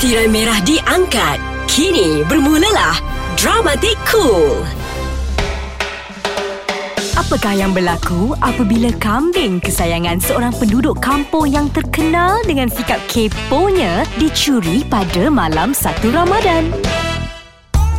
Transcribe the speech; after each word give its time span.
Tirai 0.00 0.32
merah 0.32 0.56
diangkat. 0.64 1.36
Kini 1.68 2.24
bermulalah 2.24 2.96
Dramatik 3.36 4.00
Cool. 4.08 4.64
Apakah 7.20 7.52
yang 7.52 7.76
berlaku 7.76 8.32
apabila 8.40 8.88
kambing 8.96 9.60
kesayangan 9.60 10.16
seorang 10.24 10.56
penduduk 10.56 10.96
kampung 11.04 11.52
yang 11.52 11.68
terkenal 11.68 12.40
dengan 12.48 12.72
sikap 12.72 12.96
keponya 13.12 14.08
dicuri 14.16 14.88
pada 14.88 15.28
malam 15.28 15.76
satu 15.76 16.08
Ramadan? 16.16 16.72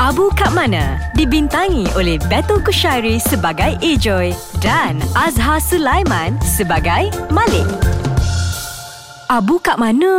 Abu 0.01 0.33
Kak 0.33 0.57
Mana 0.57 0.97
dibintangi 1.13 1.85
oleh 1.93 2.17
Betul 2.33 2.65
Kushairi 2.65 3.21
sebagai 3.21 3.77
Ejoy 3.85 4.33
dan 4.57 4.97
Azhar 5.13 5.61
Sulaiman 5.61 6.33
sebagai 6.41 7.13
Malik. 7.29 8.00
Abu 9.31 9.63
Kak 9.63 9.79
Mana? 9.79 10.11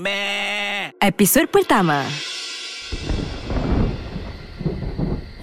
Meh. 0.00 0.88
Episod 0.96 1.44
pertama. 1.52 2.08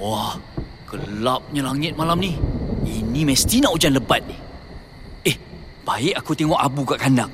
Wah, 0.02 0.42
gelapnya 0.90 1.62
langit 1.62 1.94
malam 1.94 2.18
ni. 2.18 2.42
Ini 2.82 3.22
mesti 3.22 3.62
nak 3.62 3.78
hujan 3.78 3.94
lebat 3.94 4.26
ni. 4.26 4.34
Eh, 5.30 5.38
baik 5.86 6.18
aku 6.18 6.34
tengok 6.34 6.58
Abu 6.58 6.82
kat 6.90 7.06
kandang. 7.06 7.30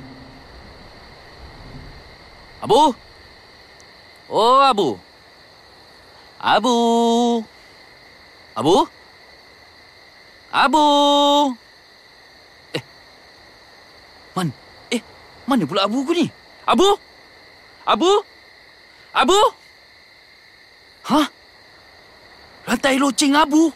Abu? 2.60 2.92
Oh, 4.28 4.60
Abu. 4.60 5.00
Abu. 6.44 6.76
Abu? 8.52 8.76
Abu. 10.52 10.84
Eh. 12.76 12.84
Man, 14.36 14.52
eh, 14.92 15.00
mana 15.50 15.66
pula 15.66 15.90
Abu 15.90 16.06
ku 16.06 16.14
ni? 16.14 16.30
Abu? 16.62 16.86
Abu? 17.82 18.22
Abu? 19.10 19.40
Hah? 21.10 21.26
Rantai 22.70 23.02
loceng 23.02 23.34
Abu? 23.34 23.74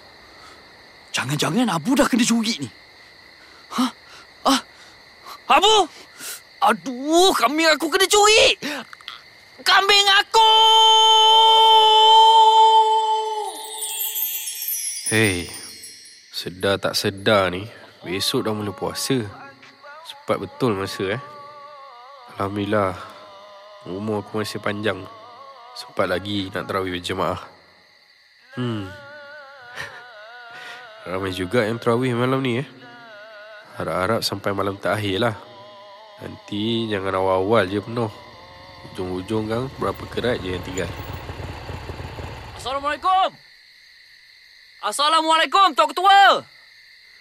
Jangan-jangan 1.11 1.67
Abu 1.75 1.99
dah 1.99 2.07
kena 2.07 2.23
curi 2.23 2.63
ni. 2.63 2.71
Hah? 3.75 3.91
Ah? 4.47 4.61
Abu? 5.51 5.91
Aduh, 6.63 7.35
kambing 7.35 7.67
aku 7.75 7.91
kena 7.91 8.07
curi! 8.07 8.55
Kambing 9.67 10.09
aku! 10.23 10.51
Hei, 15.13 15.51
sedar 16.33 16.81
tak 16.81 16.97
sedar 16.97 17.53
ni, 17.53 17.69
besok 18.01 18.49
dah 18.49 18.57
mula 18.57 18.73
puasa. 18.73 19.21
Cepat 20.09 20.41
betul 20.41 20.73
masa 20.79 21.21
eh. 21.21 21.34
Alhamdulillah, 22.35 22.99
umur 23.87 24.27
aku 24.27 24.43
masih 24.43 24.59
panjang. 24.59 24.99
Sempat 25.79 26.11
lagi 26.11 26.51
nak 26.51 26.67
terawih 26.67 26.99
berjemaah. 26.99 27.39
Hmm. 28.59 28.91
Ramai 31.07 31.31
juga 31.31 31.63
yang 31.63 31.79
terawih 31.79 32.11
malam 32.11 32.43
ni 32.43 32.59
eh. 32.59 32.69
Harap-harap 33.79 34.27
sampai 34.27 34.51
malam 34.51 34.75
terakhir 34.83 35.23
lah. 35.23 35.37
Nanti 36.19 36.91
jangan 36.91 37.23
awal-awal 37.23 37.71
je 37.71 37.79
penuh. 37.79 38.11
Ujung-ujung 38.91 39.47
kan 39.47 39.71
berapa 39.79 40.03
kerat 40.11 40.43
je 40.43 40.59
yang 40.59 40.65
tinggal. 40.67 40.91
Assalamualaikum! 42.59 43.31
Assalamualaikum, 44.83 45.71
Tok 45.79 45.95
Ketua! 45.95 46.43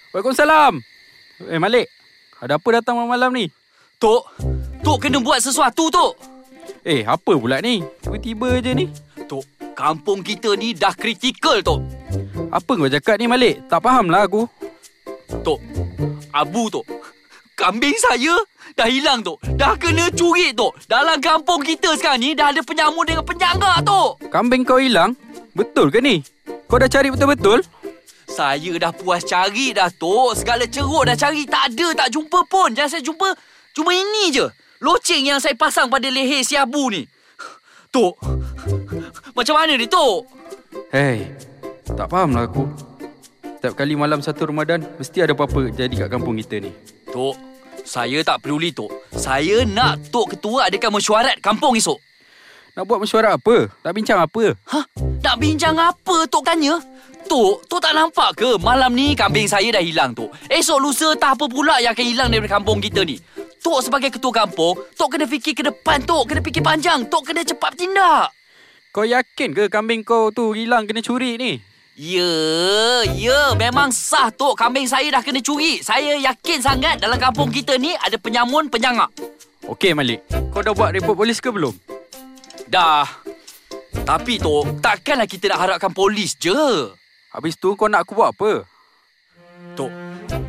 Waalaikumsalam. 0.09 0.81
Eh 1.53 1.61
Malik, 1.61 1.85
ada 2.41 2.57
apa 2.57 2.67
datang 2.81 2.97
malam-malam 2.97 3.29
ni? 3.29 3.45
Tok, 4.01 4.29
Tok 4.83 4.99
kena 4.99 5.23
buat 5.23 5.39
sesuatu, 5.39 5.87
Tok! 5.87 6.11
Eh, 6.83 7.07
apa 7.07 7.39
pula 7.39 7.63
ni? 7.63 7.79
Tiba-tiba 8.03 8.59
je 8.59 8.71
ni. 8.75 8.85
Tok, 9.31 9.47
kampung 9.71 10.19
kita 10.19 10.59
ni 10.59 10.75
dah 10.75 10.91
kritikal, 10.91 11.63
Tok. 11.63 11.79
Apa 12.51 12.75
kau 12.75 12.91
cakap 12.91 13.15
ni 13.15 13.31
Malik? 13.31 13.63
Tak 13.71 13.79
faham 13.79 14.11
lah 14.11 14.27
aku. 14.27 14.43
Tok, 15.39 15.63
Abu, 16.35 16.67
Tok. 16.67 16.83
Kambing 17.55 17.95
saya 17.95 18.35
dah 18.75 18.91
hilang, 18.91 19.23
Tok. 19.23 19.39
Dah 19.55 19.79
kena 19.79 20.11
curi, 20.11 20.51
Tok. 20.51 20.75
Dalam 20.91 21.23
kampung 21.23 21.63
kita 21.63 21.95
sekarang 21.95 22.19
ni 22.19 22.35
dah 22.35 22.51
ada 22.51 22.59
penyamun 22.59 23.07
dengan 23.07 23.23
penyangga, 23.23 23.79
Tok. 23.87 24.27
Kambing 24.27 24.67
kau 24.67 24.83
hilang? 24.83 25.15
Betul 25.55 25.95
ke 25.95 26.03
ni? 26.03 26.19
Kau 26.67 26.75
dah 26.75 26.91
cari 26.91 27.07
betul-betul? 27.07 27.63
Saya 28.27 28.75
dah 28.75 28.91
puas 28.91 29.23
cari 29.23 29.71
dah, 29.71 29.87
Tok. 29.87 30.35
Segala 30.35 30.67
ceruk 30.67 31.07
dah 31.07 31.15
cari. 31.15 31.47
Tak 31.47 31.71
ada, 31.71 31.87
tak 32.03 32.07
jumpa 32.11 32.43
pun. 32.51 32.75
Yang 32.75 32.99
saya 32.99 33.01
jumpa 33.07 33.31
cuma 33.71 33.95
ini 33.95 34.27
je. 34.35 34.51
Loceng 34.83 35.23
yang 35.23 35.39
saya 35.39 35.55
pasang 35.55 35.87
pada 35.87 36.11
leher 36.11 36.43
si 36.43 36.59
Abu 36.59 36.91
ni. 36.91 37.07
Tok, 37.87 38.19
macam 39.31 39.55
mana 39.55 39.79
ni, 39.79 39.87
Tok? 39.87 40.27
Hei, 40.91 41.31
tak 41.87 42.11
faham 42.11 42.35
lah 42.35 42.51
aku. 42.51 42.67
Setiap 43.63 43.79
kali 43.79 43.95
malam 43.95 44.19
satu 44.19 44.43
Ramadan, 44.43 44.83
mesti 44.99 45.23
ada 45.23 45.31
apa-apa 45.31 45.71
jadi 45.71 45.93
kat 46.03 46.09
kampung 46.11 46.35
kita 46.35 46.59
ni. 46.59 46.75
Tok, 47.15 47.39
saya 47.87 48.19
tak 48.27 48.43
peduli, 48.43 48.75
Tok. 48.75 48.91
Saya 49.15 49.63
nak 49.63 50.03
Tok 50.11 50.35
Ketua 50.35 50.67
adakan 50.67 50.99
mesyuarat 50.99 51.39
kampung 51.39 51.79
esok. 51.79 52.01
Nak 52.75 52.83
buat 52.83 52.99
mesyuarat 52.99 53.39
apa? 53.39 53.71
Nak 53.87 53.93
bincang 53.95 54.19
apa? 54.19 54.51
Hah? 54.67 54.83
Nak 54.99 55.35
bincang 55.39 55.79
apa, 55.79 56.27
Tok 56.27 56.43
tanya? 56.43 56.75
Tok, 57.23 57.63
Tok 57.71 57.79
tak 57.79 57.95
nampak 57.95 58.35
ke 58.35 58.59
malam 58.59 58.91
ni 58.91 59.15
kambing 59.15 59.47
saya 59.47 59.71
dah 59.71 59.79
hilang, 59.79 60.11
Tok? 60.11 60.27
Esok 60.51 60.81
lusa 60.83 61.15
tak 61.15 61.39
apa 61.39 61.47
pula 61.47 61.79
yang 61.79 61.95
akan 61.95 62.03
hilang 62.03 62.27
daripada 62.27 62.59
kampung 62.59 62.83
kita 62.83 63.07
ni? 63.07 63.15
Tok 63.63 63.79
sebagai 63.79 64.11
ketua 64.11 64.43
kampung, 64.43 64.75
Tok 64.99 65.15
kena 65.15 65.23
fikir 65.23 65.55
ke 65.55 65.63
depan, 65.63 66.03
Tok. 66.03 66.27
Kena 66.27 66.43
fikir 66.43 66.59
panjang. 66.59 67.07
Tok 67.07 67.31
kena 67.31 67.47
cepat 67.47 67.79
bertindak. 67.79 68.35
Kau 68.91 69.07
yakin 69.07 69.55
ke 69.55 69.71
kambing 69.71 70.03
kau 70.03 70.35
tu 70.35 70.51
hilang 70.51 70.83
kena 70.83 70.99
curi 70.99 71.39
ni? 71.39 71.63
Ya, 71.95 72.27
ya, 73.15 73.55
memang 73.55 73.95
sah, 73.95 74.27
Tok. 74.35 74.59
Kambing 74.59 74.83
saya 74.83 75.07
dah 75.15 75.23
kena 75.23 75.39
curi. 75.39 75.79
Saya 75.79 76.19
yakin 76.19 76.59
sangat 76.59 76.99
dalam 76.99 77.15
kampung 77.15 77.55
kita 77.55 77.79
ni 77.79 77.95
ada 77.95 78.19
penyamun 78.19 78.67
penyangak. 78.67 79.07
Okey 79.63 79.95
Malik, 79.95 80.27
kau 80.51 80.59
dah 80.59 80.75
buat 80.75 80.91
report 80.91 81.23
polis 81.23 81.39
ke 81.39 81.47
belum? 81.47 81.71
Dah. 82.67 83.07
Tapi, 84.03 84.43
Tok, 84.43 84.83
takkanlah 84.83 85.23
kita 85.23 85.55
nak 85.55 85.59
harapkan 85.63 85.95
polis 85.95 86.35
je. 86.35 86.91
Habis 87.31 87.55
tu 87.55 87.71
kau 87.79 87.87
nak 87.87 88.03
aku 88.03 88.19
buat 88.19 88.35
apa? 88.35 88.67
Tok, 89.79 89.91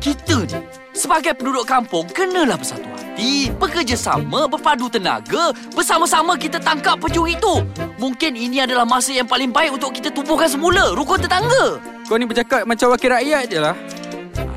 kita 0.03 0.43
ni 0.51 0.59
sebagai 0.91 1.35
penduduk 1.35 1.63
kampung 1.67 2.07
kenalah 2.11 2.59
bersatu 2.59 2.94
hati, 3.15 3.47
bekerjasama, 3.55 4.43
berpadu 4.51 4.91
tenaga, 4.91 5.55
bersama-sama 5.71 6.35
kita 6.35 6.59
tangkap 6.59 6.99
pencuri 6.99 7.39
itu. 7.39 7.63
Mungkin 7.95 8.35
ini 8.35 8.59
adalah 8.59 8.83
masa 8.83 9.15
yang 9.15 9.23
paling 9.23 9.55
baik 9.55 9.79
untuk 9.79 9.95
kita 9.95 10.11
tubuhkan 10.11 10.51
semula 10.51 10.91
rukun 10.91 11.23
tetangga. 11.23 11.79
Kau 12.11 12.19
ni 12.19 12.27
bercakap 12.27 12.67
macam 12.67 12.91
wakil 12.91 13.15
rakyat 13.15 13.43
je 13.47 13.59
lah. 13.63 13.75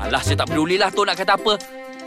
Alah, 0.03 0.19
saya 0.19 0.43
tak 0.43 0.51
pedulilah 0.51 0.91
Tok 0.91 1.07
nak 1.07 1.15
kata 1.15 1.39
apa. 1.39 1.55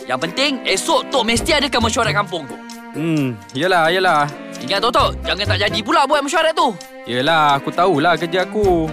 Yang 0.04 0.20
penting, 0.28 0.50
esok 0.68 1.08
Tok 1.08 1.24
mesti 1.24 1.56
adakan 1.56 1.80
mesyuarat 1.88 2.12
kampung 2.12 2.44
tu. 2.44 2.56
Hmm, 2.92 3.32
yelah, 3.56 3.88
yelah. 3.88 4.28
Ingat 4.60 4.84
Tok, 4.84 4.92
Tok, 4.92 5.10
jangan 5.24 5.56
tak 5.56 5.58
jadi 5.64 5.78
pula 5.80 6.04
buat 6.04 6.20
mesyuarat 6.20 6.52
tu. 6.52 6.76
Yelah, 7.08 7.56
aku 7.56 7.72
tahulah 7.72 8.20
kerja 8.20 8.44
aku. 8.44 8.92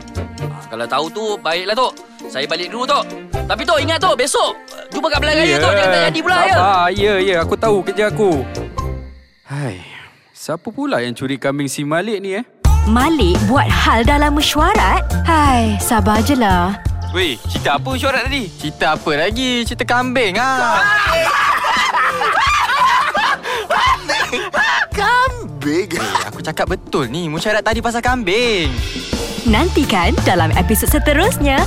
Ah, 0.70 0.78
kalau 0.78 0.86
tahu 0.86 1.06
tu, 1.10 1.26
baiklah 1.42 1.74
Tok. 1.74 1.98
Saya 2.30 2.46
balik 2.46 2.70
dulu 2.70 2.86
Tok. 2.86 3.02
Tapi 3.34 3.66
Tok, 3.66 3.82
ingat 3.82 3.98
Tok, 3.98 4.14
besok 4.14 4.54
uh, 4.54 4.86
jumpa 4.94 5.10
kat 5.10 5.18
belakang 5.18 5.42
raya 5.42 5.58
Tok. 5.58 5.74
Jangan 5.74 5.90
tak 5.90 6.02
jadi 6.14 6.20
pula 6.22 6.38
ya. 6.38 6.54
Sabar, 6.54 6.88
ya, 6.94 7.14
ya, 7.18 7.36
aku 7.42 7.56
tahu 7.58 7.78
kerja 7.82 8.14
aku. 8.14 8.46
Hai, 9.50 9.82
siapa 10.30 10.70
pula 10.70 11.02
yang 11.02 11.18
curi 11.18 11.42
kambing 11.42 11.66
si 11.66 11.82
Malik 11.82 12.22
ni 12.22 12.38
eh? 12.38 12.46
Malik 12.86 13.42
buat 13.50 13.66
hal 13.66 14.06
dalam 14.06 14.38
mesyuarat? 14.38 15.02
Hai, 15.26 15.74
sabar 15.82 16.22
je 16.22 16.38
lah. 16.38 16.78
Weh, 17.18 17.42
cerita 17.50 17.82
apa 17.82 17.90
syarat 17.98 18.30
tadi? 18.30 18.46
Cerita 18.54 18.94
apa 18.94 19.12
lagi? 19.18 19.66
Cerita 19.66 19.90
kambing 19.90 20.38
ah. 20.38 20.86
Kambing 23.66 24.54
Eh, 25.70 25.86
aku 26.26 26.42
cakap 26.42 26.74
betul 26.74 27.06
ni. 27.14 27.30
Musyarat 27.30 27.62
tadi 27.62 27.78
pasal 27.78 28.02
kambing. 28.02 28.74
Nantikan 29.46 30.18
dalam 30.26 30.50
episod 30.58 30.90
seterusnya. 30.90 31.62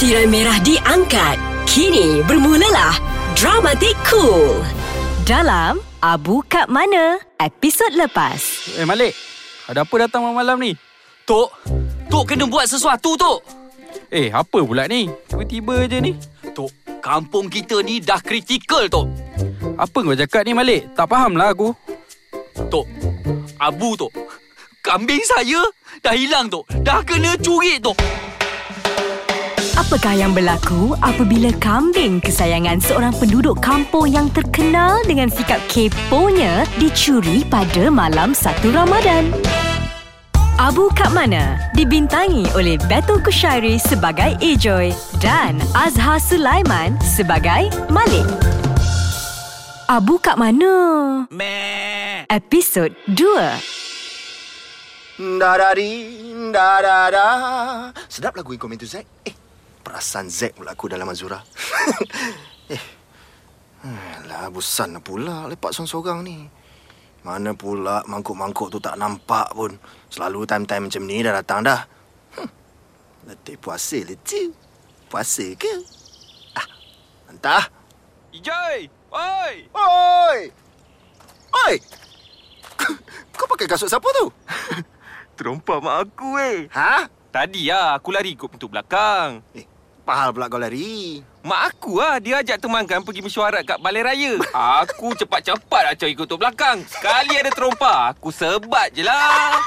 Tirai 0.00 0.24
merah 0.24 0.56
diangkat. 0.64 1.36
Kini 1.68 2.24
bermulalah 2.24 2.96
Dramatik 3.36 3.92
Cool. 4.08 4.64
Dalam 5.28 5.76
Abu 6.00 6.40
Kak 6.48 6.72
Mana, 6.72 7.20
episod 7.36 7.92
lepas. 7.92 8.72
Eh 8.80 8.88
Malik, 8.88 9.12
ada 9.68 9.84
apa 9.84 9.94
datang 10.08 10.24
malam-malam 10.24 10.56
ni? 10.56 10.72
Tok, 11.28 11.52
Tok 12.08 12.32
kena 12.32 12.48
buat 12.48 12.64
sesuatu 12.64 13.12
Tok. 13.18 13.44
Eh, 14.08 14.32
apa 14.32 14.62
pula 14.64 14.88
ni? 14.88 15.10
Tiba-tiba 15.28 15.84
je 15.84 15.98
ni. 16.00 16.12
Kampung 17.06 17.46
kita 17.46 17.86
ni 17.86 18.02
dah 18.02 18.18
kritikal 18.18 18.90
Tok. 18.90 19.06
Apa 19.78 20.02
kau 20.02 20.18
cakap 20.18 20.42
ni 20.42 20.58
Malik? 20.58 20.90
Tak 20.98 21.06
faham 21.06 21.38
lah 21.38 21.54
aku. 21.54 21.70
Tok, 22.66 22.82
Abu 23.62 23.94
Tok. 23.94 24.10
Kambing 24.82 25.22
saya 25.22 25.62
dah 26.02 26.10
hilang 26.18 26.50
Tok. 26.50 26.66
Dah 26.82 27.06
kena 27.06 27.38
curi 27.38 27.78
Tok. 27.78 27.94
Apakah 29.78 30.18
yang 30.18 30.34
berlaku 30.34 30.98
apabila 30.98 31.54
kambing 31.62 32.18
kesayangan 32.18 32.82
seorang 32.82 33.14
penduduk 33.22 33.54
kampung 33.62 34.10
yang 34.10 34.26
terkenal 34.34 34.98
dengan 35.06 35.30
sikap 35.30 35.62
keponya 35.70 36.66
dicuri 36.82 37.46
pada 37.46 37.86
malam 37.86 38.34
satu 38.34 38.74
Ramadan? 38.74 39.30
Abu 40.56 40.88
Kak 40.96 41.12
Mana 41.12 41.60
dibintangi 41.76 42.48
oleh 42.56 42.80
Betul 42.88 43.20
Kushairi 43.20 43.76
sebagai 43.76 44.40
Ejoy 44.40 44.88
dan 45.20 45.60
Azhar 45.76 46.16
Sulaiman 46.16 46.96
sebagai 47.04 47.68
Malik. 47.92 48.24
Abu 49.84 50.16
Kak 50.16 50.40
Mana? 50.40 51.28
Episod 52.32 52.88
2 53.04 55.36
Dadari, 55.36 56.24
dadada. 56.48 57.28
Sedap 58.08 58.40
lagu 58.40 58.56
yang 58.56 58.62
komen 58.64 58.80
tu, 58.80 58.88
Zack. 58.88 59.04
Eh, 59.28 59.36
perasan 59.84 60.32
Zack 60.32 60.56
pula 60.56 60.72
aku 60.72 60.88
dalam 60.88 61.04
Azura. 61.12 61.44
eh, 62.72 62.80
hmm, 63.84 64.24
lah 64.24 64.48
bosan 64.48 65.04
pula 65.04 65.52
lepak 65.52 65.76
seorang-seorang 65.76 66.24
ni. 66.24 66.48
Mana 67.26 67.58
pula 67.58 68.06
mangkuk-mangkuk 68.06 68.70
tu 68.70 68.78
tak 68.78 68.94
nampak 68.94 69.50
pun. 69.50 69.74
Selalu 70.14 70.46
time-time 70.46 70.86
macam 70.86 71.02
ni 71.02 71.26
dah 71.26 71.34
datang 71.34 71.66
dah. 71.66 71.82
Hmm, 72.38 72.46
letih 73.26 73.58
puasa 73.58 73.98
letih. 73.98 74.54
Puasa 75.10 75.42
ke? 75.58 75.74
Ah, 76.54 76.70
entah. 77.26 77.66
Ijoy! 78.30 78.86
Oi! 79.10 79.54
Oi! 79.74 80.38
Oi! 81.50 81.74
Kau 83.34 83.50
pakai 83.50 83.66
kasut 83.66 83.90
siapa 83.90 84.06
tu? 84.22 84.30
Terompak 85.34 85.82
mak 85.82 86.06
aku 86.06 86.38
eh. 86.38 86.70
Ha? 86.70 87.10
Tadi 87.34 87.74
lah 87.74 87.98
aku 87.98 88.14
lari 88.14 88.38
ikut 88.38 88.54
pintu 88.54 88.70
belakang. 88.70 89.42
Eh, 89.50 89.66
pahal 90.06 90.30
pula 90.30 90.46
kau 90.46 90.62
lari. 90.62 91.18
Mak 91.42 91.60
aku 91.74 91.98
lah 91.98 92.22
dia 92.22 92.38
ajak 92.38 92.62
temankan 92.62 93.02
pergi 93.02 93.26
mesyuarat 93.26 93.66
kat 93.66 93.82
balai 93.82 94.06
raya. 94.06 94.38
Aku 94.86 95.12
cepat-cepat 95.12 95.82
nak 95.82 95.94
cari 95.98 96.14
ikut 96.14 96.30
belakang. 96.30 96.86
Sekali 96.86 97.34
ada 97.34 97.50
terompak, 97.50 98.14
aku 98.14 98.30
sebat 98.30 98.94
je 98.94 99.02
lah. 99.02 99.58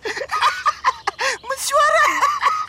Mesyuarat. 1.48 2.12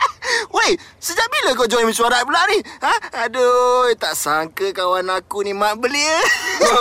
Weh, 0.56 0.72
sejak 1.00 1.28
bila 1.28 1.56
kau 1.56 1.68
join 1.68 1.88
mesyuarat 1.88 2.24
pula 2.24 2.44
ni? 2.48 2.60
Ha? 2.84 2.94
Aduh, 3.28 3.92
tak 3.96 4.16
sangka 4.16 4.72
kawan 4.72 5.12
aku 5.12 5.44
ni 5.44 5.52
mak 5.52 5.80
belia. 5.80 6.20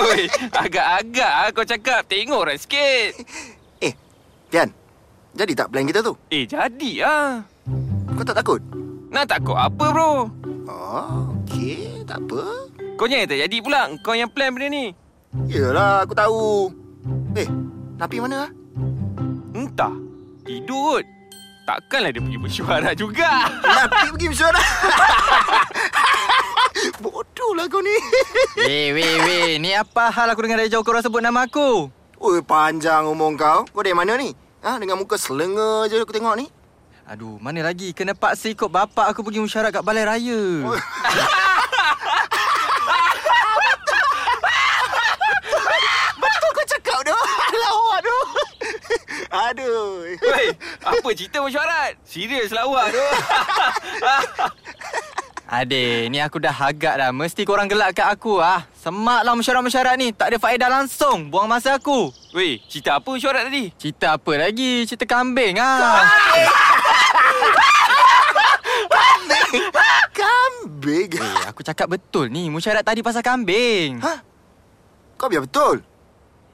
Oi, 0.07 0.27
agak-agak 0.51 1.33
lah 1.47 1.51
kau 1.51 1.67
cakap. 1.67 2.07
Tengok 2.07 2.47
orang 2.47 2.59
sikit. 2.59 3.17
eh, 3.81 3.95
Pian. 4.51 4.71
Jadi 5.31 5.53
tak 5.55 5.71
plan 5.71 5.87
kita 5.87 6.03
tu? 6.03 6.19
Eh, 6.27 6.43
jadi 6.43 6.93
lah. 7.07 7.47
Kau 8.19 8.27
tak 8.27 8.39
takut? 8.43 8.59
Nak 9.11 9.27
takut 9.27 9.59
apa 9.59 9.85
bro? 9.91 10.31
Oh, 10.71 11.35
okey. 11.43 12.07
Tak 12.07 12.23
apa. 12.23 12.43
Kau 12.95 13.11
yang 13.11 13.27
tak 13.27 13.43
jadi 13.43 13.57
pula. 13.59 13.91
Kau 14.07 14.15
yang 14.15 14.31
plan 14.31 14.55
benda 14.55 14.71
ni. 14.71 14.95
Yelah, 15.51 16.07
aku 16.07 16.15
tahu. 16.15 16.71
Eh, 17.35 17.49
Napi 17.99 18.23
mana? 18.23 18.47
ah? 18.47 18.51
Entah. 19.51 19.95
Tidur 20.47 21.03
kot. 21.03 21.05
Takkanlah 21.67 22.11
dia 22.11 22.23
pergi 22.23 22.39
mesyuarat 22.39 22.95
juga. 22.95 23.51
Napi 23.79 24.15
pergi 24.15 24.27
mesyuarat. 24.31 24.63
Bodoh 27.03 27.51
lah 27.59 27.67
kau 27.67 27.83
ni. 27.83 27.97
Weh, 28.67 28.95
weh, 28.95 29.15
weh. 29.27 29.49
Ni 29.59 29.75
apa 29.75 30.09
hal 30.09 30.31
aku 30.31 30.47
dengar 30.47 30.63
dari 30.63 30.71
jauh 30.71 30.87
korang 30.87 31.03
sebut 31.03 31.19
nama 31.19 31.51
aku? 31.51 31.91
Oi, 32.21 32.39
panjang 32.47 33.11
umur 33.11 33.35
kau. 33.35 33.67
Kau 33.67 33.83
dari 33.83 33.97
mana 33.97 34.15
ni? 34.15 34.31
Ha, 34.61 34.77
dengan 34.77 35.01
muka 35.01 35.17
selenga 35.17 35.89
je 35.89 35.97
aku 35.99 36.13
tengok 36.13 36.37
ni. 36.37 36.47
Aduh, 37.11 37.43
mana 37.43 37.67
lagi? 37.67 37.91
Kena 37.91 38.15
paksa 38.15 38.55
ikut 38.55 38.71
bapak 38.71 39.11
aku 39.11 39.27
pergi 39.27 39.43
mesyuarat 39.43 39.75
kat 39.75 39.83
balai 39.83 40.07
raya. 40.07 40.63
Betul 46.23 46.51
kau 46.55 46.67
cakap 46.71 47.03
tu. 47.03 47.19
Lawak 47.67 47.99
tu. 48.07 48.19
Aduh. 49.27 50.07
Weh, 50.23 50.55
apa 50.87 51.09
cerita 51.19 51.43
mesyuarat? 51.43 51.99
Serius 52.07 52.55
lah 52.55 52.71
awak 52.71 52.95
tu. 52.95 53.03
Adik, 55.51 56.15
ni 56.15 56.23
aku 56.23 56.39
dah 56.39 56.55
agak 56.55 56.95
dah. 56.95 57.11
Mesti 57.11 57.43
korang 57.43 57.67
gelak 57.67 57.99
kat 57.99 58.07
aku 58.07 58.39
ah. 58.39 58.63
Semaklah 58.79 59.35
mesyuarat-mesyuarat 59.35 59.99
ni. 59.99 60.15
Tak 60.15 60.31
ada 60.31 60.39
faedah 60.39 60.71
langsung. 60.71 61.27
Buang 61.27 61.51
masa 61.51 61.75
aku. 61.75 62.15
Weh, 62.31 62.63
cerita 62.71 63.03
apa 63.03 63.11
mesyuarat 63.11 63.51
tadi? 63.51 63.75
Cerita 63.75 64.15
apa 64.15 64.31
lagi? 64.39 64.87
Cerita 64.87 65.11
kambing 65.11 65.59
ah. 65.59 66.07
Kambing. 70.15 71.19
Eh, 71.19 71.43
aku 71.51 71.67
cakap 71.67 71.99
betul 71.99 72.31
ni. 72.31 72.47
Mesyuarat 72.47 72.87
tadi 72.87 73.03
pasal 73.03 73.19
kambing. 73.19 73.99
Ha? 74.07 74.23
Kau 75.19 75.27
biar 75.27 75.43
betul. 75.43 75.83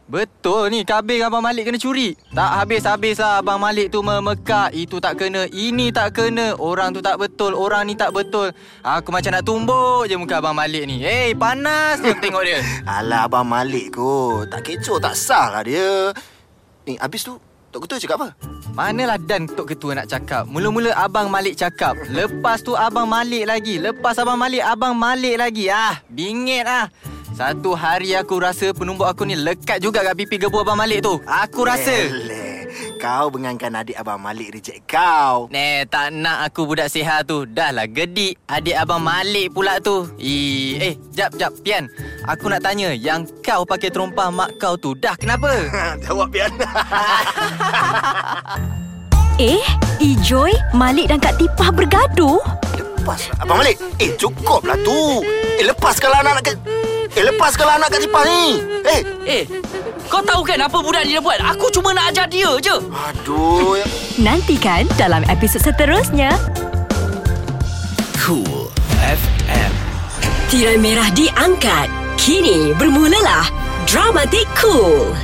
Betul 0.06 0.70
ni 0.70 0.86
kambing 0.86 1.18
Abang 1.26 1.42
Malik 1.42 1.66
kena 1.66 1.82
curi? 1.82 2.14
Tak 2.30 2.62
habis-habis 2.62 3.18
lah 3.18 3.42
Abang 3.42 3.58
Malik 3.58 3.90
tu 3.90 4.06
memekak. 4.06 4.70
Itu 4.70 5.02
tak 5.02 5.18
kena 5.18 5.50
Ini 5.50 5.90
tak 5.90 6.14
kena. 6.14 6.54
Orang 6.62 6.94
tu 6.94 7.02
tak 7.02 7.18
betul 7.18 7.58
Orang 7.58 7.90
ni 7.90 7.98
tak 7.98 8.14
betul. 8.14 8.54
Aku 8.86 9.10
macam 9.10 9.34
nak 9.34 9.42
tumbuk 9.42 10.06
je 10.06 10.14
muka 10.14 10.38
Abang 10.38 10.54
Malik 10.54 10.86
ni. 10.86 11.02
Eh 11.02 11.34
panas 11.34 11.98
aku 11.98 12.22
tengok 12.22 12.46
dia. 12.46 12.62
Alah 13.02 13.26
Abang 13.26 13.50
Malik 13.50 13.98
kot. 13.98 14.46
Tak 14.46 14.62
kecoh, 14.62 15.02
tak 15.02 15.18
sah 15.18 15.50
lah 15.50 15.66
dia. 15.66 16.14
Ni, 16.86 16.94
habis 17.02 17.26
tu, 17.26 17.34
Tok 17.74 17.82
Ketua 17.90 17.98
cakap 17.98 18.16
apa? 18.22 18.28
Manalah 18.78 19.18
dan 19.18 19.50
Tok 19.50 19.74
Ketua 19.74 19.98
nak 19.98 20.06
cakap. 20.06 20.46
Mula-mula 20.46 20.94
Abang 20.94 21.34
Malik 21.34 21.58
cakap. 21.58 21.98
Lepas 22.14 22.62
tu 22.62 22.78
Abang 22.78 23.10
Malik 23.10 23.42
lagi. 23.42 23.82
Lepas 23.82 24.22
Abang 24.22 24.38
Malik 24.38 24.62
Abang 24.62 24.94
Malik 24.94 25.34
lagi. 25.34 25.66
Ah, 25.66 25.98
bingit 26.06 26.62
ah 26.62 26.86
Satu 27.36 27.76
hari 27.76 28.16
aku 28.16 28.40
rasa 28.40 28.72
penumbuk 28.72 29.04
aku 29.04 29.28
ni 29.28 29.36
lekat 29.36 29.84
juga 29.84 30.00
kat 30.00 30.16
pipi 30.16 30.40
gebu 30.40 30.64
Abang 30.64 30.80
Malik 30.80 31.04
tu 31.04 31.20
Aku 31.28 31.68
rasa 31.68 31.92
kau 32.96 33.28
bengankan 33.28 33.76
adik 33.76 33.92
Abang 34.00 34.16
Malik 34.16 34.56
reject 34.56 34.88
kau. 34.88 35.52
Ne, 35.52 35.84
tak 35.84 36.16
nak 36.16 36.48
aku 36.48 36.64
budak 36.64 36.88
sihat 36.88 37.28
tu. 37.28 37.44
Dah 37.44 37.68
lah 37.68 37.84
gedik. 37.84 38.40
Adik 38.48 38.72
abang 38.72 39.04
Malik 39.04 39.52
pula 39.52 39.80
tu. 39.80 40.08
Ih, 40.16 40.80
eh, 40.80 40.94
jap, 41.12 41.32
jap, 41.36 41.52
Pian. 41.60 41.88
Aku 42.24 42.48
nak 42.48 42.64
tanya, 42.64 42.96
yang 42.96 43.28
kau 43.44 43.68
pakai 43.68 43.92
terompah 43.92 44.32
mak 44.32 44.56
kau 44.56 44.76
tu, 44.80 44.96
dah 44.96 45.12
kenapa? 45.16 45.52
Jawab 46.04 46.32
Pian. 46.32 46.52
Eh, 49.36 49.60
Ijoy, 50.00 50.48
Malik 50.72 51.12
dan 51.12 51.20
Kak 51.20 51.36
Tipah 51.36 51.68
bergaduh? 51.68 52.40
lepas 53.06 53.22
lah. 53.30 53.46
Abang 53.46 53.58
Malik. 53.62 53.78
Eh, 54.02 54.10
cukup 54.18 54.66
lah 54.66 54.74
tu. 54.82 55.22
Eh, 55.60 55.64
lepaskanlah 55.68 56.26
anak-anak 56.26 56.42
ke... 56.42 56.52
Eh, 57.16 57.24
lepaskanlah 57.24 57.80
anak 57.80 57.88
Kak 57.90 58.00
Cipah 58.02 58.22
ni. 58.22 58.44
Eh, 58.84 59.00
Eh, 59.26 59.42
kau 60.06 60.20
tahu 60.20 60.44
kan 60.44 60.60
apa 60.60 60.78
budak 60.78 61.02
ni 61.02 61.16
dah 61.16 61.24
buat? 61.24 61.40
Aku 61.48 61.72
cuma 61.72 61.90
nak 61.90 62.12
ajar 62.12 62.28
dia 62.28 62.52
je. 62.60 62.76
aduh. 62.92 63.80
Nantikan 64.16 64.84
dalam 64.94 65.24
episod 65.26 65.58
seterusnya. 65.58 66.36
Cool 68.16 68.68
FM. 69.00 69.72
Tirai 70.46 70.76
merah 70.76 71.08
diangkat. 71.10 71.88
Kini 72.16 72.74
bermulalah 72.74 73.48
Dramatik 73.84 74.44
Cool. 74.54 75.14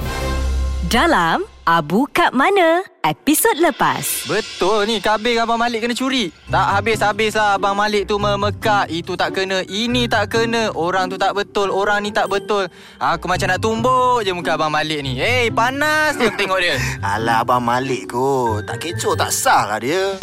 Dalam 0.86 1.44
Abu 1.62 2.10
Kak 2.10 2.34
Mana, 2.34 2.82
episod 3.06 3.54
lepas. 3.62 4.26
Betul 4.26 4.90
ni, 4.90 4.98
kambing 4.98 5.38
abang 5.38 5.62
Malik 5.62 5.86
kena 5.86 5.94
curi. 5.94 6.34
Tak 6.50 6.66
habis-habis 6.74 7.38
lah 7.38 7.54
abang 7.54 7.78
Malik 7.78 8.10
tu 8.10 8.18
memekak. 8.18 8.90
Itu 8.90 9.14
tak 9.14 9.38
kena, 9.38 9.62
ini 9.70 10.10
tak 10.10 10.34
kena. 10.34 10.74
Orang 10.74 11.06
tu 11.06 11.14
tak 11.14 11.38
betul, 11.38 11.70
orang 11.70 12.02
ni 12.02 12.10
tak 12.10 12.26
betul. 12.26 12.66
Aku 12.98 13.30
macam 13.30 13.46
nak 13.46 13.62
tumbuk 13.62 14.26
je 14.26 14.34
muka 14.34 14.58
abang 14.58 14.74
Malik 14.74 15.06
ni. 15.06 15.22
Eh, 15.22 15.54
panas 15.54 16.18
je 16.18 16.26
tengok 16.34 16.58
dia. 16.58 16.74
Alah, 17.14 17.46
Abang 17.46 17.62
Malik 17.62 18.10
kot. 18.10 18.66
Tak 18.66 18.82
kecoh, 18.82 19.14
tak 19.14 19.30
sah 19.30 19.62
lah 19.70 19.78
dia. 19.78 20.18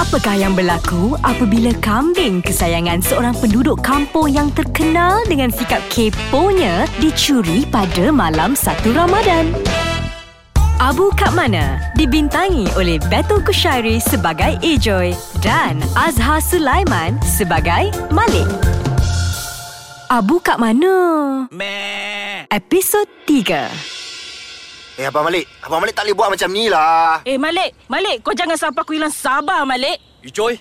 Apakah 0.00 0.32
yang 0.32 0.56
berlaku 0.56 1.12
apabila 1.20 1.76
kambing 1.84 2.40
kesayangan 2.40 3.04
seorang 3.04 3.36
penduduk 3.36 3.84
kampung 3.84 4.32
yang 4.32 4.48
terkenal 4.56 5.20
dengan 5.28 5.52
sikap 5.52 5.76
keponya 5.92 6.88
dicuri 7.04 7.68
pada 7.68 8.08
malam 8.08 8.56
satu 8.56 8.96
Ramadan? 8.96 9.52
Abu 10.80 11.12
Kak 11.12 11.36
Mana 11.36 11.76
dibintangi 12.00 12.72
oleh 12.80 12.96
Betul 13.12 13.44
Kushairi 13.44 14.00
sebagai 14.00 14.56
Ejoy 14.64 15.12
dan 15.44 15.76
Azhar 15.92 16.40
Sulaiman 16.40 17.20
sebagai 17.20 17.92
Malik. 18.08 18.48
Abu 20.08 20.40
Kak 20.40 20.56
Mana? 20.56 21.44
Episod 22.48 23.04
3 23.28 24.09
Eh, 25.00 25.08
Abang 25.08 25.24
Malik. 25.24 25.48
Abang 25.64 25.80
Malik 25.80 25.96
tak 25.96 26.04
boleh 26.04 26.12
buat 26.12 26.28
macam 26.28 26.52
ni 26.52 26.68
lah. 26.68 27.24
Eh 27.24 27.40
Malik, 27.40 27.72
Malik 27.88 28.20
kau 28.20 28.36
jangan 28.36 28.52
sampai 28.60 28.84
aku 28.84 28.92
hilang 28.92 29.08
sabar 29.08 29.64
Malik. 29.64 29.96
Ijoy, 30.20 30.60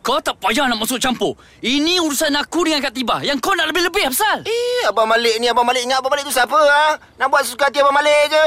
kau 0.00 0.16
tak 0.24 0.40
payah 0.40 0.72
nak 0.72 0.80
masuk 0.80 0.96
campur. 0.96 1.36
Ini 1.60 2.00
urusan 2.00 2.32
aku 2.32 2.64
dengan 2.64 2.80
Kak 2.80 2.96
Tiba. 2.96 3.20
Yang 3.20 3.44
kau 3.44 3.52
nak 3.52 3.68
lebih-lebih, 3.68 4.08
Afsal. 4.08 4.48
Eh, 4.48 4.88
Abang 4.88 5.04
Malik 5.04 5.36
ni, 5.36 5.52
Abang 5.52 5.68
Malik 5.68 5.84
ingat 5.84 6.00
Abang 6.00 6.16
Malik 6.16 6.24
tu 6.24 6.32
siapa, 6.32 6.56
ha? 6.56 6.96
Nak 7.20 7.28
buat 7.28 7.44
sesuka 7.44 7.68
hati 7.68 7.84
Abang 7.84 7.92
Malik 7.92 8.32
je. 8.32 8.46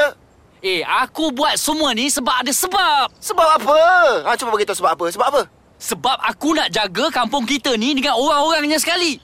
Eh, 0.66 0.82
aku 0.82 1.30
buat 1.30 1.54
semua 1.54 1.94
ni 1.94 2.10
sebab 2.10 2.42
ada 2.42 2.50
sebab. 2.50 3.14
Sebab 3.22 3.48
apa? 3.62 3.78
Ha, 4.26 4.34
cuba 4.34 4.58
beritahu 4.58 4.74
sebab 4.74 4.98
apa. 4.98 5.06
Sebab 5.14 5.28
apa? 5.30 5.42
Sebab 5.82 6.18
aku 6.18 6.58
nak 6.58 6.74
jaga 6.74 7.14
kampung 7.14 7.46
kita 7.46 7.78
ni 7.78 7.94
dengan 7.94 8.18
orang-orangnya 8.18 8.82
sekali. 8.82 9.22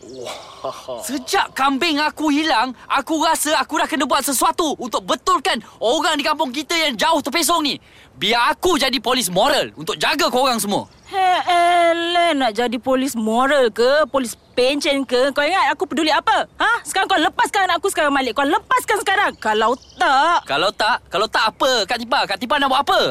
Sejak 1.06 1.54
kambing 1.54 2.02
aku 2.02 2.34
hilang, 2.34 2.74
aku 2.90 3.22
rasa 3.24 3.56
aku 3.62 3.80
dah 3.80 3.88
kena 3.88 4.04
buat 4.10 4.26
sesuatu 4.26 4.76
untuk 4.82 5.06
betulkan 5.06 5.62
orang 5.80 6.18
di 6.18 6.24
kampung 6.26 6.52
kita 6.52 6.74
yang 6.76 6.94
jauh 6.98 7.22
terpesong 7.22 7.64
ni. 7.64 7.76
Biar 8.18 8.52
aku 8.52 8.76
jadi 8.76 8.98
polis 8.98 9.30
moral 9.30 9.72
untuk 9.78 9.96
jaga 9.96 10.28
korang 10.28 10.58
semua. 10.58 10.90
Hele, 11.08 12.36
nak 12.36 12.52
jadi 12.52 12.78
polis 12.82 13.16
moral 13.16 13.72
ke? 13.72 14.04
Polis 14.12 14.36
pencen 14.58 15.08
ke? 15.08 15.32
Kau 15.32 15.46
ingat 15.46 15.72
aku 15.72 15.88
peduli 15.88 16.12
apa? 16.12 16.50
Ha? 16.60 16.84
Sekarang 16.84 17.08
kau 17.08 17.22
lepaskan 17.22 17.70
anak 17.70 17.80
aku 17.80 17.88
sekarang 17.94 18.12
Malik. 18.12 18.36
Kau 18.36 18.44
lepaskan 18.44 18.98
sekarang. 19.00 19.32
Kalau 19.40 19.78
tak... 19.96 20.44
Kalau 20.44 20.70
tak, 20.74 20.98
kalau 21.08 21.28
tak 21.32 21.54
apa 21.56 21.88
Kak 21.88 22.02
Tipa? 22.02 22.20
Kak 22.28 22.38
Tipa 22.42 22.60
nak 22.60 22.68
buat 22.74 22.82
apa? 22.84 23.02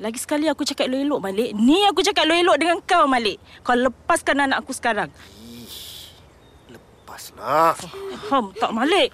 Lagi 0.00 0.16
sekali 0.16 0.48
aku 0.48 0.64
cakap 0.64 0.88
elok-elok 0.88 1.20
Malik. 1.20 1.50
Ni 1.54 1.84
aku 1.84 2.00
cakap 2.00 2.24
elok-elok 2.24 2.56
dengan 2.56 2.76
kau 2.82 3.04
Malik. 3.04 3.36
Kau 3.60 3.76
lepaskan 3.76 4.48
anak 4.48 4.64
aku 4.64 4.72
sekarang. 4.72 5.12
Lepaslah. 7.20 7.76
Faham 8.24 8.44
tak 8.56 8.72
Malik? 8.72 9.12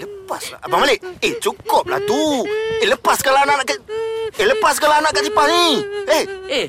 lepaslah. 0.00 0.58
Abang 0.64 0.80
Malik. 0.80 1.04
Eh, 1.20 1.36
cukuplah 1.36 2.00
tu. 2.08 2.48
Eh, 2.80 2.88
lepaskanlah 2.88 3.44
anak 3.44 3.68
kat... 3.68 3.78
Eh, 4.40 4.46
lepaskanlah 4.48 5.04
anak 5.04 5.12
kat 5.12 5.28
Tipah 5.28 5.44
ni. 5.44 5.66
Eh, 6.08 6.24
Eh, 6.48 6.66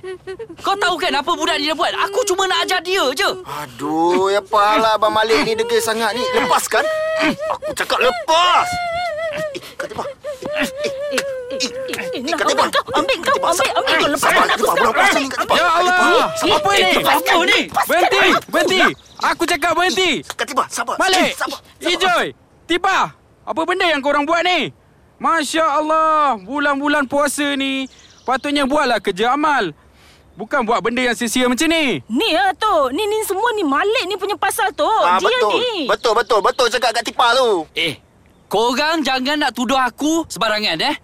kau 0.59 0.75
tahu 0.75 0.99
kan 0.99 1.15
apa 1.15 1.31
budak 1.31 1.55
ni 1.55 1.71
dah 1.71 1.75
buat? 1.75 1.95
Aku 2.03 2.27
cuma 2.27 2.43
nak 2.47 2.67
ajar 2.67 2.83
dia 2.83 3.03
je. 3.15 3.29
aduh, 3.45 4.27
ya 4.27 4.43
apalah 4.43 4.99
Abang 4.99 5.15
Malik 5.15 5.47
ni 5.47 5.55
degil 5.55 5.79
sangat 5.79 6.11
ni. 6.11 6.23
Lepaskan. 6.35 6.83
Aku 7.47 7.71
cakap 7.71 8.03
lepas. 8.03 8.67
Eh, 9.33 9.61
kat. 9.77 9.89
Eh, 9.91 9.99
eh, 10.53 11.17
eh, 11.17 11.21
Eh, 12.13 12.21
nak 12.21 12.37
Kak 12.37 12.47
Tipah. 12.49 12.65
ambil 12.65 12.73
kau, 12.73 12.83
ambil 12.93 13.17
kau, 13.21 13.37
ambil, 13.41 13.69
ambil 13.73 13.95
kau 13.97 14.09
lepaskan 14.09 14.47
Sabar, 14.53 14.91
Kak 14.93 15.09
anak 15.13 15.37
aku. 15.37 15.53
Ya 15.53 15.67
Allah! 15.69 16.25
Apa 16.33 16.71
ni? 16.73 16.91
Apa 16.99 17.35
ni? 17.45 17.59
Berhenti! 17.85 18.25
Berhenti! 18.49 18.81
Aku 19.23 19.43
cakap 19.45 19.71
berhenti! 19.73 20.11
Kak 20.25 20.45
Tipah, 20.45 20.67
sabar. 20.69 20.95
Eh, 21.09 21.31
sabar. 21.33 21.59
Ijoy! 21.79 22.25
Tiba! 22.65 22.97
Apa 23.43 23.61
benda 23.65 23.85
yang 23.85 24.01
korang 24.01 24.25
buat 24.25 24.41
ni? 24.41 24.73
Masya 25.17 25.65
Allah! 25.79 26.37
Bulan-bulan 26.37 27.05
puasa 27.05 27.53
ni, 27.53 27.85
patutnya 28.23 28.65
buatlah 28.65 28.99
kerja 28.99 29.33
amal. 29.33 29.71
Bukan 30.33 30.65
buat 30.65 30.81
benda 30.81 31.05
yang 31.05 31.13
sia-sia 31.13 31.45
macam 31.45 31.69
ni. 31.69 32.01
Ni 32.09 32.29
lah 32.33 32.57
tu. 32.57 32.89
Ni 32.89 33.05
ni 33.05 33.21
semua 33.21 33.53
ni 33.53 33.61
Malik 33.61 34.09
ni 34.09 34.17
punya 34.17 34.33
pasal 34.33 34.73
tu. 34.73 34.81
Ah, 34.81 35.21
Dia 35.21 35.29
betul. 35.29 35.51
ni. 35.53 35.85
Betul, 35.85 36.13
betul. 36.17 36.39
Betul 36.41 36.65
cakap 36.73 36.89
Kak 36.89 37.05
Tipah 37.05 37.37
tu. 37.37 37.69
Eh, 37.77 38.01
korang 38.53 39.01
jangan 39.01 39.41
nak 39.41 39.51
tuduh 39.57 39.81
aku 39.81 40.29
sembarangan 40.29 40.77
eh. 40.77 40.95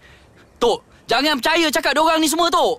Tok, 0.61 1.09
jangan 1.09 1.41
percaya 1.41 1.65
cakap 1.73 1.97
dorang 1.97 2.21
ni 2.21 2.29
semua 2.29 2.53
Tok. 2.53 2.77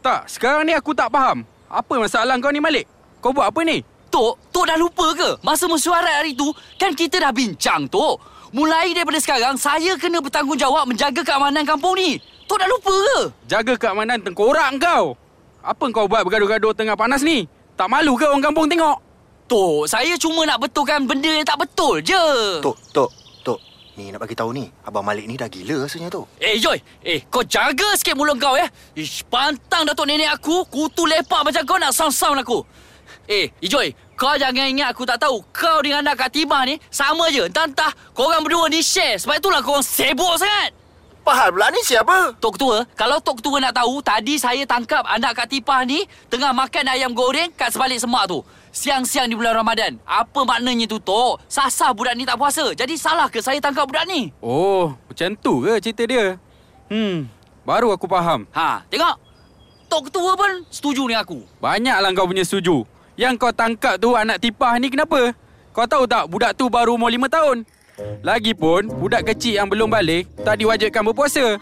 Tak, 0.00 0.24
sekarang 0.32 0.64
ni 0.64 0.72
aku 0.72 0.96
tak 0.96 1.12
faham. 1.12 1.44
Apa 1.68 2.00
masalah 2.00 2.40
kau 2.40 2.48
ni, 2.48 2.64
Malik? 2.64 2.88
Kau 3.20 3.36
buat 3.36 3.52
apa 3.52 3.60
ni? 3.60 3.84
Tok, 4.08 4.40
Tok 4.48 4.64
dah 4.64 4.80
lupa 4.80 5.12
ke? 5.12 5.36
Masa 5.44 5.68
mesyuarat 5.68 6.24
hari 6.24 6.32
tu, 6.32 6.48
kan 6.80 6.96
kita 6.96 7.20
dah 7.20 7.28
bincang, 7.28 7.84
Tok. 7.92 8.16
Mulai 8.56 8.96
daripada 8.96 9.20
sekarang, 9.20 9.60
saya 9.60 9.94
kena 10.00 10.24
bertanggungjawab 10.24 10.88
menjaga 10.88 11.20
keamanan 11.20 11.68
kampung 11.68 11.92
ni. 12.00 12.16
Tok 12.48 12.56
dah 12.56 12.68
lupa 12.72 12.90
ke? 12.90 13.18
Jaga 13.52 13.76
keamanan 13.76 14.18
tengkorak 14.24 14.80
kau. 14.80 15.12
Apa 15.60 15.84
kau 15.92 16.08
buat 16.08 16.24
bergaduh-gaduh 16.24 16.72
tengah 16.72 16.96
panas 16.96 17.20
ni? 17.20 17.44
Tak 17.76 17.92
malu 17.92 18.16
ke 18.16 18.24
orang 18.24 18.40
kampung 18.40 18.64
tengok? 18.64 18.96
Tok, 19.44 19.84
saya 19.84 20.16
cuma 20.16 20.48
nak 20.48 20.64
betulkan 20.64 21.04
benda 21.04 21.28
yang 21.28 21.44
tak 21.44 21.60
betul 21.60 22.00
je. 22.00 22.24
Tok, 22.64 22.78
Tok. 22.96 23.10
Ni 24.00 24.08
nak 24.08 24.24
bagi 24.24 24.32
tahu 24.32 24.56
ni, 24.56 24.64
Abang 24.88 25.04
Malik 25.04 25.28
ni 25.28 25.36
dah 25.36 25.44
gila 25.44 25.84
rasanya 25.84 26.08
tu. 26.08 26.24
Eh, 26.40 26.56
Joy. 26.56 26.80
Eh, 27.04 27.20
kau 27.28 27.44
jaga 27.44 27.92
sikit 28.00 28.16
mulut 28.16 28.40
kau, 28.40 28.56
ya. 28.56 28.64
Ish, 28.96 29.28
pantang 29.28 29.84
Datuk 29.84 30.08
Nenek 30.08 30.40
aku, 30.40 30.64
kutu 30.72 31.04
lepak 31.04 31.44
macam 31.44 31.60
kau 31.68 31.76
nak 31.76 31.92
sound-sound 31.92 32.40
aku. 32.40 32.64
Eh, 33.28 33.52
Ijoy, 33.60 33.92
kau 34.16 34.32
jangan 34.40 34.72
ingat 34.72 34.96
aku 34.96 35.04
tak 35.04 35.20
tahu. 35.20 35.44
Kau 35.52 35.84
dengan 35.84 36.00
anak 36.00 36.16
Kak 36.16 36.32
Timah 36.32 36.64
ni 36.64 36.80
sama 36.88 37.28
je. 37.28 37.44
Entah-entah 37.44 37.92
korang 38.16 38.40
berdua 38.40 38.72
ni 38.72 38.80
share. 38.80 39.20
Sebab 39.20 39.36
itulah 39.36 39.60
korang 39.60 39.84
sibuk 39.84 40.32
sangat. 40.40 40.72
Pahal 41.20 41.52
pula 41.52 41.68
ni 41.68 41.84
siapa? 41.84 42.32
Tok 42.40 42.56
Ketua, 42.56 42.88
kalau 42.96 43.20
Tok 43.20 43.44
Ketua 43.44 43.60
nak 43.60 43.76
tahu, 43.76 44.00
tadi 44.00 44.40
saya 44.40 44.64
tangkap 44.64 45.04
anak 45.04 45.36
Kak 45.36 45.52
Tipah 45.52 45.84
ni 45.84 46.08
tengah 46.32 46.56
makan 46.56 46.88
ayam 46.88 47.12
goreng 47.12 47.52
kat 47.52 47.68
sebalik 47.68 48.00
semak 48.00 48.24
tu. 48.32 48.40
Siang-siang 48.70 49.26
di 49.26 49.34
bulan 49.34 49.58
Ramadan. 49.58 49.98
Apa 50.06 50.46
maknanya 50.46 50.86
tu, 50.86 51.02
Tok? 51.02 51.42
Sasar 51.50 51.90
budak 51.90 52.14
ni 52.14 52.22
tak 52.22 52.38
puasa. 52.38 52.70
Jadi 52.70 52.94
salah 52.94 53.26
ke 53.26 53.42
saya 53.42 53.58
tangkap 53.58 53.82
budak 53.82 54.06
ni? 54.06 54.30
Oh, 54.38 54.94
macam 55.10 55.34
tu 55.34 55.66
ke 55.66 55.82
cerita 55.82 56.06
dia? 56.06 56.38
Hmm, 56.86 57.26
baru 57.66 57.90
aku 57.90 58.06
faham. 58.06 58.46
Ha, 58.54 58.86
tengok. 58.86 59.18
Tok 59.90 60.06
Ketua 60.06 60.38
pun 60.38 60.62
setuju 60.70 61.10
dengan 61.10 61.26
aku. 61.26 61.42
Banyaklah 61.58 62.10
kau 62.14 62.30
punya 62.30 62.46
setuju. 62.46 62.86
Yang 63.18 63.34
kau 63.42 63.50
tangkap 63.50 63.98
tu 63.98 64.14
anak 64.14 64.38
tipah 64.38 64.78
ni 64.78 64.86
kenapa? 64.86 65.34
Kau 65.74 65.86
tahu 65.90 66.06
tak 66.06 66.30
budak 66.30 66.54
tu 66.54 66.70
baru 66.70 66.94
umur 66.94 67.10
lima 67.10 67.26
tahun? 67.26 67.66
Lagipun, 68.22 68.86
budak 68.86 69.34
kecil 69.34 69.58
yang 69.58 69.66
belum 69.66 69.90
balik 69.90 70.30
tak 70.46 70.62
diwajibkan 70.62 71.02
berpuasa. 71.10 71.58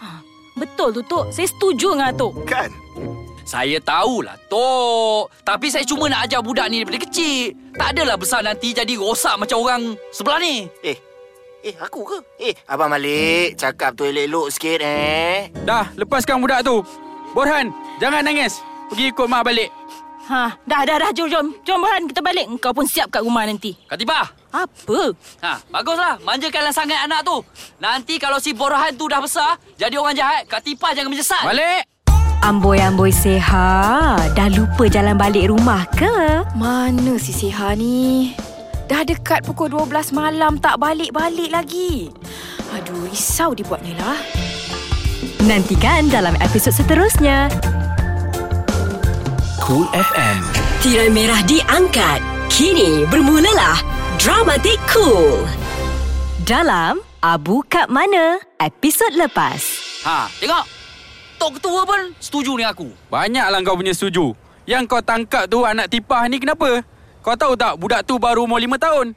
Betul 0.61 0.93
tu, 0.93 1.00
Tok. 1.09 1.33
Saya 1.33 1.49
setuju 1.49 1.97
dengan 1.97 2.12
Tok. 2.12 2.33
Kan? 2.45 2.69
Saya 3.49 3.81
tahulah, 3.81 4.37
Tok. 4.52 5.33
Tapi 5.40 5.73
saya 5.73 5.81
cuma 5.88 6.05
nak 6.12 6.28
ajar 6.28 6.45
budak 6.45 6.69
ni 6.69 6.85
daripada 6.85 7.00
kecil. 7.09 7.57
Tak 7.81 7.97
adalah 7.97 8.21
besar 8.21 8.45
nanti 8.45 8.76
jadi 8.76 8.93
rosak 9.00 9.40
macam 9.40 9.64
orang 9.64 9.97
sebelah 10.12 10.37
ni. 10.37 10.69
Eh, 10.85 11.00
eh 11.64 11.73
aku 11.81 12.05
ke? 12.05 12.19
Eh, 12.37 12.52
Abang 12.69 12.93
Malik, 12.93 13.57
cakap 13.57 13.97
tu 13.97 14.05
elok-elok 14.05 14.52
sikit 14.52 14.85
eh. 14.85 15.49
Dah, 15.64 15.88
lepaskan 15.97 16.45
budak 16.45 16.61
tu. 16.61 16.85
Borhan, 17.33 17.73
jangan 17.97 18.21
nangis. 18.21 18.61
Pergi 18.93 19.17
ikut 19.17 19.25
mak 19.25 19.49
balik. 19.49 19.73
Ha, 20.28 20.52
dah, 20.69 20.85
dah, 20.85 20.97
dah. 21.00 21.11
Jom, 21.17 21.33
jom. 21.33 21.47
Jom, 21.64 21.81
Berhan. 21.81 22.05
Kita 22.05 22.21
balik. 22.21 22.45
Kau 22.61 22.76
pun 22.76 22.85
siap 22.85 23.09
kat 23.09 23.25
rumah 23.25 23.49
nanti. 23.49 23.73
Kak 23.88 23.97
Tipah, 23.97 24.28
Apa? 24.52 25.17
Ha, 25.40 25.52
baguslah. 25.73 26.21
Manjakanlah 26.21 26.73
sangat 26.76 27.00
anak 27.00 27.25
tu. 27.25 27.40
Nanti 27.81 28.21
kalau 28.21 28.37
si 28.37 28.52
Borhan 28.52 28.93
tu 28.93 29.09
dah 29.09 29.25
besar, 29.25 29.57
jadi 29.81 29.97
orang 29.97 30.12
jahat, 30.12 30.45
Kak 30.45 30.61
Tipah 30.61 30.93
jangan 30.93 31.09
menyesal. 31.09 31.49
Balik! 31.49 31.88
Amboi-amboi 32.38 33.11
Seha, 33.11 34.14
dah 34.14 34.49
lupa 34.54 34.87
jalan 34.87 35.18
balik 35.18 35.50
rumah 35.50 35.83
ke? 35.99 36.47
Mana 36.54 37.18
si 37.18 37.35
Siha 37.35 37.75
ni? 37.75 38.30
Dah 38.87 39.02
dekat 39.02 39.42
pukul 39.42 39.75
12 39.75 40.14
malam 40.14 40.54
tak 40.62 40.78
balik-balik 40.78 41.50
lagi. 41.50 42.14
Aduh, 42.78 43.11
risau 43.11 43.59
dibuatnya 43.59 43.99
lah. 43.99 44.18
Nantikan 45.50 46.07
dalam 46.14 46.38
episod 46.38 46.71
seterusnya. 46.71 47.50
Cool 49.59 49.90
FM. 49.90 50.38
Tirai 50.78 51.11
merah 51.11 51.42
diangkat. 51.42 52.23
Kini 52.49 53.02
bermulalah 53.11 53.83
Dramatik 54.16 54.78
Cool. 54.87 55.42
Dalam 56.47 57.02
Abu 57.18 57.66
Kat 57.66 57.90
Mana, 57.90 58.38
episod 58.62 59.11
lepas. 59.18 59.59
Ha, 60.07 60.30
tengok. 60.38 60.77
Tok 61.38 61.62
Ketua 61.62 61.87
pun 61.87 62.00
setuju 62.18 62.59
dengan 62.59 62.75
aku. 62.75 62.90
Banyaklah 63.07 63.62
kau 63.62 63.78
punya 63.78 63.95
setuju. 63.95 64.35
Yang 64.66 64.83
kau 64.90 65.00
tangkap 65.00 65.47
tu 65.47 65.62
anak 65.62 65.87
tipah 65.87 66.26
ni 66.26 66.42
kenapa? 66.42 66.83
Kau 67.23 67.38
tahu 67.38 67.54
tak 67.54 67.78
budak 67.78 68.02
tu 68.02 68.18
baru 68.18 68.45
umur 68.45 68.59
lima 68.59 68.75
tahun? 68.75 69.14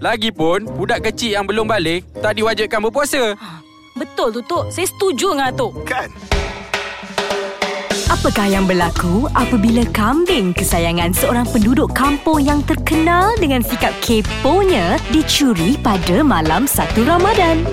Lagipun, 0.00 0.64
budak 0.78 1.04
kecil 1.10 1.36
yang 1.36 1.44
belum 1.44 1.68
balik 1.68 2.06
tak 2.22 2.38
diwajibkan 2.38 2.80
berpuasa. 2.80 3.34
Betul 3.98 4.32
tu, 4.32 4.40
Tok. 4.46 4.70
Saya 4.70 4.86
setuju 4.88 5.34
dengan 5.34 5.52
Tok. 5.52 5.72
Kan? 5.84 6.08
Apakah 8.06 8.46
yang 8.46 8.70
berlaku 8.70 9.26
apabila 9.34 9.82
kambing 9.90 10.54
kesayangan 10.54 11.10
seorang 11.10 11.42
penduduk 11.50 11.90
kampung 11.90 12.38
yang 12.38 12.62
terkenal 12.62 13.34
dengan 13.42 13.66
sikap 13.66 13.90
keponya 13.98 15.02
dicuri 15.10 15.74
pada 15.82 16.22
malam 16.22 16.70
1 16.70 17.02
Ramadan? 17.02 17.66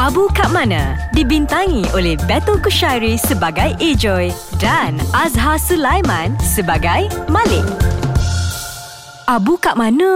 Abu 0.00 0.24
Kat 0.32 0.48
Mana 0.48 0.96
dibintangi 1.12 1.84
oleh 1.92 2.16
Betul 2.24 2.56
Kushairi 2.64 3.20
sebagai 3.20 3.76
Ejoy 3.76 4.32
dan 4.56 4.96
Azhar 5.12 5.60
Sulaiman 5.60 6.32
sebagai 6.40 7.12
Malik. 7.28 7.60
Abu 9.28 9.60
Kat 9.60 9.76
Mana? 9.76 10.08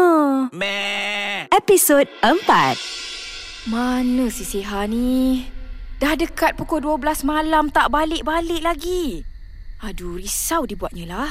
Episod 1.52 2.08
4 2.24 3.68
Mana 3.68 4.32
si 4.32 4.48
Siha 4.48 4.88
ni? 4.88 5.44
Dah 6.00 6.16
dekat 6.16 6.56
pukul 6.56 6.80
12 6.80 7.28
malam 7.28 7.68
tak 7.68 7.92
balik-balik 7.92 8.64
lagi. 8.64 9.28
Aduh, 9.84 10.16
risau 10.16 10.64
dibuatnya 10.64 11.04
lah. 11.04 11.30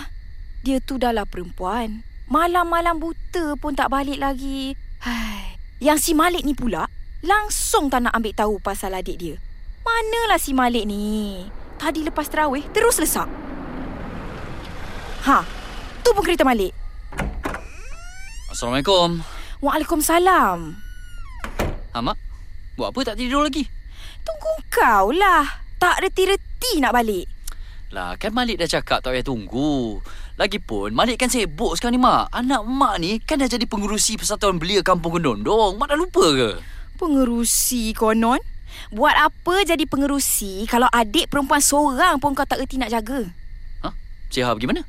Dia 0.61 0.77
tu 0.85 1.01
dah 1.01 1.09
lah 1.09 1.25
perempuan. 1.25 2.05
Malam-malam 2.29 3.01
buta 3.01 3.57
pun 3.57 3.73
tak 3.73 3.89
balik 3.89 4.21
lagi. 4.21 4.77
Hai. 5.01 5.57
Yang 5.81 5.97
si 5.97 6.11
Malik 6.13 6.45
ni 6.45 6.53
pula, 6.53 6.85
langsung 7.25 7.89
tak 7.89 8.05
nak 8.05 8.13
ambil 8.13 8.33
tahu 8.37 8.55
pasal 8.61 8.93
adik 8.93 9.17
dia. 9.17 9.35
Manalah 9.81 10.37
si 10.37 10.53
Malik 10.53 10.85
ni? 10.85 11.45
Tadi 11.75 12.05
lepas 12.05 12.29
terawih, 12.29 12.63
terus 12.71 13.01
lesak. 13.01 13.27
Ha, 15.25 15.41
tu 16.05 16.13
pun 16.13 16.21
kereta 16.21 16.45
Malik. 16.45 16.71
Assalamualaikum. 18.49 19.19
Waalaikumsalam. 19.59 20.57
Ha, 21.91 21.97
Mak? 21.99 22.17
Buat 22.77 22.93
apa 22.93 22.99
tak 23.13 23.17
tidur 23.19 23.43
lagi? 23.43 23.65
Tunggu 24.21 24.53
kau 24.69 25.09
lah. 25.11 25.65
Tak 25.75 26.05
reti-reti 26.05 26.79
nak 26.79 26.95
balik. 26.95 27.27
Lah, 27.91 28.15
kan 28.17 28.31
Malik 28.31 28.61
dah 28.61 28.69
cakap 28.69 29.01
tak 29.03 29.13
payah 29.13 29.25
tunggu. 29.25 29.99
Lagipun, 30.35 30.91
Malik 30.91 31.19
kan 31.21 31.31
sibuk 31.31 31.75
sekarang 31.77 31.95
ni, 31.95 32.01
Mak. 32.01 32.31
Anak 32.31 32.61
Mak 32.67 32.95
ni 32.99 33.11
kan 33.23 33.39
dah 33.39 33.47
jadi 33.47 33.63
pengurusi 33.63 34.19
Persatuan 34.19 34.59
Belia 34.59 34.83
Kampung 34.83 35.17
Kendondong. 35.19 35.79
Mak 35.79 35.89
dah 35.93 35.97
lupa 35.97 36.25
ke? 36.31 36.49
Pengerusi 36.95 37.91
konon? 37.91 38.39
Buat 38.91 39.15
apa 39.31 39.63
jadi 39.63 39.83
pengerusi 39.87 40.67
kalau 40.67 40.91
adik 40.91 41.31
perempuan 41.31 41.63
seorang 41.63 42.19
pun 42.19 42.35
kau 42.35 42.43
tak 42.43 42.59
erti 42.59 42.75
nak 42.75 42.91
jaga? 42.91 43.23
Ha? 43.83 43.89
Siha 44.31 44.51
bagaimana? 44.51 44.83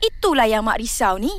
Itulah 0.00 0.48
yang 0.48 0.64
mak 0.64 0.80
risau 0.80 1.16
ni. 1.16 1.32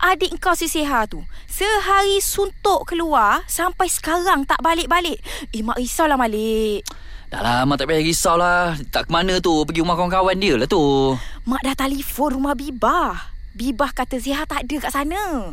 Adik 0.00 0.36
kau 0.42 0.56
si 0.56 0.66
Seha 0.66 1.06
tu, 1.06 1.22
sehari 1.46 2.18
suntuk 2.18 2.88
keluar 2.88 3.46
sampai 3.46 3.86
sekarang 3.86 4.44
tak 4.48 4.58
balik-balik. 4.60 5.20
Eh, 5.54 5.62
mak 5.62 5.78
risaulah 5.78 6.18
Malik. 6.18 6.82
Dah 7.28 7.44
lah, 7.44 7.60
Mak 7.68 7.76
tak 7.76 7.92
payah 7.92 8.00
risau 8.00 8.40
lah. 8.40 8.72
Tak 8.88 9.06
ke 9.06 9.10
mana 9.12 9.36
tu, 9.36 9.52
pergi 9.68 9.84
rumah 9.84 10.00
kawan-kawan 10.00 10.40
dia 10.40 10.56
lah 10.56 10.64
tu. 10.64 11.12
Mak 11.44 11.60
dah 11.60 11.76
telefon 11.76 12.40
rumah 12.40 12.56
Bibah. 12.56 13.36
Bibah 13.52 13.92
kata 13.92 14.16
Seha 14.16 14.48
tak 14.48 14.64
ada 14.64 14.76
kat 14.80 14.92
sana. 14.96 15.52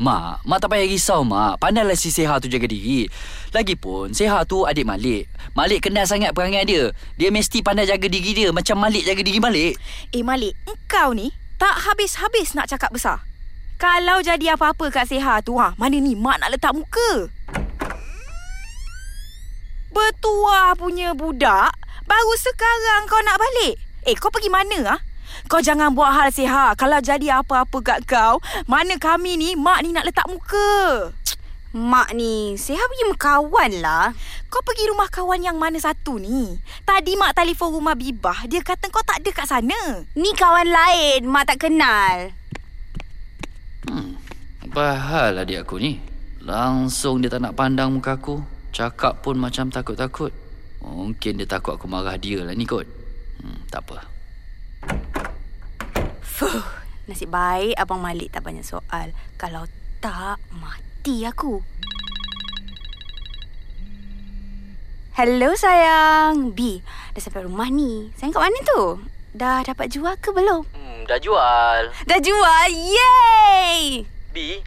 Mak, 0.00 0.48
Mak 0.48 0.58
tak 0.64 0.72
payah 0.72 0.88
risau, 0.88 1.20
Mak. 1.28 1.60
Pandailah 1.60 1.92
si 1.92 2.08
Seha 2.08 2.40
tu 2.40 2.48
jaga 2.48 2.64
diri. 2.64 3.04
Lagipun, 3.52 4.16
Seha 4.16 4.48
tu 4.48 4.64
adik 4.64 4.88
Malik. 4.88 5.28
Malik 5.52 5.84
kenal 5.84 6.08
sangat 6.08 6.32
perangai 6.32 6.64
dia. 6.64 6.88
Dia 7.20 7.28
mesti 7.28 7.60
pandai 7.60 7.84
jaga 7.84 8.08
diri 8.08 8.32
dia 8.32 8.48
macam 8.48 8.80
Malik 8.80 9.04
jaga 9.04 9.20
diri 9.20 9.36
Malik. 9.36 9.76
Eh 10.16 10.24
Malik, 10.24 10.56
engkau 10.64 11.12
ni 11.12 11.36
tak 11.60 11.84
habis-habis 11.84 12.56
nak 12.56 12.72
cakap 12.72 12.88
besar. 12.96 13.20
Kalau 13.76 14.24
jadi 14.24 14.56
apa-apa 14.56 14.88
kat 14.88 15.04
Seha 15.04 15.44
tu, 15.44 15.60
ha, 15.60 15.76
mana 15.76 16.00
ni 16.00 16.16
mak 16.16 16.40
nak 16.40 16.56
letak 16.56 16.72
muka? 16.72 17.28
Bertuah 19.92 20.72
punya 20.80 21.12
budak, 21.12 21.76
baru 22.08 22.32
sekarang 22.40 23.04
kau 23.04 23.20
nak 23.20 23.36
balik. 23.36 23.76
Eh, 24.08 24.16
kau 24.16 24.32
pergi 24.32 24.48
mana 24.48 24.96
ah? 24.96 25.00
Kau 25.50 25.58
jangan 25.58 25.94
buat 25.94 26.10
hal 26.10 26.28
Seha. 26.30 26.74
Kalau 26.74 26.98
jadi 27.02 27.42
apa-apa 27.42 27.78
kat 27.82 28.00
kau, 28.06 28.38
mana 28.70 28.96
kami 28.96 29.34
ni, 29.34 29.48
mak 29.58 29.82
ni 29.82 29.90
nak 29.90 30.06
letak 30.06 30.26
muka. 30.26 31.10
Mak 31.70 32.18
ni, 32.18 32.58
Seha 32.58 32.82
pergi 32.82 33.04
berkawan 33.14 33.70
lah. 33.78 34.10
Kau 34.50 34.58
pergi 34.66 34.90
rumah 34.90 35.06
kawan 35.06 35.38
yang 35.38 35.54
mana 35.54 35.78
satu 35.78 36.18
ni? 36.18 36.58
Tadi 36.82 37.14
mak 37.14 37.38
telefon 37.38 37.70
rumah 37.70 37.94
Bibah, 37.94 38.42
dia 38.50 38.58
kata 38.58 38.90
kau 38.90 39.06
tak 39.06 39.22
ada 39.22 39.30
kat 39.30 39.46
sana. 39.46 40.02
Ni 40.18 40.34
kawan 40.34 40.66
lain, 40.66 41.30
Mak 41.30 41.44
tak 41.46 41.70
kenal. 41.70 42.34
Hmm, 43.86 44.18
apa 44.66 44.98
hal 44.98 45.40
adik 45.40 45.62
aku 45.62 45.78
ni? 45.78 46.02
Langsung 46.42 47.22
dia 47.22 47.30
tak 47.30 47.46
nak 47.46 47.54
pandang 47.54 47.94
muka 47.94 48.18
aku. 48.18 48.42
Cakap 48.74 49.22
pun 49.22 49.38
macam 49.38 49.70
takut-takut. 49.70 50.34
Mungkin 50.80 51.38
dia 51.38 51.46
takut 51.46 51.76
aku 51.76 51.86
marah 51.86 52.16
dia 52.16 52.40
lah 52.42 52.56
ni 52.56 52.64
kot. 52.64 52.88
Hmm, 53.40 53.62
tak 53.70 53.86
apa. 53.86 54.19
Fuh, 56.20 56.64
nasib 57.04 57.32
baik 57.32 57.76
Abang 57.76 58.00
Malik 58.00 58.32
tak 58.32 58.44
banyak 58.46 58.64
soal. 58.64 59.12
Kalau 59.36 59.68
tak, 60.00 60.40
mati 60.52 61.28
aku. 61.28 61.60
Hello 65.20 65.52
sayang. 65.52 66.56
B, 66.56 66.80
dah 67.12 67.20
sampai 67.20 67.44
rumah 67.44 67.68
ni. 67.68 68.08
Sayang 68.16 68.32
kat 68.32 68.40
mana 68.40 68.58
tu? 68.64 68.82
Dah 69.36 69.60
dapat 69.60 69.92
jual 69.92 70.16
ke 70.16 70.32
belum? 70.32 70.64
Hmm, 70.72 71.04
dah 71.04 71.20
jual. 71.20 71.92
Dah 72.08 72.20
jual. 72.24 72.68
Yay! 72.72 74.08
B, 74.32 74.64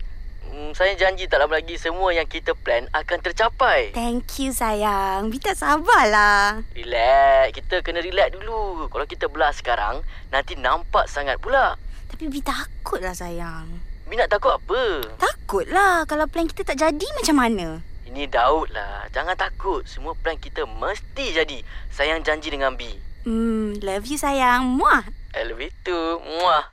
hmm, 0.53 0.71
saya 0.77 0.93
janji 0.93 1.25
tak 1.25 1.41
lama 1.41 1.57
lagi 1.57 1.73
semua 1.81 2.13
yang 2.13 2.29
kita 2.29 2.53
plan 2.53 2.85
akan 2.93 3.17
tercapai. 3.25 3.89
Thank 3.97 4.37
you 4.37 4.53
sayang. 4.53 5.33
B 5.33 5.41
tak 5.41 5.57
sabarlah. 5.57 6.61
Relax, 6.77 7.57
kita 7.57 7.81
kena 7.81 8.05
relax 8.05 8.37
dulu. 8.37 8.85
Kalau 8.93 9.05
kita 9.09 9.25
belah 9.25 9.49
sekarang, 9.49 10.05
nanti 10.29 10.53
nampak 10.53 11.09
sangat 11.09 11.41
pula. 11.41 11.73
Tapi 12.13 12.29
B 12.29 12.45
takutlah 12.45 13.17
sayang. 13.17 13.65
B 14.05 14.13
nak 14.13 14.29
takut 14.29 14.53
apa? 14.53 15.01
Takutlah 15.17 16.05
kalau 16.05 16.29
plan 16.29 16.45
kita 16.45 16.61
tak 16.61 16.77
jadi 16.77 17.07
macam 17.17 17.35
mana? 17.41 17.67
Ini 18.05 18.29
Daud 18.29 18.69
lah. 18.69 19.09
Jangan 19.09 19.33
takut. 19.33 19.81
Semua 19.89 20.13
plan 20.13 20.37
kita 20.37 20.69
mesti 20.69 21.33
jadi. 21.33 21.65
Sayang 21.89 22.21
janji 22.21 22.53
dengan 22.53 22.77
B. 22.77 22.85
Hmm, 23.25 23.81
love 23.81 24.05
you 24.05 24.21
sayang. 24.21 24.77
Muah. 24.77 25.01
I 25.33 25.49
love 25.49 25.57
you 25.57 25.73
too. 25.81 26.21
Muah. 26.21 26.69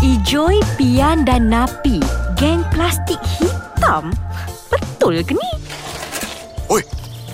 Ijoy, 0.00 0.56
Pian 0.80 1.28
dan 1.28 1.52
Napi. 1.52 2.00
Geng 2.40 2.64
plastik 2.72 3.20
hitam? 3.36 4.08
Betul 4.72 5.20
ke 5.20 5.36
ni? 5.36 5.50
Oi, 6.72 6.82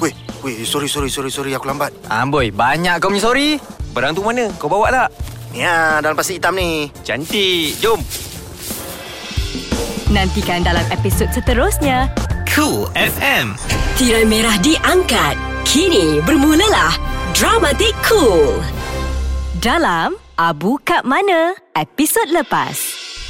weh, 0.02 0.14
weh, 0.42 0.66
sorry, 0.66 0.90
sorry, 0.90 1.06
sorry, 1.06 1.30
sorry, 1.30 1.54
aku 1.54 1.70
lambat. 1.70 1.94
Amboi, 2.10 2.50
banyak 2.50 2.98
kau 2.98 3.14
punya 3.14 3.22
sorry. 3.22 3.62
Barang 3.94 4.18
tu 4.18 4.26
mana? 4.26 4.50
Kau 4.58 4.66
bawa 4.66 4.90
tak? 4.90 5.08
Ni 5.54 5.62
ah, 5.62 6.02
dalam 6.02 6.18
plastik 6.18 6.42
hitam 6.42 6.58
ni. 6.58 6.90
Cantik. 7.06 7.78
Jom. 7.78 8.02
Nantikan 10.10 10.66
dalam 10.66 10.82
episod 10.90 11.28
seterusnya. 11.30 12.08
Cool 12.48 12.88
FM. 12.96 13.54
Tirai 14.00 14.24
merah 14.26 14.56
diangkat. 14.58 15.36
Kini 15.68 16.24
bermulalah 16.24 16.96
Dramatik 17.36 17.92
Cool. 18.02 18.58
Dalam 19.60 20.27
Abu 20.38 20.78
Kat 20.86 21.02
Mana, 21.02 21.58
episod 21.74 22.30
lepas. 22.30 22.78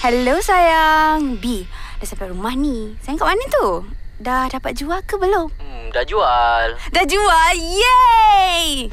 Hello 0.04 0.44
sayang. 0.44 1.40
B, 1.40 1.64
dah 1.96 2.04
sampai 2.04 2.28
rumah 2.28 2.52
ni. 2.52 3.00
Sayang 3.00 3.16
kat 3.16 3.32
mana 3.32 3.44
tu? 3.48 3.68
Dah 4.20 4.44
dapat 4.52 4.76
jual 4.76 5.00
ke 5.08 5.16
belum? 5.16 5.48
Hmm, 5.56 5.88
dah 5.88 6.04
jual. 6.04 6.76
Dah 6.76 7.04
jual. 7.08 7.52
Yay! 7.56 8.92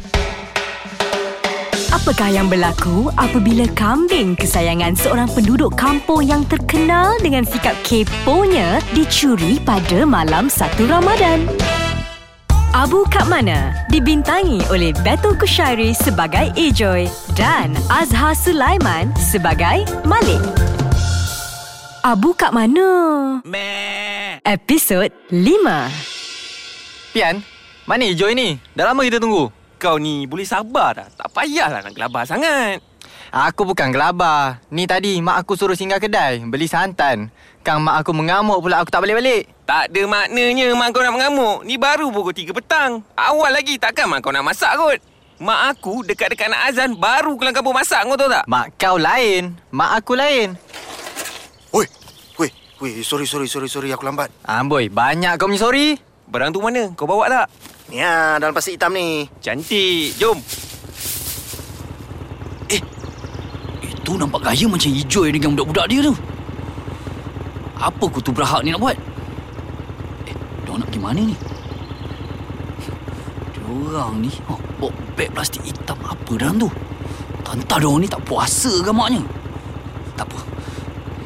Apakah 1.92 2.32
yang 2.32 2.48
berlaku 2.48 3.12
apabila 3.20 3.68
kambing 3.76 4.40
kesayangan 4.40 4.96
seorang 4.96 5.28
penduduk 5.36 5.76
kampung 5.76 6.24
yang 6.24 6.48
terkenal 6.48 7.20
dengan 7.20 7.44
sikap 7.44 7.76
keponya 7.84 8.80
dicuri 8.96 9.60
pada 9.60 10.08
malam 10.08 10.48
1 10.48 10.72
Ramadan? 10.88 11.44
Abu 12.76 13.08
Kat 13.08 13.32
Mana 13.32 13.72
dibintangi 13.88 14.60
oleh 14.68 14.92
Betul 15.00 15.40
Kushairi 15.40 15.96
sebagai 15.96 16.52
Ejoy 16.60 17.08
dan 17.32 17.72
Azhar 17.88 18.36
Sulaiman 18.36 19.16
sebagai 19.16 19.88
Malik. 20.04 20.44
Abu 22.04 22.36
Kat 22.36 22.52
Mana? 22.52 23.40
Episod 24.44 25.08
5 25.32 27.16
Pian, 27.16 27.40
mana 27.88 28.12
Joy 28.12 28.36
ni? 28.36 28.60
Dah 28.76 28.92
lama 28.92 29.08
kita 29.08 29.24
tunggu. 29.24 29.48
Kau 29.80 29.96
ni 29.96 30.28
boleh 30.28 30.44
sabar 30.44 31.00
dah. 31.00 31.08
Tak 31.16 31.32
payahlah 31.32 31.80
nak 31.80 31.96
gelabar 31.96 32.28
sangat. 32.28 32.84
Aku 33.32 33.64
bukan 33.64 33.96
gelabar. 33.96 34.60
Ni 34.68 34.84
tadi 34.84 35.24
mak 35.24 35.48
aku 35.48 35.56
suruh 35.56 35.80
singgah 35.80 36.04
kedai, 36.04 36.44
beli 36.44 36.68
santan. 36.68 37.32
Kang 37.66 37.82
mak 37.82 38.06
aku 38.06 38.14
mengamuk 38.14 38.62
pula 38.62 38.86
aku 38.86 38.94
tak 38.94 39.02
balik-balik. 39.02 39.50
Tak 39.66 39.90
ada 39.90 40.02
maknanya 40.06 40.70
mak 40.78 40.94
kau 40.94 41.02
nak 41.02 41.18
mengamuk. 41.18 41.66
Ni 41.66 41.82
baru 41.82 42.14
pukul 42.14 42.30
3 42.30 42.54
petang. 42.54 43.02
Awal 43.18 43.58
lagi 43.58 43.82
takkan 43.82 44.06
mak 44.06 44.22
kau 44.22 44.30
nak 44.30 44.46
masak 44.46 44.70
kot. 44.78 45.02
Mak 45.42 45.74
aku 45.74 46.06
dekat-dekat 46.06 46.54
nak 46.54 46.70
azan 46.70 46.94
baru 46.94 47.34
kelang 47.42 47.58
kampung 47.58 47.74
masak 47.74 48.06
kau 48.06 48.14
tahu 48.14 48.30
tak? 48.30 48.46
Mak 48.46 48.78
kau 48.78 49.02
lain, 49.02 49.58
mak 49.74 49.98
aku 49.98 50.14
lain. 50.14 50.54
Oi, 51.74 51.90
weh, 52.38 52.54
weh, 52.86 53.02
sorry, 53.02 53.26
sorry, 53.26 53.50
sorry, 53.50 53.66
sorry, 53.66 53.90
aku 53.90 54.06
lambat. 54.06 54.30
Amboi, 54.46 54.94
banyak 54.94 55.34
kau 55.42 55.50
punya 55.50 55.66
sorry. 55.66 55.98
Barang 56.30 56.54
tu 56.54 56.62
mana? 56.62 56.94
Kau 56.94 57.10
bawa 57.10 57.26
tak? 57.26 57.50
Ni 57.90 57.98
ah, 57.98 58.38
dalam 58.38 58.54
plastik 58.54 58.78
hitam 58.78 58.94
ni. 58.94 59.26
Cantik. 59.42 60.14
Jom. 60.22 60.38
Itu 63.82 64.22
nampak 64.22 64.54
gaya 64.54 64.70
macam 64.70 64.94
Ijoy 64.94 65.34
dengan 65.34 65.58
budak-budak 65.58 65.90
dia 65.90 66.06
tu. 66.06 66.14
Apa 67.76 68.08
kutu 68.08 68.32
berhak 68.32 68.64
ni 68.64 68.72
nak 68.72 68.80
buat? 68.80 68.96
Eh, 70.26 70.36
diorang 70.64 70.80
nak 70.80 70.88
pergi 70.88 71.04
mana 71.04 71.22
ni? 71.22 71.36
Diorang 73.56 74.24
ni, 74.24 74.32
oh, 74.48 74.60
bawa 74.80 74.92
beg 75.20 75.30
plastik 75.36 75.64
hitam 75.68 76.00
apa 76.08 76.32
dalam 76.40 76.56
tu? 76.56 76.70
Tantah 77.44 77.78
diorang 77.78 78.02
ni 78.04 78.08
tak 78.08 78.24
puasa 78.24 78.72
ke 78.80 78.92
maknya? 78.96 79.22
Tak 80.16 80.26
apa. 80.32 80.40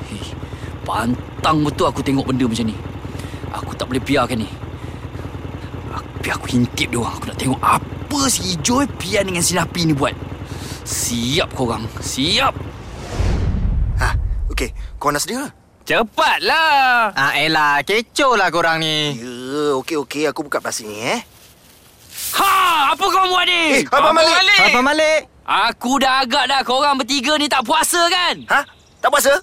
Hei, 0.10 0.34
pantang 0.82 1.62
betul 1.62 1.86
aku 1.86 2.02
tengok 2.02 2.34
benda 2.34 2.46
macam 2.50 2.66
ni. 2.66 2.76
Aku 3.54 3.72
tak 3.78 3.86
boleh 3.90 4.02
biarkan 4.02 4.42
ni. 4.42 4.50
Aku, 5.94 6.10
biar 6.26 6.34
aku 6.38 6.48
hintip 6.50 6.90
diorang. 6.90 7.14
Aku 7.18 7.26
nak 7.30 7.38
tengok 7.38 7.62
apa 7.62 8.20
si 8.26 8.58
Ijoy 8.58 8.90
Pian 8.98 9.30
dengan 9.30 9.46
si 9.46 9.54
Napi 9.54 9.86
ni 9.86 9.94
buat. 9.94 10.18
Siap 10.90 11.54
korang. 11.54 11.86
Siap. 12.02 12.54
Ha, 14.02 14.10
okey, 14.50 14.74
kau 14.98 15.14
nak 15.14 15.22
sedia? 15.22 15.59
Cepatlah. 15.90 17.18
Ah 17.18 17.34
elah, 17.34 17.82
kecoh 17.82 18.38
lah 18.38 18.54
korang 18.54 18.78
ni. 18.78 19.18
Ya, 19.18 19.74
okey, 19.82 19.98
okey, 20.06 20.30
aku 20.30 20.46
buka 20.46 20.62
plastik 20.62 20.86
ni 20.86 21.02
eh. 21.02 21.18
Ha! 22.38 22.94
Apa 22.94 23.06
kau 23.10 23.26
buat 23.26 23.42
ni? 23.50 23.82
Eh, 23.82 23.90
Abang 23.90 24.14
Malik. 24.14 24.38
Apa 24.70 24.80
Malik? 24.86 25.20
Aku 25.50 25.98
dah 25.98 26.22
agak 26.22 26.46
dah 26.46 26.62
korang 26.62 26.94
bertiga 26.94 27.34
ni 27.42 27.50
tak 27.50 27.66
puasa 27.66 28.06
kan? 28.06 28.38
Ha? 28.54 28.62
Tak 29.02 29.10
puasa? 29.10 29.34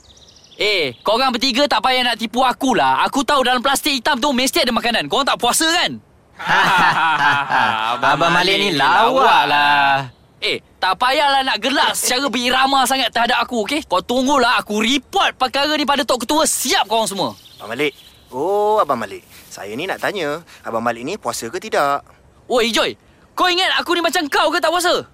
Eh, 0.54 0.94
korang 1.02 1.34
bertiga 1.34 1.66
tak 1.66 1.82
payah 1.82 2.06
nak 2.06 2.14
tipu 2.14 2.46
aku 2.46 2.78
lah. 2.78 3.02
Aku 3.10 3.26
tahu 3.26 3.42
dalam 3.42 3.58
plastik 3.58 3.98
hitam 3.98 4.22
tu 4.22 4.30
mesti 4.30 4.62
ada 4.62 4.70
makanan. 4.70 5.10
Korang 5.10 5.26
tak 5.26 5.42
puasa 5.42 5.66
kan? 5.66 5.98
Abang 8.14 8.30
Malik 8.30 8.54
ni 8.54 8.68
lawak 8.70 9.50
lah. 9.50 10.14
Eh, 10.38 10.62
tak 10.86 11.02
payahlah 11.02 11.42
nak 11.42 11.58
gelak 11.58 11.98
secara 11.98 12.30
berirama 12.30 12.86
sangat 12.86 13.10
terhadap 13.10 13.42
aku, 13.42 13.66
okey? 13.66 13.82
Kau 13.90 13.98
tunggulah 13.98 14.54
aku 14.62 14.78
report 14.78 15.34
perkara 15.34 15.74
ni 15.74 15.82
pada 15.82 16.06
Tok 16.06 16.22
Ketua. 16.22 16.46
Siap 16.46 16.86
korang 16.86 17.10
semua. 17.10 17.34
Abang 17.58 17.74
Malik. 17.74 17.90
Oh, 18.30 18.78
Abang 18.78 18.94
Malik. 18.94 19.26
Saya 19.50 19.74
ni 19.74 19.90
nak 19.90 19.98
tanya, 19.98 20.46
Abang 20.62 20.86
Malik 20.86 21.02
ni 21.02 21.18
puasa 21.18 21.50
ke 21.50 21.58
tidak? 21.58 22.06
Oi, 22.46 22.70
Joy. 22.70 22.94
Kau 23.34 23.50
ingat 23.50 23.74
aku 23.82 23.98
ni 23.98 24.02
macam 24.06 24.30
kau 24.30 24.46
ke 24.54 24.62
tak 24.62 24.70
puasa? 24.70 25.10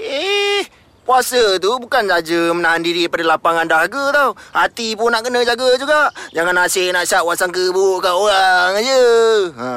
Eh, 0.00 0.64
puasa 1.10 1.58
tu 1.58 1.74
bukan 1.82 2.06
saja 2.06 2.54
menahan 2.54 2.86
diri 2.86 3.10
daripada 3.10 3.34
lapangan 3.34 3.66
dahaga 3.66 4.04
tau. 4.14 4.30
Hati 4.54 4.94
pun 4.94 5.10
nak 5.10 5.26
kena 5.26 5.42
jaga 5.42 5.74
juga. 5.74 6.14
Jangan 6.30 6.54
asyik 6.62 6.94
nak 6.94 7.02
syak 7.02 7.26
wasangka 7.26 7.74
buruk 7.74 8.06
kat 8.06 8.14
orang 8.14 8.78
aja. 8.78 9.02
Ha. 9.58 9.70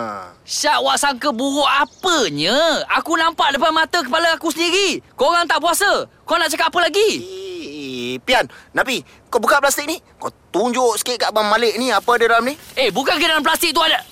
Syak 0.46 0.86
wak 0.86 1.02
sangka 1.02 1.34
buruk 1.34 1.66
apanya? 1.66 2.86
Aku 3.02 3.18
nampak 3.18 3.58
depan 3.58 3.74
mata 3.74 4.06
kepala 4.06 4.38
aku 4.38 4.54
sendiri. 4.54 5.02
Korang 5.18 5.50
tak 5.50 5.58
puasa. 5.58 6.06
Kau 6.30 6.38
nak 6.38 6.54
cakap 6.54 6.70
apa 6.70 6.86
lagi? 6.86 7.10
Eh, 7.26 8.14
Pian, 8.22 8.46
Nabi, 8.70 9.02
kau 9.34 9.42
buka 9.42 9.58
plastik 9.58 9.90
ni. 9.90 9.98
Kau 10.22 10.30
tunjuk 10.54 11.02
sikit 11.02 11.26
kat 11.26 11.30
Abang 11.34 11.50
Malik 11.50 11.82
ni 11.82 11.90
apa 11.90 12.14
ada 12.14 12.38
dalam 12.38 12.46
ni. 12.46 12.54
Eh, 12.78 12.94
bukan 12.94 13.18
ke 13.18 13.26
dalam 13.26 13.42
plastik 13.42 13.74
tu 13.74 13.82
ada... 13.82 14.06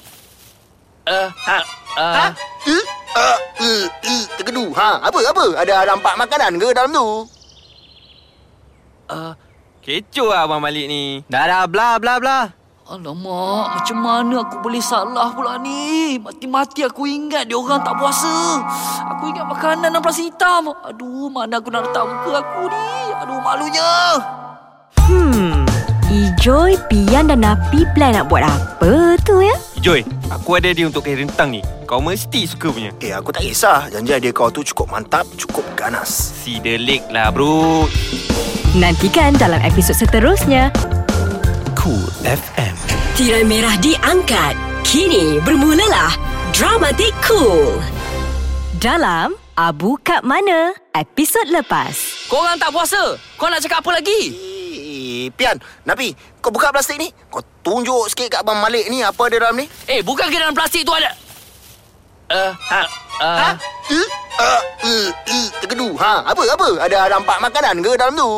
Uh, 1.01 1.29
ha, 1.29 1.57
uh, 1.97 2.13
Ha? 2.15 2.25
Eh, 2.65 2.83
uh, 3.15 3.37
uh, 3.59 3.83
uh, 3.87 4.23
terkedu. 4.39 4.65
Ha, 4.75 5.03
apa 5.03 5.19
apa? 5.19 5.45
Ada 5.59 5.75
nampak 5.87 6.13
makanan 6.15 6.59
ke 6.59 6.67
dalam 6.71 6.91
tu? 6.91 7.07
uh, 9.11 9.33
Kecoh 9.81 10.29
lah 10.29 10.45
Abang 10.45 10.61
Malik 10.61 10.85
ni. 10.85 11.25
Dah 11.25 11.49
dah 11.49 11.65
bla 11.65 11.97
bla 11.97 12.21
bla. 12.21 12.39
Alamak, 12.91 13.79
macam 13.79 13.97
mana 14.03 14.43
aku 14.43 14.67
boleh 14.67 14.83
salah 14.83 15.31
pula 15.31 15.55
ni? 15.63 16.19
Mati-mati 16.19 16.83
aku 16.83 17.07
ingat 17.07 17.47
dia 17.47 17.55
orang 17.55 17.79
tak 17.87 17.95
puasa. 17.95 18.59
Aku 19.15 19.31
ingat 19.31 19.47
makanan 19.47 19.95
dalam 19.95 20.03
plastik 20.03 20.27
hitam. 20.27 20.75
Aduh, 20.83 21.31
mana 21.31 21.63
aku 21.63 21.71
nak 21.71 21.87
letak 21.87 22.03
muka 22.03 22.43
aku 22.43 22.67
ni? 22.67 22.87
Aduh, 23.15 23.39
malunya. 23.39 23.91
Hmm, 25.07 25.60
Ijoy, 26.11 26.75
Pian 26.91 27.31
dan 27.31 27.39
Napi 27.39 27.87
plan 27.95 28.11
nak 28.11 28.27
buat 28.27 28.43
apa 28.43 29.15
tu 29.23 29.39
ya? 29.39 29.55
Joy, 29.79 30.03
aku 30.27 30.59
ada 30.59 30.67
dia 30.75 30.83
untuk 30.83 31.07
kain 31.07 31.23
rentang 31.23 31.55
ni. 31.55 31.63
Kau 31.87 32.03
mesti 32.03 32.43
suka 32.43 32.67
punya. 32.67 32.91
Eh, 32.99 33.15
aku 33.15 33.31
tak 33.31 33.47
kisah. 33.47 33.87
Janji 33.87 34.19
dia 34.19 34.35
kau 34.35 34.51
tu 34.51 34.59
cukup 34.59 34.91
mantap, 34.91 35.23
cukup 35.39 35.63
ganas. 35.71 36.11
Si 36.11 36.59
delik 36.59 37.07
lah 37.15 37.31
bro. 37.31 37.87
Nantikan 38.75 39.39
dalam 39.39 39.63
episod 39.63 39.95
seterusnya. 39.95 40.75
Cool 41.79 42.03
FM. 42.27 42.75
Tirai 43.15 43.47
merah 43.47 43.79
diangkat. 43.79 44.59
Kini 44.83 45.39
bermulalah 45.47 46.11
Dramatik 46.51 47.15
Cool. 47.23 47.79
Dalam 48.83 49.31
Abu 49.55 49.95
Kat 50.03 50.27
Mana? 50.27 50.75
Episod 50.91 51.47
lepas. 51.47 52.27
Korang 52.27 52.59
tak 52.59 52.75
puasa. 52.75 53.15
Kau 53.39 53.47
nak 53.47 53.63
cakap 53.63 53.79
apa 53.79 54.03
lagi? 54.03 54.51
Eh, 55.11 55.27
Pian, 55.35 55.59
Nabi, 55.83 56.15
kau 56.39 56.55
buka 56.55 56.71
plastik 56.71 56.95
ni. 56.95 57.11
Kau 57.27 57.43
tunjuk 57.59 58.07
sikit 58.07 58.31
kat 58.31 58.39
Abang 58.47 58.63
Malik 58.63 58.87
ni 58.87 59.03
apa 59.03 59.27
ada 59.27 59.35
dalam 59.35 59.59
ni. 59.59 59.67
Eh, 59.91 59.99
bukan 59.99 60.31
ke 60.31 60.37
dalam 60.39 60.55
plastik 60.55 60.87
tu 60.87 60.95
ada... 60.95 61.11
Uh, 62.31 62.55
ha, 62.55 62.81
uh, 63.19 63.37
Ha? 63.43 63.49
Eh, 63.91 64.07
uh, 64.39 64.61
uh, 64.87 65.07
uh, 65.11 65.47
terkedu. 65.59 65.99
Ha, 65.99 66.31
apa 66.31 66.41
apa? 66.47 66.67
Ada 66.87 67.11
nampak 67.11 67.43
makanan 67.43 67.83
ke 67.83 67.91
dalam 67.99 68.15
tu? 68.15 68.31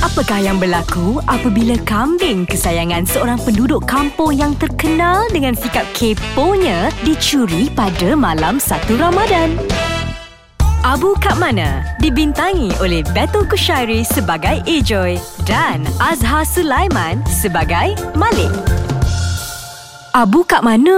Apakah 0.00 0.40
yang 0.40 0.56
berlaku 0.56 1.20
apabila 1.28 1.76
kambing 1.84 2.48
kesayangan 2.48 3.04
seorang 3.04 3.36
penduduk 3.44 3.84
kampung 3.84 4.32
yang 4.32 4.56
terkenal 4.56 5.28
dengan 5.28 5.52
sikap 5.52 5.84
keponya 5.92 6.88
dicuri 7.04 7.68
pada 7.76 8.16
malam 8.16 8.56
1 8.56 8.96
Ramadan? 8.96 9.60
Abu 10.80 11.12
Kat 11.20 11.36
Mana 11.36 11.84
dibintangi 12.00 12.72
oleh 12.80 13.04
Betul 13.12 13.44
Kushairi 13.44 14.00
sebagai 14.00 14.64
Ejoy 14.64 15.20
dan 15.44 15.84
Azhar 16.00 16.40
Sulaiman 16.48 17.20
sebagai 17.28 17.92
Malik. 18.16 18.48
Abu 20.16 20.40
Kat 20.48 20.64
Mana? 20.64 20.96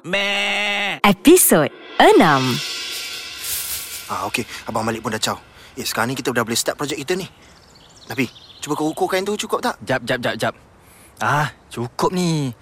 Meh. 0.00 0.96
Episod 1.04 1.68
6 2.00 2.24
Ah, 4.08 4.24
okey. 4.32 4.48
Abang 4.64 4.80
Malik 4.80 5.04
pun 5.04 5.12
dah 5.12 5.20
caw. 5.20 5.36
Eh, 5.76 5.84
sekarang 5.84 6.08
ni 6.08 6.16
kita 6.16 6.32
dah 6.32 6.40
boleh 6.40 6.56
start 6.56 6.80
projek 6.80 6.96
kita 6.96 7.12
ni. 7.12 7.28
Nabi, 8.08 8.32
cuba 8.64 8.80
kau 8.80 8.88
ukur 8.88 9.12
kain 9.12 9.28
tu 9.28 9.36
cukup 9.36 9.60
tak? 9.60 9.76
Jap 9.84 10.08
jap 10.08 10.24
jap 10.24 10.34
jap. 10.40 10.54
Ah, 11.20 11.52
cukup 11.68 12.16
ni. 12.16 12.56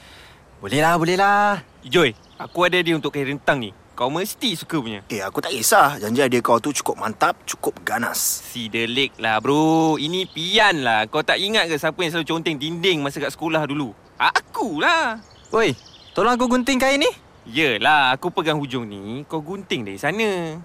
Boleh 0.59 0.83
lah, 0.83 0.98
boleh 0.98 1.14
lah. 1.14 1.62
Joy, 1.87 2.11
aku 2.42 2.66
ada 2.66 2.83
dia 2.83 2.98
untuk 2.98 3.14
kain 3.14 3.38
rentang 3.38 3.62
ni. 3.62 3.70
Kau 3.97 4.13
mesti 4.13 4.53
suka 4.53 4.77
punya. 4.77 5.01
Eh, 5.09 5.25
aku 5.25 5.41
tak 5.41 5.57
kisah. 5.57 5.97
Janji 5.97 6.21
dia 6.29 6.45
kau 6.45 6.61
tu 6.61 6.69
cukup 6.69 7.01
mantap, 7.01 7.33
cukup 7.49 7.81
ganas. 7.81 8.45
Si 8.45 8.69
delik 8.69 9.17
lah 9.17 9.41
bro. 9.41 9.97
Ini 9.97 10.29
pian 10.29 10.85
lah. 10.85 11.09
Kau 11.09 11.25
tak 11.25 11.41
ingat 11.41 11.65
ke 11.73 11.81
siapa 11.81 11.97
yang 12.05 12.13
selalu 12.13 12.29
conteng 12.29 12.61
dinding 12.61 13.01
masa 13.01 13.25
kat 13.25 13.33
sekolah 13.33 13.65
dulu? 13.65 13.97
Aku 14.21 14.85
lah. 14.85 15.17
Oi, 15.49 15.73
tolong 16.13 16.37
aku 16.37 16.45
gunting 16.45 16.77
kain 16.77 17.01
ni. 17.01 17.09
Yelah, 17.49 18.13
aku 18.13 18.29
pegang 18.29 18.61
hujung 18.61 18.85
ni. 18.85 19.25
Kau 19.25 19.41
gunting 19.41 19.89
dari 19.89 19.97
sana. 19.97 20.61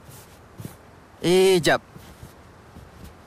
Eh, 1.23 1.55
jap. 1.63 1.79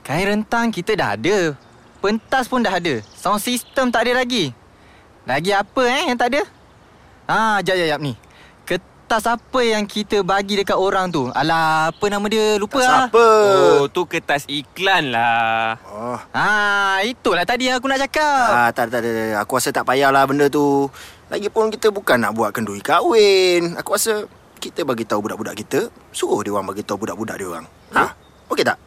Kain 0.05 0.37
rentang 0.37 0.69
kita 0.69 0.93
dah 1.01 1.17
ada. 1.17 1.57
Pentas 2.05 2.45
pun 2.45 2.61
dah 2.61 2.77
ada. 2.77 3.01
Sound 3.17 3.41
system 3.41 3.89
tak 3.89 4.05
ada 4.05 4.21
lagi. 4.21 4.53
Lagi 5.25 5.49
apa 5.57 5.83
eh 5.89 6.13
yang 6.13 6.21
tak 6.21 6.29
ada? 6.37 6.45
Ah, 7.25 7.57
jap 7.65 7.81
jap 7.81 7.89
jap 7.89 8.01
ni. 8.05 8.13
Kertas 9.15 9.31
apa 9.31 9.63
yang 9.63 9.87
kita 9.87 10.27
bagi 10.27 10.59
dekat 10.59 10.75
orang 10.75 11.07
tu? 11.07 11.31
Alah, 11.31 11.95
apa 11.95 12.03
nama 12.11 12.27
dia? 12.27 12.59
Lupa 12.59 12.83
lah. 12.83 13.07
Siapa? 13.07 13.27
Oh, 13.79 13.87
tu 13.87 14.11
kertas 14.11 14.43
iklan 14.51 15.15
lah. 15.15 15.79
Oh. 15.87 16.19
Ah, 16.35 16.99
itulah 17.07 17.47
tadi 17.47 17.71
yang 17.71 17.79
aku 17.79 17.87
nak 17.87 18.03
cakap. 18.03 18.51
Ah, 18.51 18.71
tak, 18.75 18.91
tak, 18.91 19.07
tak, 19.07 19.15
tak. 19.15 19.39
Aku 19.39 19.55
rasa 19.55 19.71
tak 19.71 19.87
payahlah 19.87 20.27
benda 20.27 20.51
tu. 20.51 20.91
Lagipun 21.31 21.71
kita 21.71 21.95
bukan 21.95 22.27
nak 22.27 22.35
buat 22.35 22.51
kenduri 22.51 22.83
kahwin. 22.83 23.79
Aku 23.79 23.95
rasa 23.95 24.27
kita 24.59 24.83
bagi 24.83 25.07
tahu 25.07 25.31
budak-budak 25.31 25.63
kita, 25.63 25.95
suruh 26.11 26.43
dia 26.43 26.51
orang 26.51 26.75
bagi 26.75 26.83
tahu 26.83 27.07
budak-budak 27.07 27.39
dia 27.39 27.47
orang. 27.55 27.71
Ha? 27.95 28.19
Okey 28.51 28.67
tak? 28.67 28.83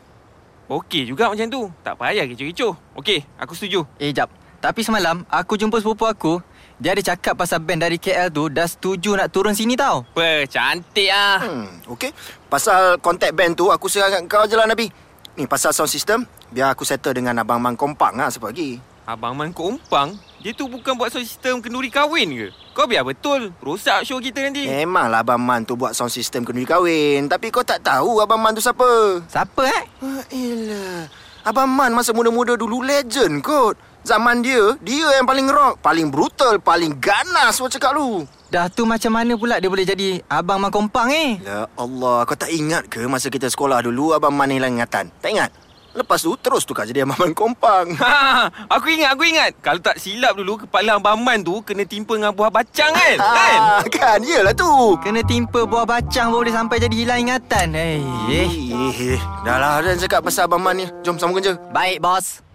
Okey 0.67 1.07
juga 1.07 1.31
macam 1.31 1.47
tu. 1.47 1.71
Tak 1.87 1.95
payah 1.95 2.27
kecoh-kecoh. 2.27 2.99
Okey, 2.99 3.23
aku 3.39 3.55
setuju. 3.55 3.87
Eh, 3.95 4.11
jap. 4.11 4.27
Tapi 4.59 4.83
semalam, 4.83 5.23
aku 5.31 5.55
jumpa 5.55 5.79
sepupu 5.79 6.03
aku. 6.03 6.43
Dia 6.77 6.93
ada 6.93 7.01
cakap 7.01 7.33
pasal 7.33 7.57
band 7.65 7.81
dari 7.81 7.97
KL 7.97 8.29
tu 8.29 8.53
dah 8.53 8.69
setuju 8.69 9.17
nak 9.17 9.33
turun 9.33 9.57
sini 9.57 9.73
tau. 9.73 10.05
Apa, 10.13 10.45
cantik 10.45 11.09
ah. 11.09 11.41
Hmm, 11.41 11.65
okey. 11.89 12.13
Pasal 12.53 13.01
kontak 13.01 13.33
band 13.33 13.57
tu, 13.57 13.73
aku 13.73 13.89
serahkan 13.89 14.29
kau 14.29 14.45
je 14.45 14.53
lah, 14.53 14.69
Nabi. 14.69 14.93
Ni, 15.33 15.49
pasal 15.49 15.73
sound 15.73 15.89
system, 15.89 16.29
biar 16.53 16.77
aku 16.77 16.85
settle 16.85 17.17
dengan 17.17 17.33
Abang 17.41 17.57
Man 17.57 17.73
Kompang 17.73 18.13
lah 18.13 18.29
siapa 18.29 18.53
lagi. 18.53 18.77
Abang 19.09 19.33
Man 19.33 19.57
Kompang, 19.57 20.21
dia 20.37 20.53
tu 20.53 20.69
bukan 20.69 20.93
buat 20.93 21.09
sound 21.09 21.25
system 21.25 21.65
kenduri 21.65 21.89
kahwin 21.89 22.45
ke? 22.45 22.47
Kau 22.77 22.85
biar 22.85 23.01
betul. 23.01 23.49
Rosak 23.57 24.05
show 24.05 24.21
kita 24.21 24.45
nanti. 24.45 24.69
Memanglah 24.69 25.25
Abang 25.25 25.41
Man 25.41 25.65
tu 25.65 25.73
buat 25.73 25.97
sound 25.97 26.13
system 26.13 26.45
kenduri 26.45 26.69
kahwin. 26.69 27.25
Tapi 27.25 27.49
kau 27.49 27.65
tak 27.65 27.81
tahu 27.81 28.21
Abang 28.21 28.37
Man 28.37 28.53
tu 28.53 28.61
siapa. 28.61 28.85
Siapa 29.25 29.65
eh? 29.65 29.81
Ah, 30.05 30.23
elah. 30.29 31.09
Abang 31.41 31.73
Man 31.73 31.97
masa 31.97 32.13
muda-muda 32.13 32.53
dulu 32.53 32.85
legend 32.85 33.41
kot. 33.41 33.86
Zaman 34.07 34.39
dia, 34.39 34.79
dia 34.79 35.19
yang 35.19 35.27
paling 35.27 35.51
rock, 35.51 35.83
paling 35.83 36.07
brutal, 36.07 36.55
paling 36.63 36.95
ganas 36.95 37.59
macam 37.59 37.75
cakap 37.75 37.91
lu. 37.91 38.23
Dah 38.47 38.71
tu 38.71 38.87
macam 38.87 39.11
mana 39.11 39.35
pula 39.35 39.59
dia 39.59 39.67
boleh 39.67 39.83
jadi 39.83 40.23
Abang 40.31 40.63
Mak 40.63 40.71
Kompang 40.71 41.11
eh? 41.11 41.35
Ya 41.43 41.67
Allah, 41.75 42.23
kau 42.23 42.39
tak 42.39 42.47
ingat 42.47 42.87
ke 42.87 43.03
masa 43.03 43.27
kita 43.27 43.51
sekolah 43.51 43.83
dulu 43.83 44.15
Abang 44.15 44.31
Man 44.31 44.55
hilang 44.55 44.79
ingatan? 44.79 45.11
Tak 45.19 45.27
ingat? 45.27 45.51
Lepas 45.91 46.23
tu 46.23 46.31
terus 46.39 46.63
tukar 46.63 46.87
jadi 46.87 47.03
Abang 47.03 47.19
Man 47.19 47.35
Kompang. 47.35 47.99
Ha, 47.99 48.47
aku 48.71 48.95
ingat, 48.95 49.11
aku 49.11 49.27
ingat. 49.27 49.59
Kalau 49.59 49.83
tak 49.83 49.99
silap 49.99 50.39
dulu, 50.39 50.63
kepala 50.63 51.03
Abang 51.03 51.19
Man 51.19 51.43
tu 51.43 51.59
kena 51.59 51.83
timpa 51.83 52.15
dengan 52.15 52.31
buah 52.31 52.47
bacang 52.47 52.95
kan? 52.95 53.17
kan? 53.19 53.59
Ah, 53.59 53.83
kan, 53.91 54.23
iyalah 54.23 54.55
tu. 54.55 54.95
Kena 55.03 55.19
timpa 55.27 55.67
buah 55.67 55.83
bacang 55.83 56.31
boleh 56.31 56.55
sampai 56.55 56.79
jadi 56.79 56.95
hilang 56.95 57.27
ingatan. 57.27 57.75
Eh, 57.75 57.99
eh. 58.31 58.49
Eh, 58.87 59.19
dah 59.43 59.59
lah 59.59 59.83
dan 59.83 59.99
cakap 59.99 60.23
pasal 60.23 60.47
Abang 60.47 60.63
Man 60.63 60.79
ni. 60.79 60.87
Jom 61.03 61.19
sambung 61.19 61.43
kerja. 61.43 61.59
Baik, 61.75 61.99
bos. 61.99 62.46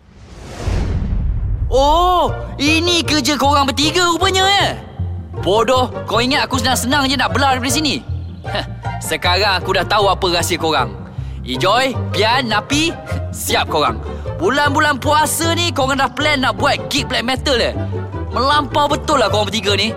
Oh, 1.72 2.28
ini 2.61 3.00
kerja 3.00 3.40
korang 3.40 3.64
bertiga 3.64 4.04
rupanya 4.12 4.44
eh. 4.44 4.76
Bodoh, 5.40 5.88
kau 6.04 6.20
ingat 6.20 6.44
aku 6.44 6.61
senang-senang 6.61 7.08
je 7.08 7.16
nak 7.16 7.32
belah 7.32 7.56
daripada 7.56 7.72
sini? 7.72 8.04
Sekarang 9.00 9.56
aku 9.56 9.72
dah 9.80 9.87
tahu 9.88 10.04
apa 10.12 10.26
rahsia 10.37 10.61
korang. 10.61 10.92
Ijoy, 11.40 11.96
Pian, 12.12 12.52
Napi, 12.52 12.92
siap 13.32 13.72
korang. 13.72 14.04
Bulan-bulan 14.37 15.00
puasa 15.00 15.56
ni 15.56 15.72
korang 15.72 15.96
dah 15.96 16.12
plan 16.12 16.44
nak 16.44 16.61
buat 16.61 16.76
gig 16.92 17.08
black 17.08 17.24
metal 17.24 17.56
eh. 17.56 17.72
Melampau 18.37 18.92
betul 18.92 19.16
lah 19.16 19.32
korang 19.32 19.48
bertiga 19.48 19.72
ni. 19.72 19.96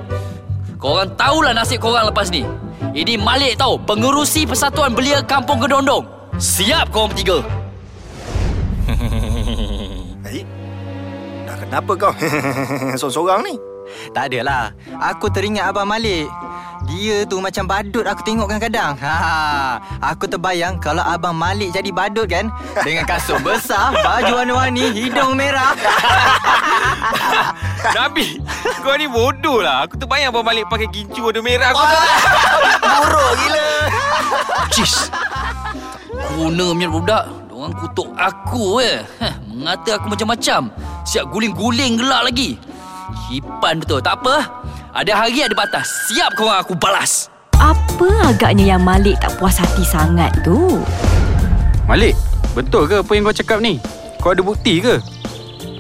Korang 0.80 1.12
tahulah 1.20 1.52
nasib 1.52 1.84
korang 1.84 2.08
lepas 2.08 2.32
ni. 2.32 2.48
Ini 2.96 3.20
Malik 3.20 3.60
tahu, 3.60 3.84
pengerusi 3.84 4.48
Persatuan 4.48 4.96
Belia 4.96 5.20
Kampung 5.28 5.60
Kedondong. 5.60 6.08
Siap 6.40 6.88
korang 6.96 7.12
bertiga. 7.12 7.44
Kenapa 11.70 11.92
kau? 11.98 12.14
Sorang-sorang 13.00 13.42
ni. 13.46 13.56
Tak 14.14 14.34
adalah. 14.34 14.74
Aku 15.14 15.30
teringat 15.30 15.70
Abang 15.70 15.90
Malik. 15.90 16.26
Dia 16.86 17.26
tu 17.26 17.42
macam 17.42 17.66
badut 17.66 18.06
aku 18.06 18.22
tengok 18.22 18.46
kadang-kadang. 18.46 18.94
Ha, 19.02 19.82
aku 20.06 20.30
terbayang 20.30 20.78
kalau 20.78 21.02
abang 21.02 21.34
Malik 21.34 21.74
jadi 21.74 21.90
badut 21.90 22.30
kan 22.30 22.54
dengan 22.86 23.10
kasut 23.10 23.42
besar, 23.42 23.90
baju 24.06 24.46
warna-warni, 24.46 24.94
hidung 24.94 25.34
merah. 25.34 25.74
Nabi, 27.98 28.38
kau 28.86 28.94
ni 29.02 29.10
bodoh 29.10 29.66
lah. 29.66 29.90
Aku 29.90 29.98
terbayang 29.98 30.30
Abang 30.30 30.46
Malik 30.46 30.70
pakai 30.70 30.86
gincu 30.94 31.26
warna 31.26 31.42
merah. 31.42 31.74
Aku 31.74 31.82
Buruk 32.86 33.32
gila. 33.42 33.70
Cis. 34.70 35.10
Guna 36.38 36.66
punya 36.70 36.90
budak. 36.94 37.45
Diorang 37.66 37.82
kutuk 37.82 38.10
aku 38.14 38.78
eh. 38.78 39.02
Heh, 39.18 39.34
mengata 39.50 39.98
aku 39.98 40.14
macam-macam. 40.14 40.70
Siap 41.02 41.34
guling-guling 41.34 41.98
gelak 41.98 42.30
lagi. 42.30 42.62
Kipan 43.26 43.82
betul. 43.82 44.06
Tak 44.06 44.22
apa. 44.22 44.46
Ada 44.94 45.26
hari 45.26 45.42
ada 45.42 45.58
batas. 45.58 45.90
Siap 46.14 46.38
korang 46.38 46.62
aku 46.62 46.78
balas. 46.78 47.26
Apa 47.58 48.30
agaknya 48.30 48.78
yang 48.78 48.86
Malik 48.86 49.18
tak 49.18 49.34
puas 49.42 49.58
hati 49.58 49.82
sangat 49.82 50.30
tu? 50.46 50.78
Malik, 51.90 52.14
betul 52.54 52.86
ke 52.86 53.02
apa 53.02 53.12
yang 53.18 53.26
kau 53.26 53.34
cakap 53.34 53.58
ni? 53.58 53.82
Kau 54.22 54.38
ada 54.38 54.46
bukti 54.46 54.78
ke? 54.86 55.02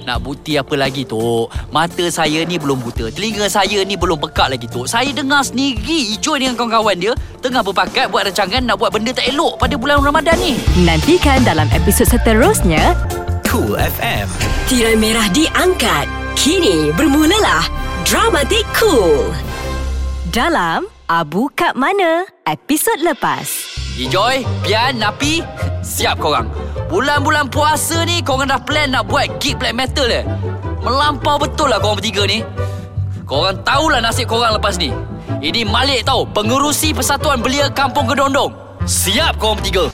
Nak 0.05 0.21
bukti 0.21 0.53
apa 0.53 0.77
lagi 0.77 1.01
tu? 1.01 1.49
Mata 1.73 2.05
saya 2.13 2.45
ni 2.45 2.61
belum 2.61 2.77
buta. 2.77 3.09
Telinga 3.09 3.49
saya 3.49 3.81
ni 3.81 3.97
belum 3.97 4.21
pekat 4.21 4.53
lagi 4.53 4.69
tu. 4.69 4.85
Saya 4.85 5.09
dengar 5.09 5.41
sendiri 5.41 6.13
Ijoy 6.13 6.45
dengan 6.45 6.53
kawan-kawan 6.53 6.93
dia 7.01 7.17
tengah 7.41 7.65
berpakat 7.65 8.13
buat 8.13 8.29
rancangan 8.29 8.61
nak 8.69 8.77
buat 8.77 8.93
benda 8.93 9.17
tak 9.17 9.25
elok 9.33 9.57
pada 9.57 9.73
bulan 9.73 10.05
Ramadan 10.05 10.37
ni. 10.37 10.61
Nantikan 10.85 11.41
dalam 11.41 11.65
episod 11.73 12.05
seterusnya 12.05 12.93
Cool 13.49 13.73
FM. 13.73 14.29
Tirai 14.69 14.93
merah 14.93 15.25
diangkat. 15.33 16.05
Kini 16.37 16.93
bermulalah 16.93 17.65
Dramatik 18.05 18.61
Cool. 18.77 19.33
Dalam 20.29 20.85
Abu 21.09 21.49
Kat 21.57 21.73
Mana? 21.73 22.29
Episod 22.45 23.01
lepas. 23.01 23.64
Ijoy, 23.95 24.43
Pian, 24.60 24.99
Napi, 24.99 25.39
siap 25.95 26.19
korang. 26.19 26.51
Bulan-bulan 26.91 27.47
puasa 27.47 28.03
ni 28.03 28.19
korang 28.19 28.51
dah 28.51 28.60
plan 28.60 28.91
nak 28.91 29.08
buat 29.08 29.39
gig 29.39 29.55
black 29.55 29.71
metal 29.71 30.12
eh. 30.12 30.27
Melampau 30.84 31.39
betul 31.39 31.71
lah 31.71 31.79
korang 31.79 31.95
bertiga 31.95 32.27
ni. 32.27 32.43
Korang 33.23 33.63
tahulah 33.63 34.03
nasib 34.03 34.27
korang 34.27 34.51
lepas 34.60 34.75
ni. 34.75 34.91
Ini 35.39 35.63
Malik 35.63 36.03
tau, 36.03 36.27
pengerusi 36.27 36.91
Persatuan 36.91 37.39
Belia 37.39 37.71
Kampung 37.71 38.03
Kedondong. 38.03 38.51
Siap 38.84 39.39
korang 39.39 39.63
bertiga. 39.63 39.88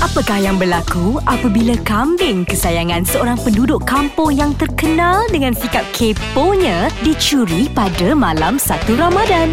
Apakah 0.00 0.40
yang 0.40 0.56
berlaku 0.56 1.20
apabila 1.28 1.76
kambing 1.84 2.48
kesayangan 2.48 3.04
seorang 3.04 3.36
penduduk 3.36 3.84
kampung 3.84 4.32
yang 4.32 4.56
terkenal 4.56 5.28
dengan 5.28 5.52
sikap 5.52 5.84
keponya 5.92 6.88
dicuri 7.04 7.68
pada 7.68 8.16
malam 8.16 8.56
satu 8.56 8.96
Ramadan? 8.96 9.52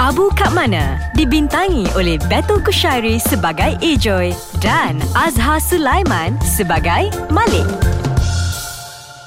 Abu 0.00 0.32
Kat 0.32 0.56
Mana 0.56 0.96
dibintangi 1.12 1.84
oleh 1.92 2.16
Betul 2.24 2.64
Kushairi 2.64 3.20
sebagai 3.20 3.76
Ejoy 3.84 4.32
dan 4.56 4.96
Azhar 5.12 5.60
Sulaiman 5.60 6.40
sebagai 6.40 7.12
Malik. 7.28 7.68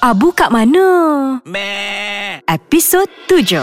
Abu 0.02 0.34
Kat 0.34 0.50
Mana? 0.50 1.38
Episod 2.50 3.06
7 3.30 3.62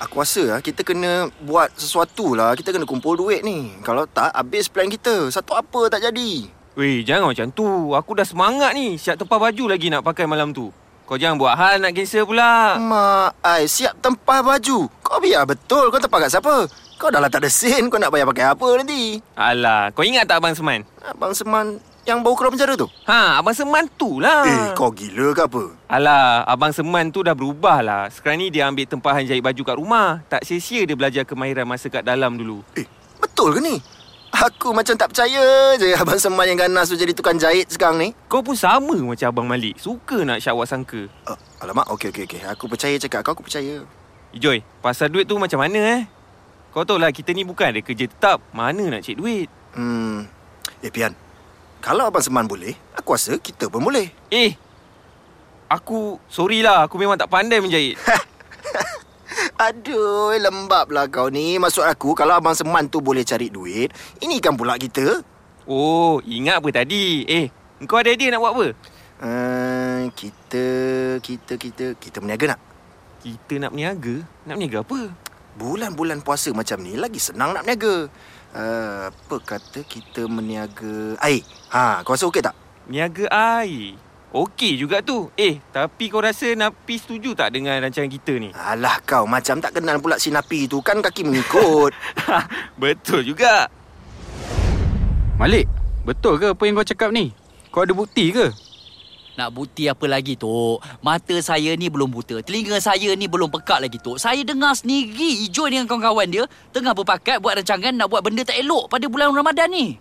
Aku 0.00 0.16
rasa 0.16 0.56
ah, 0.56 0.64
kita 0.64 0.80
kena 0.80 1.28
buat 1.44 1.76
sesuatu 1.76 2.32
lah. 2.32 2.56
Kita 2.56 2.72
kena 2.72 2.88
kumpul 2.88 3.20
duit 3.20 3.44
ni. 3.44 3.76
Kalau 3.84 4.08
tak, 4.08 4.32
habis 4.32 4.64
plan 4.64 4.88
kita. 4.88 5.28
Satu 5.28 5.52
apa 5.52 5.92
tak 5.92 6.08
jadi. 6.08 6.48
Weh, 6.72 7.04
jangan 7.04 7.36
macam 7.36 7.52
tu. 7.52 7.92
Aku 7.92 8.16
dah 8.16 8.24
semangat 8.24 8.72
ni. 8.72 8.96
Siap 8.96 9.20
tempah 9.20 9.36
baju 9.36 9.76
lagi 9.76 9.92
nak 9.92 10.08
pakai 10.08 10.24
malam 10.24 10.56
tu. 10.56 10.72
Kau 11.06 11.14
jangan 11.14 11.38
buat 11.38 11.54
hal 11.54 11.78
nak 11.78 11.94
cancel 11.94 12.26
pula. 12.26 12.82
Mak, 12.82 13.38
ai 13.38 13.70
siap 13.70 13.94
tempah 14.02 14.42
baju. 14.42 14.90
Kau 15.06 15.22
biar 15.22 15.46
betul. 15.46 15.86
Kau 15.94 16.02
tempah 16.02 16.26
kat 16.26 16.34
siapa? 16.34 16.66
Kau 16.98 17.14
dah 17.14 17.22
lah 17.22 17.30
tak 17.30 17.46
ada 17.46 17.50
sen. 17.50 17.86
Kau 17.86 18.02
nak 18.02 18.10
bayar 18.10 18.26
pakai 18.26 18.50
apa 18.50 18.66
nanti? 18.74 19.22
Alah, 19.38 19.94
kau 19.94 20.02
ingat 20.02 20.26
tak 20.26 20.42
Abang 20.42 20.58
Seman? 20.58 20.82
Abang 21.06 21.30
Seman 21.30 21.78
yang 22.02 22.26
baru 22.26 22.34
keluar 22.34 22.50
penjara 22.58 22.74
tu? 22.74 22.90
Ha, 23.06 23.38
Abang 23.38 23.54
Seman 23.54 23.86
tu 23.94 24.18
lah. 24.18 24.50
Eh, 24.50 24.66
kau 24.74 24.90
gila 24.90 25.30
ke 25.30 25.46
apa? 25.46 25.62
Alah, 25.86 26.42
Abang 26.42 26.74
Seman 26.74 27.14
tu 27.14 27.22
dah 27.22 27.38
berubah 27.38 27.86
lah. 27.86 28.10
Sekarang 28.10 28.42
ni 28.42 28.50
dia 28.50 28.66
ambil 28.66 28.90
tempahan 28.90 29.22
jahit 29.22 29.46
baju 29.46 29.62
kat 29.62 29.76
rumah. 29.78 30.26
Tak 30.26 30.42
sia-sia 30.42 30.82
dia 30.90 30.98
belajar 30.98 31.22
kemahiran 31.22 31.70
masa 31.70 31.86
kat 31.86 32.02
dalam 32.02 32.34
dulu. 32.34 32.66
Eh, 32.74 32.86
betul 33.22 33.54
ke 33.54 33.62
ni? 33.62 33.78
Aku 34.36 34.76
macam 34.76 34.92
tak 35.00 35.16
percaya 35.16 35.72
je 35.80 35.96
Abang 36.00 36.20
Seman 36.20 36.44
yang 36.44 36.60
ganas 36.60 36.92
tu 36.92 36.96
jadi 36.98 37.16
tukang 37.16 37.40
jahit 37.40 37.72
sekarang 37.72 37.96
ni. 37.96 38.08
Kau 38.28 38.44
pun 38.44 38.52
sama 38.52 38.92
macam 38.92 39.32
Abang 39.32 39.48
Malik. 39.48 39.80
Suka 39.80 40.28
nak 40.28 40.44
syawak 40.44 40.68
sangka. 40.68 41.08
Uh, 41.24 41.38
alamak, 41.64 41.88
okey, 41.96 42.12
okey, 42.12 42.24
okey. 42.28 42.40
Aku 42.44 42.68
percaya 42.68 43.00
cakap 43.00 43.24
kau, 43.24 43.32
aku 43.32 43.48
percaya. 43.48 43.80
Joy, 44.36 44.60
pasal 44.84 45.08
duit 45.08 45.24
tu 45.24 45.40
macam 45.40 45.64
mana 45.64 45.80
eh? 45.96 46.02
Kau 46.76 46.84
tahu 46.84 47.00
lah 47.00 47.08
kita 47.08 47.32
ni 47.32 47.48
bukan 47.48 47.72
ada 47.72 47.80
kerja 47.80 48.04
tetap. 48.04 48.44
Mana 48.52 48.84
nak 48.92 49.00
cek 49.00 49.16
duit? 49.16 49.48
Hmm, 49.72 50.28
eh 50.84 50.92
Pian. 50.92 51.16
Kalau 51.80 52.04
Abang 52.04 52.20
Seman 52.20 52.44
boleh, 52.44 52.76
aku 52.92 53.16
rasa 53.16 53.40
kita 53.40 53.72
pun 53.72 53.80
boleh. 53.80 54.12
Eh, 54.28 54.52
aku 55.72 56.20
sorry 56.28 56.60
lah. 56.60 56.84
Aku 56.84 57.00
memang 57.00 57.16
tak 57.16 57.32
pandai 57.32 57.64
menjahit. 57.64 57.96
Aduh, 59.56 60.36
lembab 60.36 60.92
lah 60.92 61.08
kau 61.08 61.32
ni. 61.32 61.56
Maksud 61.56 61.80
aku, 61.88 62.12
kalau 62.12 62.36
Abang 62.36 62.52
Seman 62.52 62.92
tu 62.92 63.00
boleh 63.00 63.24
cari 63.24 63.48
duit, 63.48 63.88
ini 64.20 64.36
kan 64.36 64.52
pula 64.52 64.76
kita. 64.76 65.24
Oh, 65.64 66.20
ingat 66.28 66.60
apa 66.60 66.68
tadi? 66.68 67.24
Eh, 67.24 67.48
kau 67.88 67.96
ada 67.96 68.12
idea 68.12 68.36
nak 68.36 68.44
buat 68.44 68.52
apa? 68.52 68.66
Uh, 69.16 70.02
kita, 70.12 70.64
kita, 71.24 71.56
kita, 71.56 71.84
kita 71.96 72.16
berniaga 72.20 72.52
nak? 72.52 72.60
Kita 73.24 73.56
nak 73.56 73.72
berniaga? 73.72 74.28
Nak 74.44 74.54
berniaga 74.60 74.78
apa? 74.84 75.00
Bulan-bulan 75.56 76.20
puasa 76.20 76.52
macam 76.52 76.84
ni 76.84 76.92
lagi 77.00 77.16
senang 77.16 77.56
nak 77.56 77.64
berniaga. 77.64 78.12
Uh, 78.52 79.08
apa 79.08 79.36
kata 79.40 79.80
kita 79.88 80.28
meniaga 80.28 81.16
air? 81.24 81.40
Ha, 81.72 82.04
kau 82.04 82.12
rasa 82.12 82.28
okey 82.28 82.44
tak? 82.44 82.52
Niaga 82.92 83.24
air. 83.32 83.96
Okey 84.36 84.76
juga 84.76 85.00
tu. 85.00 85.32
Eh, 85.32 85.64
tapi 85.72 86.12
kau 86.12 86.20
rasa 86.20 86.52
Napi 86.52 87.00
setuju 87.00 87.32
tak 87.32 87.56
dengan 87.56 87.80
rancangan 87.80 88.12
kita 88.12 88.36
ni? 88.36 88.52
Alah 88.52 89.00
kau 89.00 89.24
macam 89.24 89.64
tak 89.64 89.80
kenal 89.80 89.96
pula 89.96 90.20
si 90.20 90.28
Napi 90.28 90.68
tu 90.68 90.84
kan 90.84 91.00
kaki 91.00 91.24
mengikut. 91.24 91.96
Betul 92.82 93.24
juga. 93.24 93.64
Malik, 95.40 95.68
betul 96.04 96.40
ke 96.40 96.52
apa 96.52 96.62
yang 96.64 96.80
kau 96.80 96.88
cakap 96.88 97.12
ni? 97.12 97.28
Kau 97.68 97.84
ada 97.84 97.92
bukti 97.92 98.32
ke? 98.32 98.48
Nak 99.36 99.52
bukti 99.52 99.84
apa 99.84 100.04
lagi 100.08 100.32
tu? 100.32 100.80
Mata 101.04 101.36
saya 101.44 101.76
ni 101.76 101.92
belum 101.92 102.08
buta. 102.08 102.40
Telinga 102.40 102.80
saya 102.80 103.12
ni 103.12 103.28
belum 103.28 103.52
pekat 103.52 103.84
lagi 103.84 104.00
tu. 104.00 104.16
Saya 104.16 104.40
dengar 104.44 104.72
sendiri 104.72 105.44
Ijoy 105.44 105.72
dengan 105.72 105.84
kawan-kawan 105.84 106.28
dia 106.28 106.44
tengah 106.72 106.96
berpakat 106.96 107.40
buat 107.40 107.60
rancangan 107.60 107.92
nak 107.92 108.08
buat 108.08 108.24
benda 108.24 108.48
tak 108.48 108.56
elok 108.56 108.88
pada 108.88 109.08
bulan 109.12 109.32
Ramadan 109.32 109.68
ni. 109.68 110.00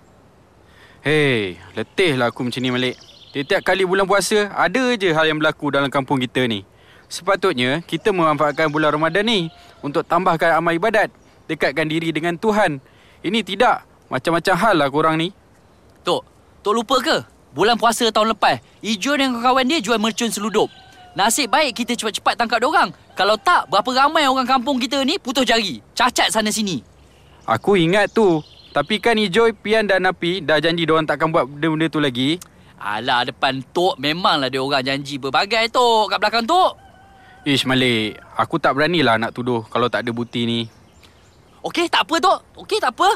Hei, 1.04 1.60
letihlah 1.76 2.32
aku 2.32 2.48
macam 2.48 2.64
ni 2.64 2.72
Malik. 2.72 3.15
Setiap 3.36 3.68
kali 3.68 3.84
bulan 3.84 4.08
puasa, 4.08 4.48
ada 4.56 4.96
je 4.96 5.12
hal 5.12 5.28
yang 5.28 5.44
berlaku 5.44 5.68
dalam 5.68 5.92
kampung 5.92 6.24
kita 6.24 6.48
ni. 6.48 6.64
Sepatutnya, 7.12 7.84
kita 7.84 8.16
memanfaatkan 8.16 8.72
bulan 8.72 8.96
Ramadan 8.96 9.28
ni 9.28 9.52
untuk 9.84 10.08
tambahkan 10.08 10.56
amal 10.56 10.72
ibadat, 10.72 11.12
dekatkan 11.44 11.84
diri 11.84 12.16
dengan 12.16 12.40
Tuhan. 12.40 12.80
Ini 13.20 13.44
tidak. 13.44 13.84
Macam-macam 14.08 14.56
hal 14.56 14.76
lah 14.80 14.88
korang 14.88 15.20
ni. 15.20 15.36
Tok, 16.08 16.24
Tok 16.64 16.74
lupa 16.80 16.96
ke? 17.04 17.18
Bulan 17.52 17.76
puasa 17.76 18.08
tahun 18.08 18.40
lepas, 18.40 18.64
Ijo 18.80 19.20
dan 19.20 19.36
kawan 19.36 19.68
dia 19.68 19.84
jual 19.84 20.00
mercun 20.00 20.32
seludup. 20.32 20.72
Nasib 21.12 21.52
baik 21.52 21.76
kita 21.76 21.92
cepat-cepat 21.92 22.40
tangkap 22.40 22.64
orang. 22.64 22.96
Kalau 23.20 23.36
tak, 23.36 23.68
berapa 23.68 24.08
ramai 24.08 24.32
orang 24.32 24.48
kampung 24.48 24.80
kita 24.80 25.04
ni 25.04 25.20
putus 25.20 25.44
jari. 25.44 25.84
Cacat 25.92 26.32
sana 26.32 26.56
sini. 26.56 26.80
Aku 27.44 27.76
ingat 27.76 28.16
tu. 28.16 28.40
Tapi 28.72 29.04
kan 29.04 29.20
Ijoy, 29.20 29.52
Pian 29.52 29.84
dan 29.84 30.08
Napi 30.08 30.40
dah 30.40 30.64
janji 30.64 30.88
diorang 30.88 31.04
takkan 31.04 31.36
buat 31.36 31.44
benda-benda 31.52 31.92
tu 31.92 32.00
lagi. 32.00 32.40
Alah, 32.76 33.26
depan 33.26 33.64
Tok 33.72 33.98
memanglah 33.98 34.52
dia 34.52 34.60
orang 34.60 34.84
janji 34.84 35.16
berbagai 35.18 35.72
Tok. 35.72 36.12
Kat 36.12 36.20
belakang 36.20 36.46
Tok. 36.46 36.78
Ish 37.46 37.66
Malik, 37.70 38.18
aku 38.34 38.58
tak 38.58 38.74
beranilah 38.74 39.22
nak 39.22 39.32
tuduh 39.32 39.62
kalau 39.70 39.86
tak 39.86 40.02
ada 40.02 40.12
bukti 40.12 40.50
ni. 40.50 40.66
Okey, 41.62 41.90
tak 41.90 42.10
apa 42.10 42.16
Tok. 42.18 42.40
Okey, 42.62 42.82
tak 42.82 42.94
apa. 42.98 43.10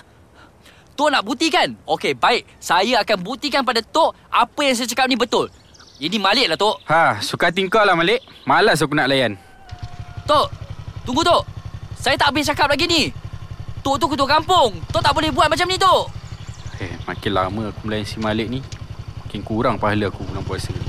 Tok 0.94 1.10
nak 1.16 1.24
buktikan? 1.24 1.80
Okey, 1.88 2.12
baik. 2.12 2.44
Saya 2.60 3.00
akan 3.02 3.24
buktikan 3.24 3.64
pada 3.64 3.80
Tok 3.80 4.14
apa 4.28 4.60
yang 4.68 4.76
saya 4.76 4.90
cakap 4.90 5.08
ni 5.08 5.16
betul. 5.16 5.48
Ini 6.00 6.20
Malik 6.20 6.52
lah, 6.52 6.58
Tok. 6.60 6.76
Ha, 6.88 7.24
suka 7.24 7.52
tingkah 7.52 7.84
lah 7.88 7.96
Malik. 7.96 8.20
Malas 8.44 8.84
aku 8.84 8.96
nak 8.96 9.08
layan. 9.08 9.40
Tok, 10.28 10.52
tunggu 11.08 11.24
Tok. 11.24 11.44
Saya 12.00 12.16
tak 12.16 12.32
habis 12.32 12.48
cakap 12.48 12.68
lagi 12.72 12.88
ni. 12.88 13.12
Tok 13.80 13.96
tu 13.96 14.06
ketua 14.12 14.28
kampung. 14.28 14.76
Tok 14.92 15.02
tak 15.04 15.16
boleh 15.16 15.32
buat 15.32 15.48
macam 15.48 15.68
ni, 15.68 15.80
Tok. 15.80 16.04
Eh, 16.80 16.94
makin 17.08 17.32
lama 17.32 17.62
aku 17.72 17.80
melayan 17.88 18.08
si 18.08 18.18
Malik 18.20 18.48
ni. 18.48 18.60
Makin 19.30 19.46
kurang 19.46 19.78
pahala 19.78 20.10
aku 20.10 20.26
bulan 20.26 20.42
puasa 20.42 20.74
ni. 20.74 20.82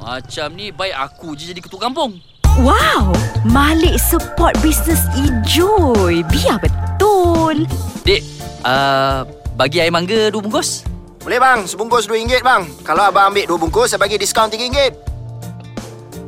Macam 0.00 0.48
ni, 0.56 0.72
baik 0.72 0.96
aku 0.96 1.36
je 1.36 1.52
jadi 1.52 1.60
ketua 1.60 1.76
kampung. 1.76 2.16
Wow, 2.56 3.12
Malik 3.44 4.00
support 4.00 4.56
bisnes 4.64 5.04
Ijoy. 5.12 6.24
Biar 6.32 6.56
betul. 6.56 7.68
Dek, 8.00 8.24
uh, 8.64 9.28
bagi 9.60 9.84
air 9.84 9.92
mangga 9.92 10.32
dua 10.32 10.40
bungkus. 10.40 10.88
Boleh 11.20 11.36
bang, 11.36 11.68
sebungkus 11.68 12.08
RM2 12.08 12.40
bang. 12.40 12.64
Kalau 12.80 13.12
abang 13.12 13.28
ambil 13.28 13.44
dua 13.44 13.60
bungkus, 13.60 13.92
saya 13.92 14.00
bagi 14.00 14.16
diskaun 14.16 14.48
RM3. 14.48 14.72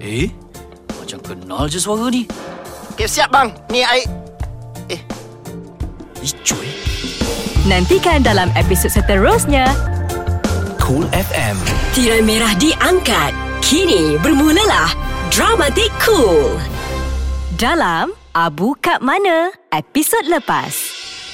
Eh? 0.04 0.28
Macam 1.00 1.18
kenal 1.24 1.64
je 1.72 1.80
suara 1.80 2.12
ni. 2.12 2.28
Okay, 2.92 3.08
siap 3.08 3.32
bang. 3.32 3.56
Ni 3.72 3.80
air... 3.88 4.04
Eh. 4.92 5.00
Nantikan 7.68 8.24
dalam 8.24 8.48
episod 8.56 8.88
seterusnya. 8.88 9.68
Cool 10.80 11.04
FM. 11.12 11.52
Tirai 11.92 12.24
merah 12.24 12.56
diangkat. 12.56 13.36
Kini 13.60 14.16
bermulalah 14.24 14.88
Dramatik 15.28 15.92
Cool. 16.00 16.56
Dalam 17.60 18.16
Abu 18.32 18.72
Kat 18.80 19.04
Mana? 19.04 19.52
Episod 19.68 20.24
lepas. 20.32 20.72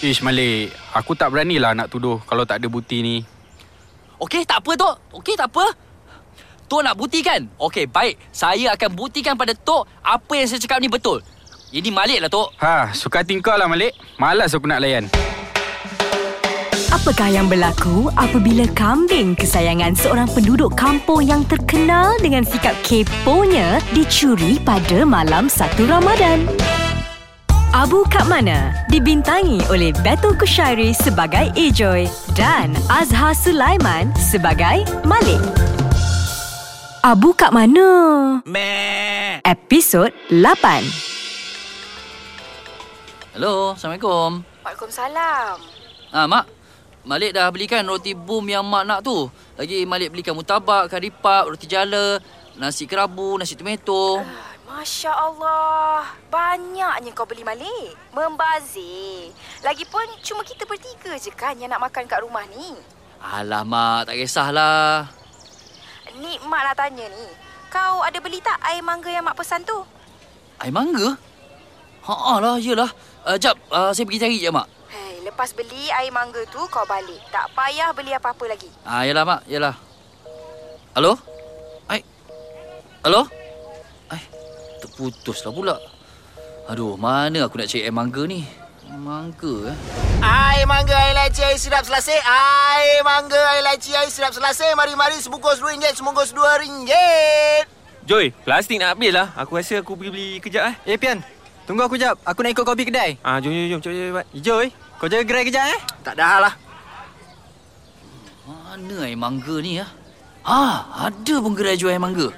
Ish 0.03 0.27
Malik, 0.27 0.75
aku 0.91 1.15
tak 1.15 1.31
beranilah 1.31 1.71
nak 1.71 1.87
tuduh 1.87 2.19
kalau 2.27 2.43
tak 2.43 2.59
ada 2.59 2.67
bukti 2.67 2.99
ni. 2.99 3.23
Okey, 4.19 4.43
tak 4.43 4.59
apa, 4.59 4.75
Tok. 4.75 5.15
Okey, 5.15 5.39
tak 5.39 5.55
apa. 5.55 5.71
Tok 6.67 6.83
nak 6.83 6.99
buktikan? 6.99 7.47
Okey, 7.63 7.87
baik. 7.87 8.19
Saya 8.35 8.75
akan 8.75 8.91
buktikan 8.91 9.39
pada 9.39 9.55
Tok 9.55 9.87
apa 10.03 10.33
yang 10.35 10.51
saya 10.51 10.59
cakap 10.59 10.83
ni 10.83 10.91
betul. 10.91 11.23
Ini 11.71 11.95
Malik 11.95 12.27
lah, 12.27 12.31
Tok. 12.35 12.59
Ha, 12.59 12.91
suka 12.91 13.23
kau 13.23 13.55
lah 13.55 13.71
Malik. 13.71 13.95
Malas 14.19 14.51
aku 14.51 14.67
nak 14.67 14.83
layan. 14.83 15.07
Apakah 16.95 17.27
yang 17.27 17.51
berlaku 17.51 18.07
apabila 18.15 18.71
kambing 18.79 19.35
kesayangan 19.35 19.99
seorang 19.99 20.31
penduduk 20.31 20.79
kampung 20.79 21.27
yang 21.27 21.43
terkenal 21.43 22.15
dengan 22.23 22.47
sikap 22.47 22.71
keponya 22.87 23.83
dicuri 23.91 24.63
pada 24.63 25.03
malam 25.03 25.51
1 25.51 25.75
Ramadan? 25.91 26.47
Abu 27.75 28.07
Kat 28.07 28.31
Mana 28.31 28.71
dibintangi 28.95 29.59
oleh 29.75 29.91
Betul 30.07 30.39
Kushairi 30.39 30.95
sebagai 30.95 31.51
Ejoy 31.59 32.07
dan 32.39 32.71
Azhar 32.87 33.35
Sulaiman 33.35 34.15
sebagai 34.15 34.87
Malik. 35.03 35.43
Abu 37.03 37.35
Kat 37.35 37.51
Mana? 37.51 38.39
Meh. 38.47 39.43
Episod 39.43 40.15
8 40.31 40.39
Hello, 43.35 43.75
Assalamualaikum. 43.75 44.47
Waalaikumsalam. 44.63 45.59
Ah, 46.15 46.31
Mak. 46.31 46.64
Malik 47.05 47.37
dah 47.37 47.53
belikan 47.53 47.85
roti 47.85 48.17
boom 48.17 48.49
yang 48.49 48.65
Mak 48.65 48.85
nak 48.89 49.01
tu. 49.05 49.29
Lagi 49.61 49.85
Malik 49.85 50.17
belikan 50.17 50.33
mutabak, 50.33 50.89
kari 50.89 51.13
pap, 51.13 51.53
roti 51.53 51.69
jala, 51.69 52.17
nasi 52.57 52.89
kerabu, 52.89 53.37
nasi 53.37 53.53
tomato. 53.53 54.25
Masya 54.65 55.13
Allah. 55.13 56.09
Banyaknya 56.33 57.13
kau 57.13 57.29
beli 57.29 57.45
Malik. 57.45 57.93
Membazir. 58.17 59.37
Lagipun 59.61 60.17
cuma 60.25 60.41
kita 60.49 60.65
bertiga 60.65 61.13
je 61.21 61.29
kan 61.29 61.53
yang 61.61 61.69
nak 61.69 61.85
makan 61.85 62.09
kat 62.09 62.25
rumah 62.25 62.43
ni. 62.49 62.73
Alah, 63.21 63.69
Mak. 63.69 64.09
Tak 64.09 64.17
kisahlah. 64.17 65.05
Ni 66.17 66.41
Mak 66.41 66.63
nak 66.73 66.77
tanya 66.81 67.05
ni. 67.05 67.27
Kau 67.69 68.01
ada 68.01 68.17
beli 68.17 68.41
tak 68.41 68.57
air 68.65 68.81
mangga 68.81 69.13
yang 69.13 69.29
Mak 69.29 69.37
pesan 69.37 69.61
tu? 69.61 69.77
Air 70.57 70.73
mangga? 70.73 71.21
Haa 72.01 72.41
lah, 72.41 72.57
yelah. 72.57 72.89
Uh, 73.29 73.37
jap, 73.37 73.61
uh, 73.69 73.93
saya 73.93 74.09
pergi 74.09 74.21
cari 74.25 74.37
je, 74.41 74.49
Mak. 74.49 74.74
Lepas 75.25 75.57
beli 75.57 75.89
air 75.89 76.13
mangga 76.13 76.45
tu 76.53 76.61
kau 76.69 76.85
balik. 76.85 77.17
Tak 77.33 77.49
payah 77.57 77.97
beli 77.97 78.13
apa-apa 78.13 78.45
lagi. 78.45 78.69
Ah, 78.85 79.09
yalah, 79.09 79.25
Mak. 79.25 79.41
Yalah. 79.49 79.73
Halo? 80.93 81.17
Ai. 81.89 82.05
Halo? 83.01 83.25
Ai, 84.13 84.21
terputus 84.85 85.41
lah 85.49 85.53
pula. 85.57 85.77
Aduh, 86.69 87.01
mana 87.01 87.49
aku 87.49 87.57
nak 87.57 87.73
cari 87.73 87.89
air 87.89 87.95
mangga 87.97 88.29
ni? 88.29 88.45
Mangga 88.95 89.73
eh. 89.73 89.77
Air 90.21 90.69
mangga, 90.69 90.93
air 90.93 91.17
laci, 91.17 91.41
air 91.41 91.57
sirap 91.57 91.89
selasih. 91.89 92.21
Air 92.21 93.01
mangga, 93.01 93.41
air 93.57 93.65
laci, 93.65 93.97
air 93.97 94.13
sirap 94.13 94.37
selasih. 94.37 94.77
Mari-mari 94.77 95.17
sebungkus 95.25 95.59
RM2, 95.65 95.99
sebungkus 95.99 96.37
RM2. 96.37 96.93
Joy, 98.05 98.29
plastik 98.45 98.77
nak 98.77 99.01
habis 99.01 99.09
lah. 99.17 99.33
Aku 99.41 99.57
rasa 99.57 99.81
aku 99.81 99.97
pergi 99.97 100.13
beli 100.13 100.29
kejap 100.45 100.69
eh. 100.69 100.95
Eh, 100.95 100.97
Pian. 101.01 101.25
Tunggu 101.65 101.81
aku 101.81 101.97
jap. 101.97 102.21
Aku 102.29 102.45
nak 102.45 102.53
ikut 102.53 102.65
kopi 102.65 102.85
kedai. 102.85 103.17
Ah, 103.25 103.41
jom, 103.41 103.49
jom, 103.49 103.77
jom. 103.77 103.81
Cepat, 103.81 103.97
cepat, 103.97 104.09
cepat. 104.13 104.27
Joy, 104.45 104.67
kau 105.01 105.09
jaga 105.09 105.25
gerai 105.25 105.45
kejap 105.49 105.65
eh. 105.73 105.81
Tak 106.05 106.15
dah 106.21 106.37
lah. 106.45 106.55
Mana 108.45 109.09
air 109.09 109.17
mangga 109.17 109.57
ni 109.65 109.81
ya? 109.81 109.89
Ah, 110.45 111.09
ada 111.09 111.35
pun 111.41 111.57
gerai 111.57 111.81
jual 111.81 111.89
air 111.89 112.03
mangga. 112.03 112.29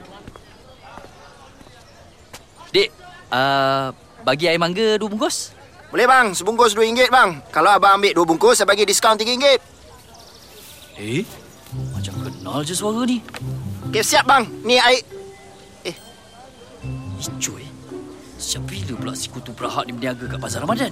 Dek, 2.71 2.95
uh, 3.35 3.91
bagi 4.23 4.47
air 4.47 4.63
mangga 4.63 4.95
dua 4.95 5.11
bungkus. 5.11 5.51
Boleh 5.91 6.07
bang, 6.07 6.31
sebungkus 6.31 6.79
RM2 6.79 7.11
bang. 7.11 7.31
Kalau 7.51 7.75
abang 7.75 7.99
ambil 7.99 8.15
dua 8.15 8.27
bungkus, 8.27 8.63
saya 8.63 8.71
bagi 8.71 8.87
diskaun 8.87 9.19
RM3. 9.19 9.59
Eh, 11.03 11.27
macam 11.91 12.15
kenal 12.23 12.63
je 12.63 12.79
suara 12.79 13.03
ni. 13.03 13.19
Okay, 13.91 14.07
siap 14.07 14.23
bang. 14.23 14.47
Ni 14.63 14.79
air... 14.79 15.03
Eh. 15.83 15.97
Bila 17.19 17.66
pula 19.07 19.15
si 19.15 19.31
kutu 19.31 19.55
Prahat 19.55 19.87
ni 19.87 19.95
berniaga 19.95 20.27
kat 20.27 20.39
Pasar 20.43 20.67
Ramadan? 20.67 20.91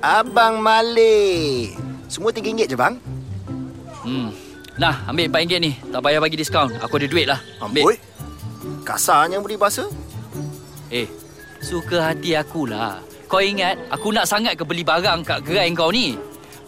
Abang 0.00 0.64
Malik. 0.64 1.76
Semua 2.08 2.32
RM3 2.32 2.64
je 2.64 2.76
bang. 2.80 2.96
Hmm. 4.00 4.32
Nah, 4.80 5.04
ambil 5.04 5.28
RM4 5.28 5.60
ni. 5.60 5.76
Tak 5.92 6.00
payah 6.00 6.16
bagi 6.16 6.40
diskaun. 6.40 6.72
Aku 6.80 6.96
ada 6.96 7.04
duit 7.04 7.28
lah. 7.28 7.44
Amboi. 7.60 8.00
Kasarnya 8.88 9.36
beri 9.44 9.60
bahasa. 9.60 9.84
Eh, 10.88 11.12
suka 11.60 12.08
hati 12.08 12.40
akulah. 12.40 13.04
Kau 13.28 13.44
ingat 13.44 13.76
aku 13.92 14.08
nak 14.08 14.24
sangat 14.24 14.56
ke 14.56 14.64
beli 14.64 14.80
barang 14.80 15.28
kat 15.28 15.44
gerai 15.44 15.68
kau 15.76 15.92
ni? 15.92 16.16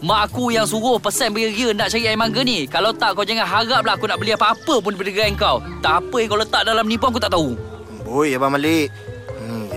Mak 0.05 0.29
aku 0.29 0.53
yang 0.53 0.69
suruh 0.69 1.01
pesan 1.01 1.33
beria 1.33 1.73
nak 1.73 1.89
cari 1.89 2.05
air 2.05 2.13
mangga 2.13 2.45
ni. 2.45 2.69
Kalau 2.69 2.93
tak, 2.93 3.17
kau 3.17 3.25
jangan 3.25 3.49
haraplah 3.49 3.97
aku 3.97 4.05
nak 4.05 4.21
beli 4.21 4.37
apa-apa 4.37 4.85
pun 4.85 4.93
daripada 4.93 5.11
gerai 5.17 5.33
kau. 5.33 5.57
Tak 5.81 5.93
apa 5.97 6.15
yang 6.21 6.29
kau 6.29 6.37
letak 6.37 6.61
dalam 6.61 6.85
ni 6.85 6.93
pun 6.93 7.09
aku 7.09 7.17
tak 7.17 7.33
tahu. 7.33 7.57
Boy, 8.05 8.37
Abang 8.37 8.53
Malik. 8.53 8.93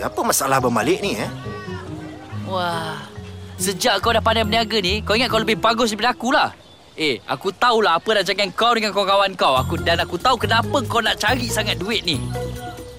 Apa 0.02 0.20
masalah 0.22 0.62
Abang 0.62 0.74
Malik 0.74 1.02
ni 1.02 1.18
eh? 1.18 1.30
Wah, 2.48 2.96
sejak 3.60 4.00
kau 4.00 4.14
dah 4.14 4.24
pandai 4.24 4.46
berniaga 4.46 4.78
ni, 4.80 5.04
kau 5.04 5.12
ingat 5.12 5.28
kau 5.28 5.42
lebih 5.42 5.60
bagus 5.60 5.92
daripada 5.92 6.16
aku 6.16 6.28
lah. 6.32 6.50
Eh, 6.98 7.22
aku 7.30 7.54
tahulah 7.54 7.94
apa 8.02 8.08
rancangan 8.18 8.50
kau 8.58 8.74
dengan 8.74 8.90
kawan-kawan 8.90 9.30
kau. 9.38 9.54
Aku 9.54 9.78
dan 9.78 10.02
aku 10.02 10.18
tahu 10.18 10.34
kenapa 10.34 10.82
kau 10.90 10.98
nak 10.98 11.14
cari 11.20 11.46
sangat 11.46 11.78
duit 11.78 12.02
ni. 12.02 12.18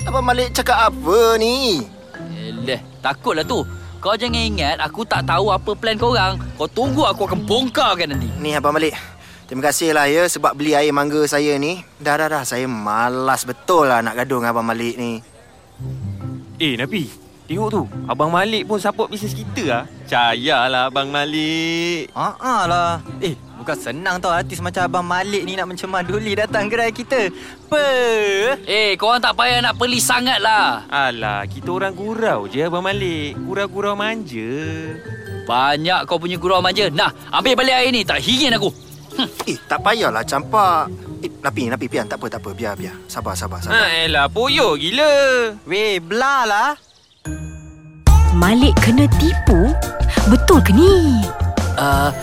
Abang 0.08 0.24
Malik 0.24 0.56
cakap 0.56 0.88
apa 0.88 1.36
ni? 1.36 1.84
Eleh, 2.32 2.80
takutlah 3.04 3.44
tu. 3.44 3.68
Kau 4.00 4.16
jangan 4.16 4.40
ingat 4.40 4.80
aku 4.80 5.04
tak 5.04 5.28
tahu 5.28 5.52
apa 5.52 5.76
plan 5.76 6.00
kau 6.00 6.16
orang. 6.16 6.40
Kau 6.56 6.72
tunggu 6.72 7.04
aku 7.04 7.28
akan 7.28 7.44
bongkarkan 7.44 8.16
nanti. 8.16 8.32
Ni 8.40 8.56
Abang 8.56 8.72
Malik. 8.72 8.96
Terima 9.50 9.68
kasih 9.68 9.92
lah 9.92 10.08
ya 10.08 10.30
sebab 10.30 10.56
beli 10.56 10.72
air 10.78 10.96
mangga 10.96 11.20
saya 11.28 11.60
ni. 11.60 11.84
Dah 12.00 12.16
dah 12.16 12.32
dah 12.32 12.44
saya 12.48 12.70
malas 12.70 13.44
betul 13.44 13.92
lah 13.92 14.00
nak 14.00 14.16
gaduh 14.16 14.40
dengan 14.40 14.56
Abang 14.56 14.64
Malik 14.64 14.96
ni. 14.96 15.20
Eh, 16.60 16.76
Nabi. 16.76 17.08
Tengok 17.48 17.70
tu. 17.72 17.82
Abang 18.04 18.30
Malik 18.36 18.68
pun 18.68 18.78
support 18.84 19.08
bisnes 19.08 19.32
kita 19.32 19.64
lah. 19.64 19.84
Cayalah 20.12 20.92
Abang 20.92 21.08
Malik. 21.08 22.12
Ah 22.12 22.36
uh 22.36 22.62
lah. 22.68 22.92
Eh, 23.24 23.34
bukan 23.58 23.80
senang 23.80 24.20
tau 24.20 24.30
artis 24.30 24.60
macam 24.60 24.84
Abang 24.84 25.08
Malik 25.08 25.48
ni 25.48 25.56
nak 25.56 25.72
mencemar 25.72 26.04
duli 26.04 26.36
datang 26.36 26.68
gerai 26.68 26.92
kita. 26.92 27.32
Pe. 27.72 27.88
Eh, 28.68 29.00
korang 29.00 29.24
tak 29.24 29.40
payah 29.40 29.64
nak 29.64 29.80
peli 29.80 30.04
sangat 30.04 30.44
lah. 30.44 30.84
Alah, 30.92 31.48
kita 31.48 31.72
orang 31.72 31.96
gurau 31.96 32.46
je 32.52 32.68
Abang 32.68 32.84
Malik. 32.84 33.40
Gurau-gurau 33.40 33.96
manja. 33.96 34.52
Banyak 35.48 36.06
kau 36.06 36.20
punya 36.20 36.36
gurau 36.36 36.60
manja. 36.60 36.92
Nah, 36.92 37.10
ambil 37.34 37.56
balik 37.56 37.80
air 37.80 37.90
ni. 37.90 38.04
Tak 38.04 38.20
ingin 38.20 38.60
aku. 38.60 38.70
Eh, 39.48 39.58
tak 39.66 39.80
payahlah 39.80 40.28
campak. 40.28 40.92
Eh, 41.20 41.32
Napi, 41.44 41.68
Napi, 41.68 41.86
Pian. 41.92 42.08
Tak 42.08 42.18
apa, 42.20 42.32
tak 42.32 42.40
apa. 42.40 42.50
Biar, 42.56 42.74
biar. 42.80 42.96
Sabar, 43.12 43.36
sabar, 43.36 43.60
sabar. 43.60 43.76
Ha, 43.76 44.08
elah, 44.08 44.32
poyo 44.32 44.80
gila. 44.80 45.12
Weh, 45.68 46.00
belah 46.00 46.44
lah. 46.48 46.70
Malik 48.40 48.78
kena 48.80 49.04
tipu? 49.20 49.76
Betul 50.32 50.64
ke 50.64 50.72
ni? 50.72 51.20
Uh, 51.76 52.14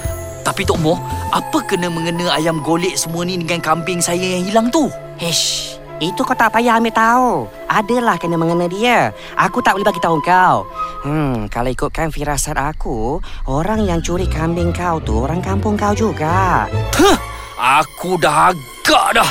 tapi 0.46 0.62
Tok 0.62 0.78
Mo, 0.78 0.94
apa 1.34 1.58
kena 1.66 1.90
mengena 1.90 2.30
ayam 2.32 2.62
golek 2.62 2.94
semua 2.94 3.26
ni 3.26 3.36
dengan 3.36 3.58
kambing 3.58 3.98
saya 3.98 4.22
yang 4.22 4.46
hilang 4.46 4.68
tu? 4.70 4.86
Hish, 5.18 5.76
itu 5.98 6.22
kau 6.22 6.38
tak 6.38 6.54
payah 6.54 6.78
ambil 6.78 6.94
tahu. 6.94 7.30
Adalah 7.66 8.16
kena 8.16 8.38
mengena 8.38 8.70
dia. 8.70 9.10
Aku 9.34 9.58
tak 9.60 9.74
boleh 9.74 9.88
bagi 9.90 10.00
tahu 10.00 10.22
kau. 10.22 10.64
Hmm, 11.02 11.50
kalau 11.50 11.68
ikutkan 11.68 12.14
firasat 12.14 12.54
aku, 12.54 13.18
orang 13.50 13.84
yang 13.84 13.98
curi 14.00 14.30
kambing 14.30 14.70
kau 14.70 15.02
tu 15.02 15.20
orang 15.20 15.42
kampung 15.42 15.74
kau 15.74 15.92
juga. 15.92 16.70
Huh, 16.94 17.18
aku 17.56 18.20
dah 18.20 18.52
agak 18.52 19.16
dah. 19.16 19.30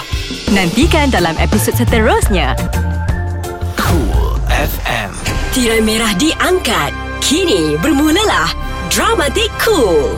Nantikan 0.50 1.14
dalam 1.14 1.38
episod 1.38 1.78
seterusnya. 1.78 2.58
Cool 3.78 4.42
FM. 4.50 5.14
Tirai 5.54 5.82
merah 5.82 6.12
diangkat. 6.18 6.92
Kini 7.22 7.78
bermulalah 7.82 8.50
Dramatik 8.94 9.50
Cool. 9.62 10.14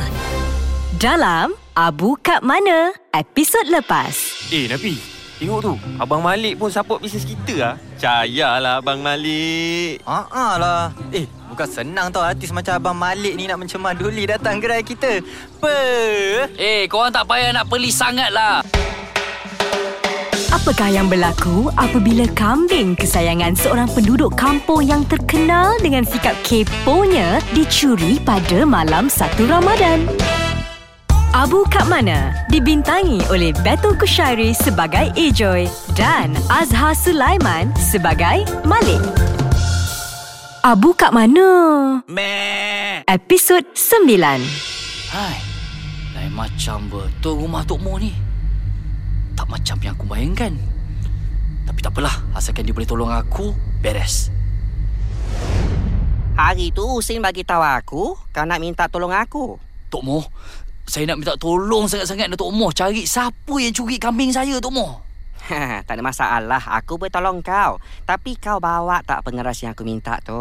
Dalam 0.98 1.56
Abu 1.78 2.18
Kat 2.20 2.42
Mana? 2.44 2.92
Episod 3.14 3.64
lepas. 3.70 4.48
Eh, 4.50 4.68
Nabi. 4.68 5.17
Tengok 5.38 5.60
tu. 5.62 5.74
Abang 6.02 6.26
Malik 6.26 6.58
pun 6.58 6.74
support 6.74 6.98
bisnes 6.98 7.22
kita 7.22 7.56
lah. 7.62 7.76
Cayalah 8.02 8.82
Abang 8.82 9.06
Malik. 9.06 10.02
Ah 10.02 10.26
uh 10.34 10.54
lah. 10.58 10.84
Eh, 11.14 11.30
bukan 11.54 11.70
senang 11.70 12.10
tau 12.10 12.26
artis 12.26 12.50
macam 12.50 12.74
Abang 12.74 12.98
Malik 12.98 13.38
ni 13.38 13.46
nak 13.46 13.62
mencemar 13.62 13.94
duli 13.94 14.26
datang 14.26 14.58
gerai 14.58 14.82
kita. 14.82 15.22
Pe. 15.62 15.80
Eh, 16.58 16.90
korang 16.90 17.14
tak 17.14 17.30
payah 17.30 17.54
nak 17.54 17.70
peli 17.70 17.94
sangat 17.94 18.34
lah. 18.34 18.66
Apakah 20.48 20.90
yang 20.90 21.06
berlaku 21.06 21.70
apabila 21.78 22.26
kambing 22.34 22.98
kesayangan 22.98 23.54
seorang 23.54 23.88
penduduk 23.94 24.34
kampung 24.34 24.82
yang 24.82 25.06
terkenal 25.06 25.78
dengan 25.86 26.02
sikap 26.02 26.34
keponya 26.42 27.44
dicuri 27.54 28.18
pada 28.26 28.66
malam 28.66 29.06
satu 29.06 29.46
Ramadan? 29.46 30.08
Abu 31.38 31.62
Kat 31.70 31.86
Mana 31.86 32.34
dibintangi 32.50 33.22
oleh 33.30 33.54
Betul 33.62 33.94
Kushairi 33.94 34.58
sebagai 34.58 35.14
Ejoy 35.14 35.70
dan 35.94 36.34
Azhar 36.50 36.98
Sulaiman 36.98 37.70
sebagai 37.78 38.42
Malik. 38.66 38.98
Abu 40.66 40.98
Kat 40.98 41.14
Mana? 41.14 41.46
Meh. 42.10 43.06
Episod 43.06 43.62
9. 43.70 44.18
Hai. 45.14 45.38
Lain 46.18 46.34
macam 46.34 46.90
betul 46.90 47.46
rumah 47.46 47.62
Tok 47.70 47.86
Mo 47.86 48.02
ni. 48.02 48.18
Tak 49.38 49.46
macam 49.46 49.78
yang 49.86 49.94
aku 49.94 50.10
bayangkan. 50.10 50.58
Tapi 51.70 51.80
tak 51.86 51.94
apalah. 51.94 52.18
Asalkan 52.34 52.66
dia 52.66 52.74
boleh 52.74 52.90
tolong 52.90 53.14
aku, 53.14 53.54
beres. 53.86 54.34
Hari 56.34 56.74
tu 56.74 56.82
Husin 56.82 57.22
bagi 57.22 57.46
tahu 57.46 57.62
aku 57.62 58.18
kau 58.18 58.46
nak 58.50 58.58
minta 58.58 58.90
tolong 58.90 59.14
aku. 59.14 59.62
Tok 59.88 60.04
Mo, 60.04 60.20
saya 60.88 61.04
nak 61.04 61.20
minta 61.20 61.36
tolong 61.36 61.86
sangat-sangat 61.86 62.32
Tok 62.40 62.52
Mo 62.56 62.72
cari 62.72 63.04
siapa 63.04 63.54
yang 63.60 63.76
curi 63.76 64.00
kambing 64.00 64.32
saya, 64.32 64.56
Tok 64.64 64.72
Mo. 64.72 65.04
Ha, 65.52 65.84
tak 65.84 66.00
ada 66.00 66.04
masalah. 66.04 66.64
Aku 66.80 66.96
boleh 66.96 67.12
tolong 67.12 67.44
kau. 67.44 67.80
Tapi 68.08 68.40
kau 68.40 68.60
bawa 68.60 69.04
tak 69.04 69.24
pengeras 69.28 69.60
yang 69.64 69.76
aku 69.76 69.84
minta 69.84 70.20
tu? 70.24 70.36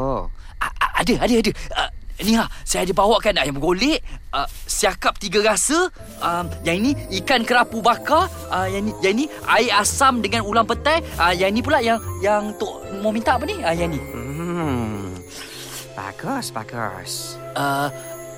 A- 0.63 1.03
ada, 1.03 1.15
ada, 1.23 1.35
ada. 1.35 1.53
Uh, 1.75 1.91
ni 2.25 2.33
ha, 2.33 2.49
saya 2.65 2.89
ada 2.89 2.97
bawakan 2.97 3.37
ayam 3.37 3.61
golek, 3.61 4.01
uh, 4.33 4.49
siakap 4.65 5.21
tiga 5.21 5.45
rasa, 5.45 5.93
um, 6.25 6.49
yang 6.65 6.81
ini 6.81 6.97
ikan 7.21 7.45
kerapu 7.45 7.85
bakar, 7.85 8.33
uh, 8.49 8.65
yang 8.65 8.89
ni 8.89 8.93
yang 9.05 9.15
ni 9.15 9.25
air 9.45 9.77
asam 9.77 10.25
dengan 10.25 10.43
ulam 10.49 10.65
petai, 10.65 11.05
uh, 11.21 11.37
yang 11.37 11.53
ni 11.53 11.61
pula 11.61 11.85
yang 11.85 12.01
yang 12.25 12.57
tok 12.57 12.83
mau 13.05 13.13
minta 13.13 13.37
apa 13.37 13.45
ni? 13.45 13.61
Uh, 13.61 13.75
yang 13.77 13.93
ni. 13.93 14.01
Hmm. 14.01 15.13
Bagus, 15.93 16.49
bagus. 16.53 17.37
Uh, 17.53 17.93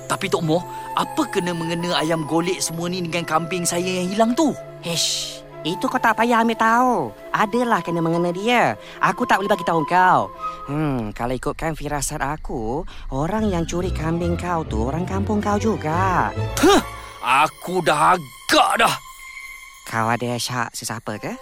tapi 0.09 0.25
Tok 0.25 0.41
Mo, 0.41 0.57
apa 0.97 1.21
kena 1.29 1.53
mengena 1.53 1.93
ayam 2.01 2.25
golek 2.25 2.57
semua 2.57 2.89
ni 2.89 3.05
dengan 3.05 3.21
kambing 3.29 3.61
saya 3.61 3.85
yang 3.85 4.09
hilang 4.09 4.31
tu? 4.33 4.57
Hish, 4.81 5.45
itu 5.61 5.85
kau 5.85 6.01
tak 6.01 6.17
payah 6.17 6.41
ambil 6.41 6.57
tahu. 6.57 6.93
Adalah 7.29 7.85
kena 7.85 8.01
mengena 8.01 8.33
dia. 8.33 8.73
Aku 8.97 9.29
tak 9.29 9.37
boleh 9.37 9.53
bagi 9.53 9.69
tahu 9.69 9.85
kau. 9.85 10.33
Hmm, 10.65 11.13
kalau 11.13 11.37
ikutkan 11.37 11.77
firasat 11.77 12.25
aku, 12.25 12.81
orang 13.13 13.53
yang 13.53 13.69
curi 13.69 13.93
kambing 13.93 14.33
kau 14.33 14.65
tu 14.65 14.81
orang 14.81 15.05
kampung 15.05 15.37
kau 15.37 15.61
juga. 15.61 16.33
Huh, 16.57 16.81
aku 17.21 17.85
dah 17.85 18.17
agak 18.17 18.71
dah. 18.81 18.95
Kau 19.85 20.09
ada 20.09 20.41
syak 20.41 20.73
sesiapa 20.73 21.21
ke? 21.21 21.37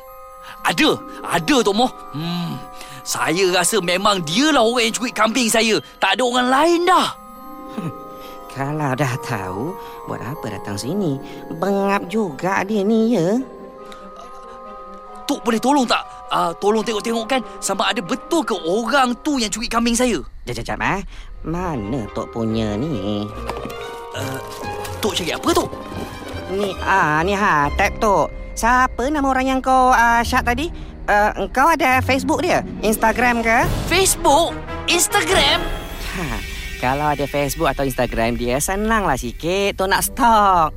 Ada, 0.67 0.99
ada 1.23 1.55
Tok 1.63 1.75
Mo. 1.75 1.87
Hmm, 2.11 2.59
saya 3.07 3.47
rasa 3.55 3.79
memang 3.79 4.27
dialah 4.27 4.67
orang 4.67 4.91
yang 4.91 4.95
curi 4.99 5.15
kambing 5.15 5.47
saya. 5.47 5.79
Tak 6.03 6.19
ada 6.19 6.23
orang 6.27 6.51
lain 6.51 6.83
dah. 6.83 7.07
Kalau 8.57 8.97
dah 8.97 9.13
tahu, 9.21 9.69
buat 10.09 10.17
apa 10.17 10.49
datang 10.49 10.73
sini? 10.73 11.21
Bengap 11.61 12.09
juga 12.09 12.65
dia 12.65 12.81
ni 12.81 13.13
ya. 13.13 13.37
Tok 15.29 15.45
boleh 15.45 15.61
tolong 15.61 15.85
tak? 15.85 16.01
Uh, 16.33 16.49
tolong 16.57 16.81
tengok-tengok 16.81 17.25
kan 17.29 17.41
sama 17.61 17.93
ada 17.93 18.01
betul 18.01 18.41
ke 18.41 18.57
orang 18.65 19.13
tu 19.21 19.37
yang 19.37 19.53
curi 19.53 19.69
kambing 19.69 19.93
saya. 19.93 20.17
Jap, 20.49 20.57
jap, 20.57 20.73
jap 20.73 20.79
eh. 20.81 21.05
Mana 21.45 22.09
Tok 22.17 22.33
punya 22.33 22.73
ni? 22.73 23.29
Uh, 24.17 24.39
tok 24.97 25.13
cari 25.13 25.37
apa 25.37 25.49
Tok? 25.53 25.69
Ni, 26.57 26.73
ah, 26.81 27.21
ni 27.21 27.37
ha, 27.37 27.69
tap 27.77 27.93
Tok. 28.01 28.57
Siapa 28.57 29.05
nama 29.13 29.29
orang 29.29 29.45
yang 29.53 29.59
kau 29.61 29.93
uh, 29.93 30.25
syak 30.25 30.49
tadi? 30.49 30.73
Uh, 31.05 31.45
kau 31.53 31.69
ada 31.69 32.01
Facebook 32.01 32.41
dia? 32.41 32.65
Instagram 32.81 33.45
ke? 33.45 33.69
Facebook? 33.85 34.57
Instagram? 34.89 35.86
Kalau 36.77 37.09
ada 37.09 37.25
Facebook 37.25 37.65
atau 37.65 37.81
Instagram 37.81 38.37
dia, 38.37 38.61
senanglah 38.61 39.17
sikit 39.17 39.81
Tok 39.81 39.89
nak 39.89 40.05
stok. 40.05 40.69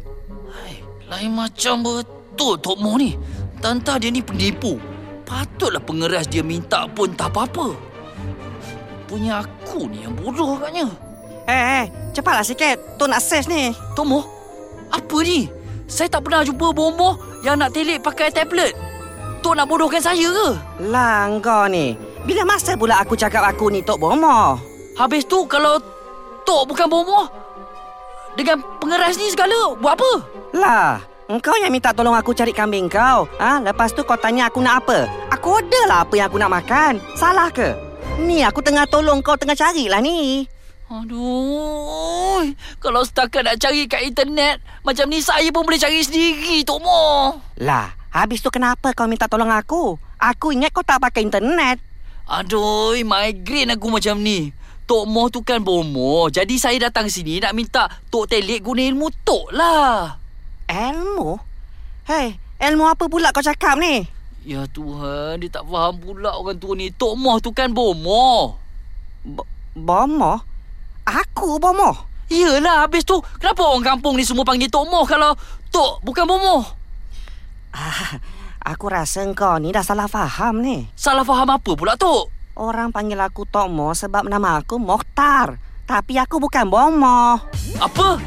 Hai, 0.48 0.80
lain 1.12 1.36
macam 1.36 1.84
betul 1.84 2.56
Tok 2.56 2.78
Mo 2.80 2.96
ni. 2.96 3.12
Tantah 3.60 4.00
dia 4.00 4.08
ni 4.08 4.24
penipu. 4.24 4.80
Patutlah 5.28 5.84
pengeras 5.84 6.24
dia 6.24 6.40
minta 6.40 6.88
pun 6.88 7.12
tak 7.12 7.36
apa-apa. 7.36 7.76
Punya 9.04 9.44
aku 9.44 9.92
ni 9.92 10.08
yang 10.08 10.16
bodoh 10.16 10.56
agaknya. 10.56 10.88
Eh, 11.44 11.84
eh, 11.84 11.86
cepatlah 12.16 12.48
sikit. 12.48 12.96
Tok 12.96 13.12
nak 13.12 13.20
save 13.20 13.50
ni. 13.52 13.68
Tok 13.92 14.06
Mo, 14.08 14.24
apa 14.88 15.16
ni? 15.20 15.52
Saya 15.84 16.08
tak 16.08 16.24
pernah 16.24 16.40
jumpa 16.46 16.72
bomoh 16.72 17.18
yang 17.44 17.60
nak 17.60 17.76
telik 17.76 18.00
pakai 18.00 18.32
tablet. 18.32 18.72
Tok 19.44 19.52
nak 19.52 19.68
bodohkan 19.68 20.00
saya 20.00 20.24
ke? 20.32 20.48
Lah, 20.88 21.28
kau 21.44 21.68
ni. 21.68 21.92
Bila 22.24 22.48
masa 22.48 22.72
pula 22.76 23.00
aku 23.00 23.18
cakap 23.18 23.44
aku 23.44 23.68
ni 23.68 23.84
Tok 23.84 24.00
Bomo? 24.00 24.69
Habis 25.00 25.24
tu 25.24 25.48
kalau 25.48 25.80
Tok 26.44 26.68
bukan 26.68 26.84
bomoh, 26.84 27.24
dengan 28.36 28.60
pengeras 28.80 29.16
ni 29.16 29.32
segala, 29.32 29.72
buat 29.80 29.96
apa? 29.96 30.12
Lah, 30.52 31.00
engkau 31.24 31.56
yang 31.56 31.72
minta 31.72 31.96
tolong 31.96 32.12
aku 32.12 32.36
cari 32.36 32.52
kambing 32.52 32.84
kau. 32.88 33.24
Ah, 33.40 33.56
ha? 33.56 33.64
lepas 33.64 33.96
tu 33.96 34.04
kau 34.04 34.20
tanya 34.20 34.52
aku 34.52 34.60
nak 34.60 34.84
apa? 34.84 35.08
Aku 35.32 35.56
order 35.56 35.84
lah 35.88 36.04
apa 36.04 36.14
yang 36.20 36.28
aku 36.28 36.36
nak 36.36 36.52
makan. 36.52 37.00
Salah 37.16 37.48
ke? 37.48 37.72
Ni 38.20 38.44
aku 38.44 38.60
tengah 38.60 38.84
tolong 38.88 39.24
kau 39.24 39.40
tengah 39.40 39.56
carilah 39.56 40.04
ni. 40.04 40.44
Aduh, 40.90 42.50
kalau 42.82 43.00
setakat 43.00 43.46
nak 43.46 43.56
cari 43.56 43.88
kat 43.88 44.04
internet, 44.04 44.60
macam 44.84 45.08
ni 45.08 45.24
saya 45.24 45.48
pun 45.48 45.64
boleh 45.64 45.80
cari 45.80 46.04
sendiri, 46.04 46.60
Tok 46.60 46.80
Mo. 46.82 47.00
Lah, 47.62 47.94
habis 48.12 48.44
tu 48.44 48.52
kenapa 48.52 48.92
kau 48.92 49.08
minta 49.08 49.30
tolong 49.32 49.48
aku? 49.48 49.96
Aku 50.20 50.52
ingat 50.52 50.76
kau 50.76 50.84
tak 50.84 51.00
pakai 51.00 51.24
internet. 51.24 51.80
Aduh, 52.30 52.94
migraine 53.02 53.74
aku 53.74 53.90
macam 53.90 54.18
ni. 54.22 54.59
Tok 54.90 55.06
Mo 55.06 55.30
tu 55.30 55.46
kan 55.46 55.62
bomoh. 55.62 56.26
Jadi 56.34 56.58
saya 56.58 56.90
datang 56.90 57.06
sini 57.06 57.38
nak 57.38 57.54
minta 57.54 57.86
Tok 58.10 58.26
Telik 58.26 58.66
guna 58.66 58.82
ilmu 58.82 59.06
Tok 59.22 59.54
lah. 59.54 60.18
Ilmu? 60.66 61.38
Hei, 62.10 62.34
ilmu 62.58 62.90
apa 62.90 63.06
pula 63.06 63.30
kau 63.30 63.38
cakap 63.38 63.78
ni? 63.78 64.02
Ya 64.42 64.66
Tuhan, 64.66 65.38
dia 65.38 65.46
tak 65.46 65.70
faham 65.70 65.94
pula 65.94 66.34
orang 66.34 66.58
tua 66.58 66.74
ni. 66.74 66.90
Tok 66.90 67.14
Moh 67.14 67.38
tu 67.38 67.54
kan 67.54 67.70
bomoh. 67.70 68.58
B- 69.22 69.46
bomoh? 69.78 70.42
Aku 71.06 71.62
bomoh? 71.62 71.94
Yelah, 72.26 72.82
habis 72.82 73.06
tu 73.06 73.22
kenapa 73.38 73.62
orang 73.62 73.94
kampung 73.94 74.18
ni 74.18 74.26
semua 74.26 74.42
panggil 74.42 74.66
Tok 74.66 74.90
Moh 74.90 75.06
kalau 75.06 75.38
Tok 75.70 76.02
bukan 76.02 76.26
bomoh? 76.26 76.66
Ah, 77.70 78.18
aku 78.58 78.90
rasa 78.90 79.22
kau 79.38 79.54
ni 79.62 79.70
dah 79.70 79.86
salah 79.86 80.10
faham 80.10 80.58
ni. 80.58 80.90
Salah 80.98 81.22
faham 81.22 81.46
apa 81.46 81.78
pula, 81.78 81.94
Tok? 81.94 82.39
Orang 82.58 82.90
panggil 82.90 83.18
aku 83.22 83.46
Tok 83.46 83.70
Mo 83.70 83.94
sebab 83.94 84.26
nama 84.26 84.58
aku 84.58 84.76
Mokhtar. 84.82 85.58
Tapi 85.86 86.18
aku 86.18 86.38
bukan 86.38 86.70
bomoh. 86.70 87.38
Apa? 87.82 88.18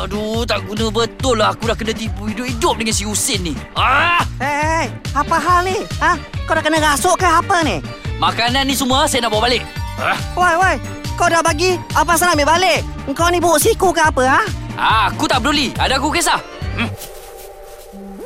Aduh, 0.00 0.44
tak 0.44 0.64
guna 0.68 0.92
betul 0.92 1.40
lah. 1.40 1.52
Aku 1.56 1.68
dah 1.68 1.76
kena 1.76 1.96
tipu 1.96 2.28
hidup-hidup 2.28 2.76
dengan 2.76 2.94
si 2.94 3.04
Husin 3.08 3.40
ni. 3.40 3.54
Ah! 3.72 4.22
Hei, 4.40 4.88
apa 5.12 5.36
hal 5.36 5.66
ni? 5.66 5.82
Ha? 6.00 6.16
Kau 6.46 6.54
dah 6.56 6.62
kena 6.64 6.78
rasuk 6.80 7.20
ke 7.20 7.26
apa 7.26 7.64
ni? 7.64 7.82
Makanan 8.20 8.68
ni 8.68 8.76
semua 8.76 9.08
saya 9.08 9.26
nak 9.26 9.32
bawa 9.32 9.48
balik. 9.48 9.64
Ah. 10.00 10.16
Woi, 10.36 10.54
woi. 10.56 10.76
Kau 11.18 11.28
dah 11.28 11.44
bagi, 11.44 11.76
apa 11.92 12.16
salah 12.16 12.32
ambil 12.32 12.48
balik? 12.48 12.80
Kau 13.12 13.28
ni 13.28 13.42
buruk 13.42 13.60
siku 13.60 13.92
ke 13.92 14.00
apa, 14.00 14.22
ha? 14.24 14.42
Ah, 14.78 15.04
aku 15.12 15.28
tak 15.28 15.44
peduli. 15.44 15.72
Ada 15.76 16.00
aku 16.00 16.08
kisah. 16.08 16.40
Hmm. 16.80 16.88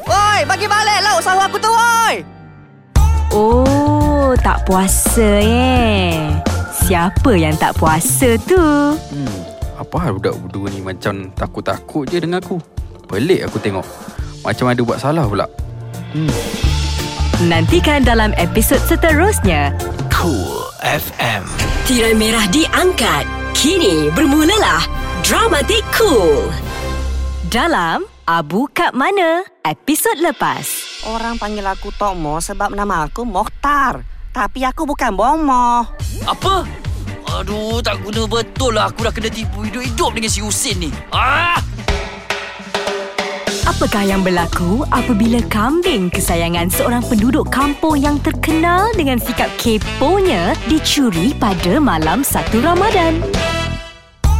Woi, 0.04 0.40
bagi 0.46 0.66
balik 0.70 1.00
lah 1.02 1.18
usaha 1.18 1.42
aku 1.42 1.58
tu, 1.58 1.70
woi! 1.72 2.14
Oh, 3.34 4.03
tak 4.40 4.66
puasa 4.68 5.28
eh. 5.44 6.34
Siapa 6.84 7.32
yang 7.32 7.56
tak 7.56 7.78
puasa 7.80 8.36
tu? 8.44 8.60
Hmm, 8.92 9.38
apa 9.80 9.96
hal 10.02 10.20
budak 10.20 10.36
berdua 10.36 10.66
ni 10.68 10.80
macam 10.84 11.32
takut-takut 11.32 12.04
je 12.10 12.20
dengan 12.20 12.44
aku? 12.44 12.60
Pelik 13.08 13.48
aku 13.48 13.56
tengok. 13.62 13.86
Macam 14.44 14.68
ada 14.68 14.80
buat 14.84 14.98
salah 15.00 15.24
pula. 15.24 15.46
Hmm. 16.12 16.30
Nantikan 17.48 18.04
dalam 18.04 18.36
episod 18.36 18.78
seterusnya. 18.84 19.72
Cool 20.12 20.64
FM. 20.84 21.48
Tirai 21.88 22.12
merah 22.12 22.44
diangkat. 22.52 23.24
Kini 23.56 24.12
bermulalah 24.12 24.84
Dramatik 25.24 25.80
Cool. 25.96 26.52
Dalam 27.48 28.04
Abu 28.28 28.68
Kat 28.76 28.92
Mana? 28.92 29.40
Episod 29.64 30.20
lepas. 30.20 30.83
Orang 31.04 31.36
panggil 31.36 31.68
aku 31.68 31.92
Tok 31.92 32.16
Mo 32.16 32.40
sebab 32.40 32.72
nama 32.72 33.04
aku 33.04 33.28
Mokhtar. 33.28 34.00
Tapi 34.32 34.64
aku 34.64 34.88
bukan 34.88 35.12
bomoh. 35.12 35.84
Apa? 36.24 36.64
Aduh, 37.28 37.84
tak 37.84 38.00
guna 38.00 38.24
betul 38.24 38.72
lah. 38.72 38.88
Aku 38.88 39.04
dah 39.04 39.12
kena 39.12 39.28
tipu 39.28 39.68
hidup-hidup 39.68 40.16
dengan 40.16 40.32
si 40.32 40.40
Husin 40.40 40.88
ni. 40.88 40.90
Ah! 41.12 41.60
Apakah 43.68 44.04
yang 44.04 44.24
berlaku 44.24 44.84
apabila 44.88 45.44
kambing 45.52 46.08
kesayangan 46.08 46.72
seorang 46.72 47.04
penduduk 47.04 47.52
kampung 47.52 48.00
yang 48.00 48.16
terkenal 48.24 48.88
dengan 48.96 49.20
sikap 49.20 49.52
keponya 49.60 50.56
dicuri 50.72 51.36
pada 51.36 51.76
malam 51.80 52.24
satu 52.24 52.64
Ramadan? 52.64 53.20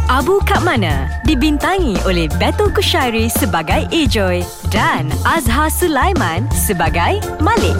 Abu 0.05 0.37
Kat 0.45 0.61
Mana 0.61 1.09
dibintangi 1.25 1.97
oleh 2.05 2.29
Betul 2.37 2.69
Kushairi 2.69 3.25
sebagai 3.25 3.89
Ejoy 3.89 4.45
dan 4.69 5.09
Azhar 5.25 5.65
Sulaiman 5.73 6.45
sebagai 6.53 7.17
Malik. 7.41 7.73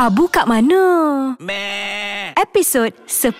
Abu 0.00 0.24
Kat 0.32 0.48
Mana? 0.48 1.36
Episod 2.40 2.96
10. 3.04 3.36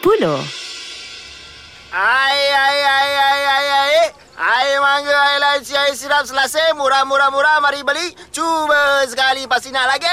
Ai, 1.97 2.41
ai, 2.53 2.79
ai, 2.85 3.11
ai, 3.17 3.41
ai, 3.41 3.67
ai. 3.73 3.97
Air 4.37 4.79
mangga, 4.85 5.17
air 5.17 5.41
laci, 5.41 5.73
air 5.73 5.97
sirap 5.97 6.29
selasih. 6.29 6.77
Murah, 6.77 7.09
murah, 7.09 7.33
murah. 7.33 7.57
Mari 7.65 7.81
beli. 7.81 8.13
Cuba 8.37 9.01
sekali, 9.09 9.49
pasti 9.49 9.73
nak 9.73 9.97
lagi. 9.97 10.13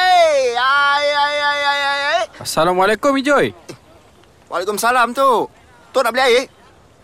Ai, 0.56 1.08
ai, 1.12 1.38
ai, 1.44 1.60
ai, 1.60 1.82
ai, 1.84 2.02
ai. 2.16 2.24
Assalamualaikum, 2.40 3.12
Ijoy. 3.20 3.52
Waalaikumsalam, 4.48 5.12
tu. 5.12 5.52
Tu 5.92 6.00
nak 6.00 6.16
beli 6.16 6.24
air? 6.24 6.61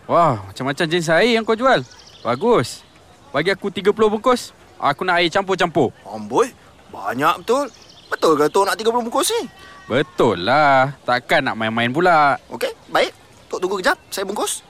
Wah, 0.08 0.40
macam-macam 0.48 0.88
jenis 0.88 1.12
air 1.12 1.36
yang 1.36 1.44
kau 1.44 1.52
jual. 1.52 1.84
Bagus. 2.24 2.80
Bagi 3.28 3.52
aku 3.52 3.68
30 3.68 3.92
bungkus. 3.92 4.56
Aku 4.80 5.04
nak 5.04 5.20
air 5.20 5.28
campur-campur. 5.28 5.92
Amboi, 6.08 6.48
banyak 6.88 7.44
betul. 7.44 7.68
Betul 8.08 8.40
ke 8.40 8.48
tu 8.48 8.64
nak 8.64 8.72
30 8.80 9.04
bungkus 9.04 9.28
ni? 9.36 9.42
Betul 9.84 10.48
lah. 10.48 10.96
Takkan 11.04 11.44
nak 11.44 11.60
main-main 11.60 11.92
pula. 11.92 12.40
Okey, 12.48 12.72
baik. 12.88 13.12
Tok 13.52 13.60
tunggu 13.60 13.84
kejap, 13.84 14.00
saya 14.08 14.24
bungkus. 14.24 14.64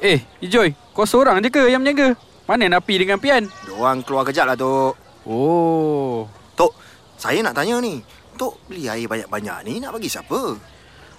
Eh, 0.00 0.24
Ijoy, 0.40 0.72
kau 0.96 1.04
seorang 1.04 1.44
je 1.44 1.52
ke 1.52 1.68
yang 1.68 1.84
menjaga? 1.84 2.16
Mana 2.48 2.72
Napi 2.72 2.96
dengan 2.96 3.20
Pian? 3.20 3.44
Diorang 3.68 4.00
keluar 4.00 4.24
kejap 4.24 4.48
lah, 4.48 4.56
Tok. 4.56 4.96
Oh. 5.28 6.24
Tok, 6.56 6.72
saya 7.20 7.44
nak 7.44 7.52
tanya 7.52 7.76
ni. 7.76 8.00
Tok 8.40 8.56
beli 8.72 8.88
air 8.88 9.04
banyak-banyak 9.04 9.68
ni 9.68 9.84
nak 9.84 9.92
bagi 10.00 10.08
siapa? 10.08 10.56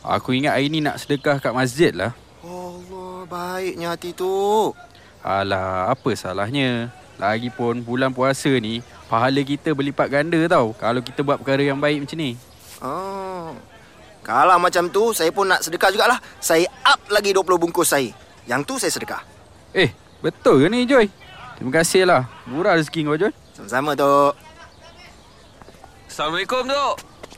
Aku 0.02 0.34
ingat 0.34 0.58
air 0.58 0.74
ni 0.74 0.82
nak 0.82 0.98
sedekah 0.98 1.38
kat 1.38 1.54
masjid 1.54 1.94
lah. 1.94 2.18
Allah, 2.44 3.24
baiknya 3.32 3.96
hati 3.96 4.12
Tok. 4.12 4.76
Alah, 5.24 5.88
apa 5.88 6.12
salahnya? 6.12 6.92
Lagipun 7.16 7.80
bulan 7.80 8.12
puasa 8.12 8.52
ni, 8.60 8.84
pahala 9.08 9.40
kita 9.48 9.72
berlipat 9.72 10.12
ganda 10.12 10.36
tau 10.52 10.76
kalau 10.76 11.00
kita 11.00 11.24
buat 11.24 11.40
perkara 11.40 11.64
yang 11.64 11.80
baik 11.80 12.04
macam 12.04 12.20
ni. 12.20 12.36
Oh. 12.84 13.56
Kalau 14.28 14.60
macam 14.60 14.92
tu, 14.92 15.16
saya 15.16 15.32
pun 15.32 15.48
nak 15.48 15.64
sedekah 15.64 15.88
jugalah. 15.96 16.20
Saya 16.44 16.68
up 16.84 17.00
lagi 17.08 17.32
20 17.32 17.48
bungkus 17.60 17.96
air. 17.96 18.12
Yang 18.44 18.62
tu 18.68 18.74
saya 18.76 18.92
sedekah. 18.92 19.24
Eh, 19.72 19.96
betul 20.20 20.64
ke 20.64 20.68
ni 20.68 20.84
Joy? 20.84 21.08
Terima 21.56 21.72
kasih 21.80 22.04
lah. 22.04 22.28
Murah 22.44 22.76
rezeki 22.76 23.08
kau 23.08 23.16
Joy. 23.16 23.32
Sama-sama, 23.56 23.96
Tok. 23.96 24.36
Assalamualaikum, 26.12 26.68
Tok. 26.68 26.96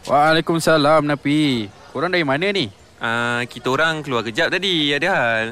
Waalaikumsalam, 0.10 1.06
Napi. 1.06 1.70
Korang 1.94 2.10
dari 2.10 2.26
mana 2.26 2.50
ni? 2.50 2.85
Uh, 3.06 3.46
kita 3.46 3.70
orang 3.70 4.02
keluar 4.02 4.26
kejap 4.26 4.50
tadi. 4.50 4.90
Ada 4.90 5.08
hal. 5.14 5.46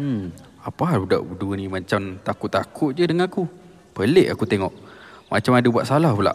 Hmm, 0.00 0.32
apa 0.64 0.82
hal 0.88 1.04
budak 1.04 1.20
berdua 1.20 1.60
ni 1.60 1.68
macam 1.68 2.16
takut-takut 2.24 2.96
je 2.96 3.04
dengan 3.04 3.28
aku? 3.28 3.44
Pelik 3.92 4.32
aku 4.32 4.48
tengok. 4.48 4.72
Macam 5.28 5.52
ada 5.52 5.68
buat 5.68 5.84
salah 5.84 6.16
pula. 6.16 6.32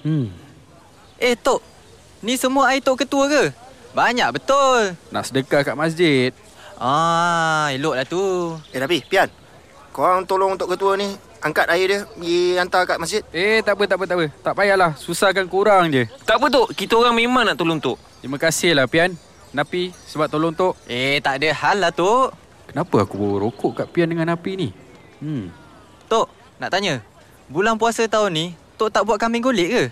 Hmm, 0.00 0.32
Eh, 1.18 1.34
Tok. 1.34 1.60
Ni 2.22 2.38
semua 2.38 2.72
air 2.72 2.80
Tok 2.80 3.02
Ketua 3.02 3.28
ke? 3.28 3.44
Banyak 3.92 4.30
betul. 4.32 4.94
nak 5.10 5.26
sedekah 5.26 5.66
kat 5.66 5.76
masjid. 5.76 6.30
Ah, 6.78 7.68
eloklah 7.74 8.06
tu. 8.06 8.54
Eh, 8.70 8.78
tapi, 8.78 9.02
Pian. 9.04 9.26
Korang 9.92 10.24
tolong 10.24 10.54
Tok 10.56 10.78
Ketua 10.78 10.94
ni 10.94 11.10
angkat 11.42 11.66
air 11.68 11.86
dia 11.86 11.98
pergi 12.06 12.56
hantar 12.56 12.82
kat 12.86 12.98
masjid. 13.02 13.22
Eh, 13.34 13.60
tak 13.60 13.76
apa, 13.76 13.84
tak 13.84 13.96
apa, 13.98 14.04
tak 14.06 14.16
apa. 14.16 14.26
Tak 14.46 14.52
payahlah. 14.54 14.90
Susahkan 14.96 15.44
korang 15.44 15.90
je. 15.90 16.06
Tak 16.24 16.38
apa, 16.40 16.46
Tok. 16.48 16.72
Kita 16.72 16.96
orang 16.96 17.18
memang 17.18 17.44
nak 17.44 17.58
tolong, 17.58 17.82
Tok. 17.82 17.98
Terima 18.22 18.38
kasih 18.38 18.78
lah, 18.78 18.86
Pian. 18.86 19.12
Napi, 19.52 19.90
sebab 20.06 20.28
tolong 20.28 20.52
Tok. 20.52 20.76
Eh, 20.88 21.18
tak 21.24 21.40
ada 21.40 21.48
hal 21.52 21.76
lah, 21.80 21.92
Tok. 21.92 22.36
Kenapa 22.68 23.08
aku 23.08 23.40
rokok 23.40 23.80
kat 23.80 23.86
Pian 23.88 24.12
dengan 24.12 24.28
Napi 24.28 24.52
ni? 24.60 24.68
Hmm, 25.24 25.48
Tok, 26.06 26.28
nak 26.60 26.68
tanya. 26.68 27.00
Bulan 27.48 27.80
puasa 27.80 28.04
tahun 28.04 28.30
ni, 28.36 28.46
Tok 28.76 28.92
tak 28.92 29.08
buat 29.08 29.16
kambing 29.16 29.40
golek 29.40 29.68
ke? 29.72 29.84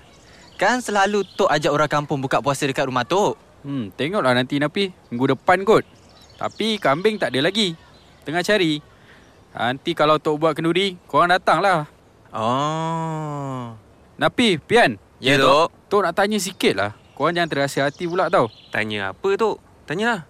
Kan 0.60 0.84
selalu 0.84 1.24
Tok 1.36 1.48
ajak 1.48 1.72
orang 1.72 1.88
kampung 1.88 2.20
buka 2.20 2.44
puasa 2.44 2.68
dekat 2.68 2.88
rumah 2.88 3.04
Tok. 3.08 3.36
hmm 3.64 3.96
tengoklah 3.96 4.36
nanti 4.36 4.60
Napi. 4.60 4.92
Minggu 5.08 5.36
depan 5.36 5.64
kot. 5.64 5.84
Tapi 6.36 6.76
kambing 6.76 7.16
tak 7.16 7.32
ada 7.32 7.48
lagi. 7.48 7.72
Tengah 8.28 8.44
cari. 8.44 8.84
Nanti 9.56 9.96
kalau 9.96 10.20
Tok 10.20 10.36
buat 10.36 10.52
kenduri, 10.52 11.00
korang 11.08 11.32
datang 11.32 11.64
lah. 11.64 11.88
Oh. 12.32 13.72
Napi, 14.20 14.60
Pian. 14.60 15.00
Ya, 15.16 15.40
Tok. 15.40 15.72
Tok 15.88 16.04
nak 16.04 16.12
tanya 16.12 16.36
sikit 16.36 16.76
lah. 16.76 16.92
Korang 17.16 17.32
jangan 17.32 17.48
terasa 17.48 17.88
hati 17.88 18.04
pula 18.04 18.28
tau. 18.28 18.52
Tanya 18.68 19.16
apa, 19.16 19.28
Tok? 19.40 19.56
Tanyalah. 19.88 20.28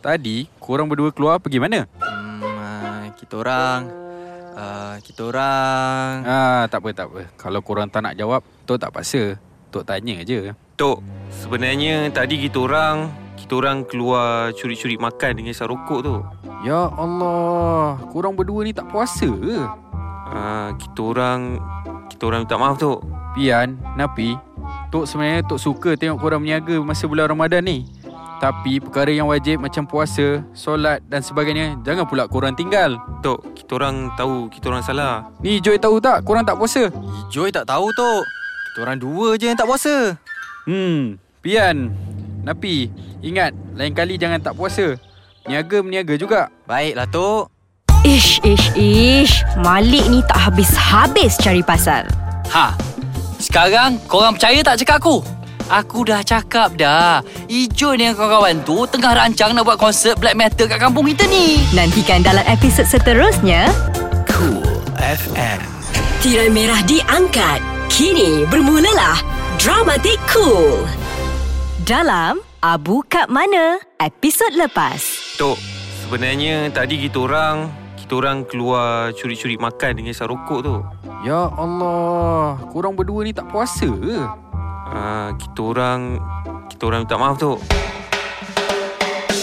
Tadi, 0.00 0.48
korang 0.56 0.88
berdua 0.88 1.12
keluar 1.12 1.36
pergi 1.36 1.60
mana? 1.60 1.84
Hmm, 2.00 2.40
ah, 2.40 3.04
kita 3.20 3.36
orang... 3.36 3.80
Uh, 4.56 4.96
kita 5.04 5.28
orang... 5.28 6.24
Ah, 6.24 6.64
tak 6.72 6.80
apa, 6.80 6.88
tak 6.96 7.06
apa. 7.12 7.20
Kalau 7.36 7.60
korang 7.60 7.92
tak 7.92 8.00
nak 8.00 8.16
jawab, 8.16 8.40
Tok 8.64 8.80
tak 8.80 8.96
paksa. 8.96 9.36
Tok 9.68 9.84
tanya 9.84 10.24
je. 10.24 10.56
Tok, 10.80 11.04
sebenarnya 11.36 12.08
tadi 12.08 12.48
kita 12.48 12.64
orang... 12.64 13.12
Kita 13.36 13.60
orang 13.60 13.84
keluar 13.84 14.56
curi-curi 14.56 14.96
makan 14.96 15.36
dengan 15.36 15.52
isap 15.52 15.68
rokok 15.68 16.00
tu. 16.00 16.16
Ya 16.64 16.88
Allah, 16.96 18.00
korang 18.08 18.32
berdua 18.40 18.64
ni 18.64 18.72
tak 18.72 18.88
puasa 18.88 19.28
ke? 19.28 19.68
Uh, 20.32 20.72
kita 20.80 21.00
orang... 21.04 21.60
Kita 22.10 22.22
orang 22.26 22.44
minta 22.44 22.58
maaf, 22.58 22.76
Tok. 22.76 23.00
Pian, 23.38 23.78
Napi, 23.94 24.34
Tok 24.90 25.06
sebenarnya 25.06 25.46
Tok 25.46 25.62
suka 25.62 25.94
tengok 25.94 26.18
korang 26.18 26.42
berniaga 26.42 26.82
masa 26.82 27.06
bulan 27.06 27.30
Ramadan 27.30 27.62
ni. 27.62 27.86
Tapi 28.40 28.80
perkara 28.80 29.12
yang 29.12 29.28
wajib 29.28 29.60
macam 29.60 29.84
puasa, 29.84 30.40
solat 30.56 31.04
dan 31.06 31.20
sebagainya, 31.20 31.76
jangan 31.84 32.08
pula 32.08 32.24
korang 32.26 32.56
tinggal. 32.56 32.96
Tok, 33.20 33.54
kita 33.54 33.76
orang 33.78 34.10
tahu 34.16 34.48
kita 34.48 34.72
orang 34.72 34.82
salah. 34.82 35.28
Ni 35.44 35.60
Joy 35.60 35.76
tahu 35.76 36.00
tak 36.00 36.24
korang 36.24 36.42
tak 36.42 36.56
puasa? 36.56 36.88
Joy 37.30 37.52
tak 37.52 37.68
tahu, 37.68 37.86
Tok. 37.92 38.24
Kita 38.72 38.78
orang 38.82 38.98
dua 38.98 39.36
je 39.36 39.46
yang 39.46 39.60
tak 39.60 39.68
puasa. 39.68 40.16
Hmm, 40.64 41.20
Pian, 41.44 41.92
Napi, 42.42 42.88
ingat 43.20 43.52
lain 43.76 43.92
kali 43.92 44.16
jangan 44.16 44.40
tak 44.40 44.56
puasa. 44.56 44.96
Niaga 45.44 45.84
meniaga 45.84 46.16
juga. 46.16 46.48
Baiklah, 46.64 47.06
Tok. 47.12 47.59
Ish, 48.00 48.40
ish, 48.48 48.72
ish. 48.80 49.44
Malik 49.60 50.08
ni 50.08 50.24
tak 50.24 50.48
habis-habis 50.48 51.36
cari 51.36 51.60
pasal. 51.60 52.08
Ha. 52.48 52.72
Sekarang 53.36 54.00
korang 54.08 54.40
percaya 54.40 54.64
tak 54.64 54.80
cakap 54.80 55.04
aku? 55.04 55.20
Aku 55.68 56.08
dah 56.08 56.24
cakap 56.24 56.80
dah. 56.80 57.20
Ijo 57.44 57.92
ni 57.92 58.08
yang 58.08 58.16
kawan-kawan 58.16 58.64
tu 58.64 58.88
tengah 58.88 59.12
rancang 59.12 59.52
nak 59.52 59.68
buat 59.68 59.76
konsert 59.76 60.16
black 60.16 60.32
metal 60.32 60.64
kat 60.64 60.80
kampung 60.80 61.12
kita 61.12 61.28
ni. 61.28 61.60
Nantikan 61.76 62.24
dalam 62.24 62.40
episod 62.48 62.88
seterusnya. 62.88 63.68
Cool 64.32 64.64
FM. 64.96 65.60
Tirai 66.24 66.48
merah 66.48 66.80
diangkat. 66.88 67.60
Kini 67.92 68.48
bermulalah 68.48 69.20
Dramatik 69.60 70.16
Cool. 70.24 70.88
Dalam 71.84 72.40
Abu 72.64 73.04
Kat 73.04 73.28
Mana? 73.28 73.76
Episod 74.00 74.56
lepas. 74.56 75.36
Tok, 75.36 75.60
sebenarnya 76.08 76.72
tadi 76.72 76.96
kita 76.96 77.28
orang... 77.28 77.79
Kita 78.10 78.26
orang 78.26 78.42
keluar 78.42 79.14
curi-curi 79.14 79.54
makan 79.54 80.02
dengan 80.02 80.10
isap 80.10 80.34
rokok 80.34 80.66
tu. 80.66 80.82
Ya 81.22 81.46
Allah, 81.46 82.58
korang 82.74 82.98
berdua 82.98 83.22
ni 83.22 83.30
tak 83.30 83.46
puasa 83.54 83.86
ke? 83.86 84.18
Uh, 84.90 85.30
kita 85.38 85.60
orang... 85.62 86.18
Kita 86.66 86.90
orang 86.90 87.06
minta 87.06 87.14
maaf, 87.14 87.38
Tok. 87.38 87.62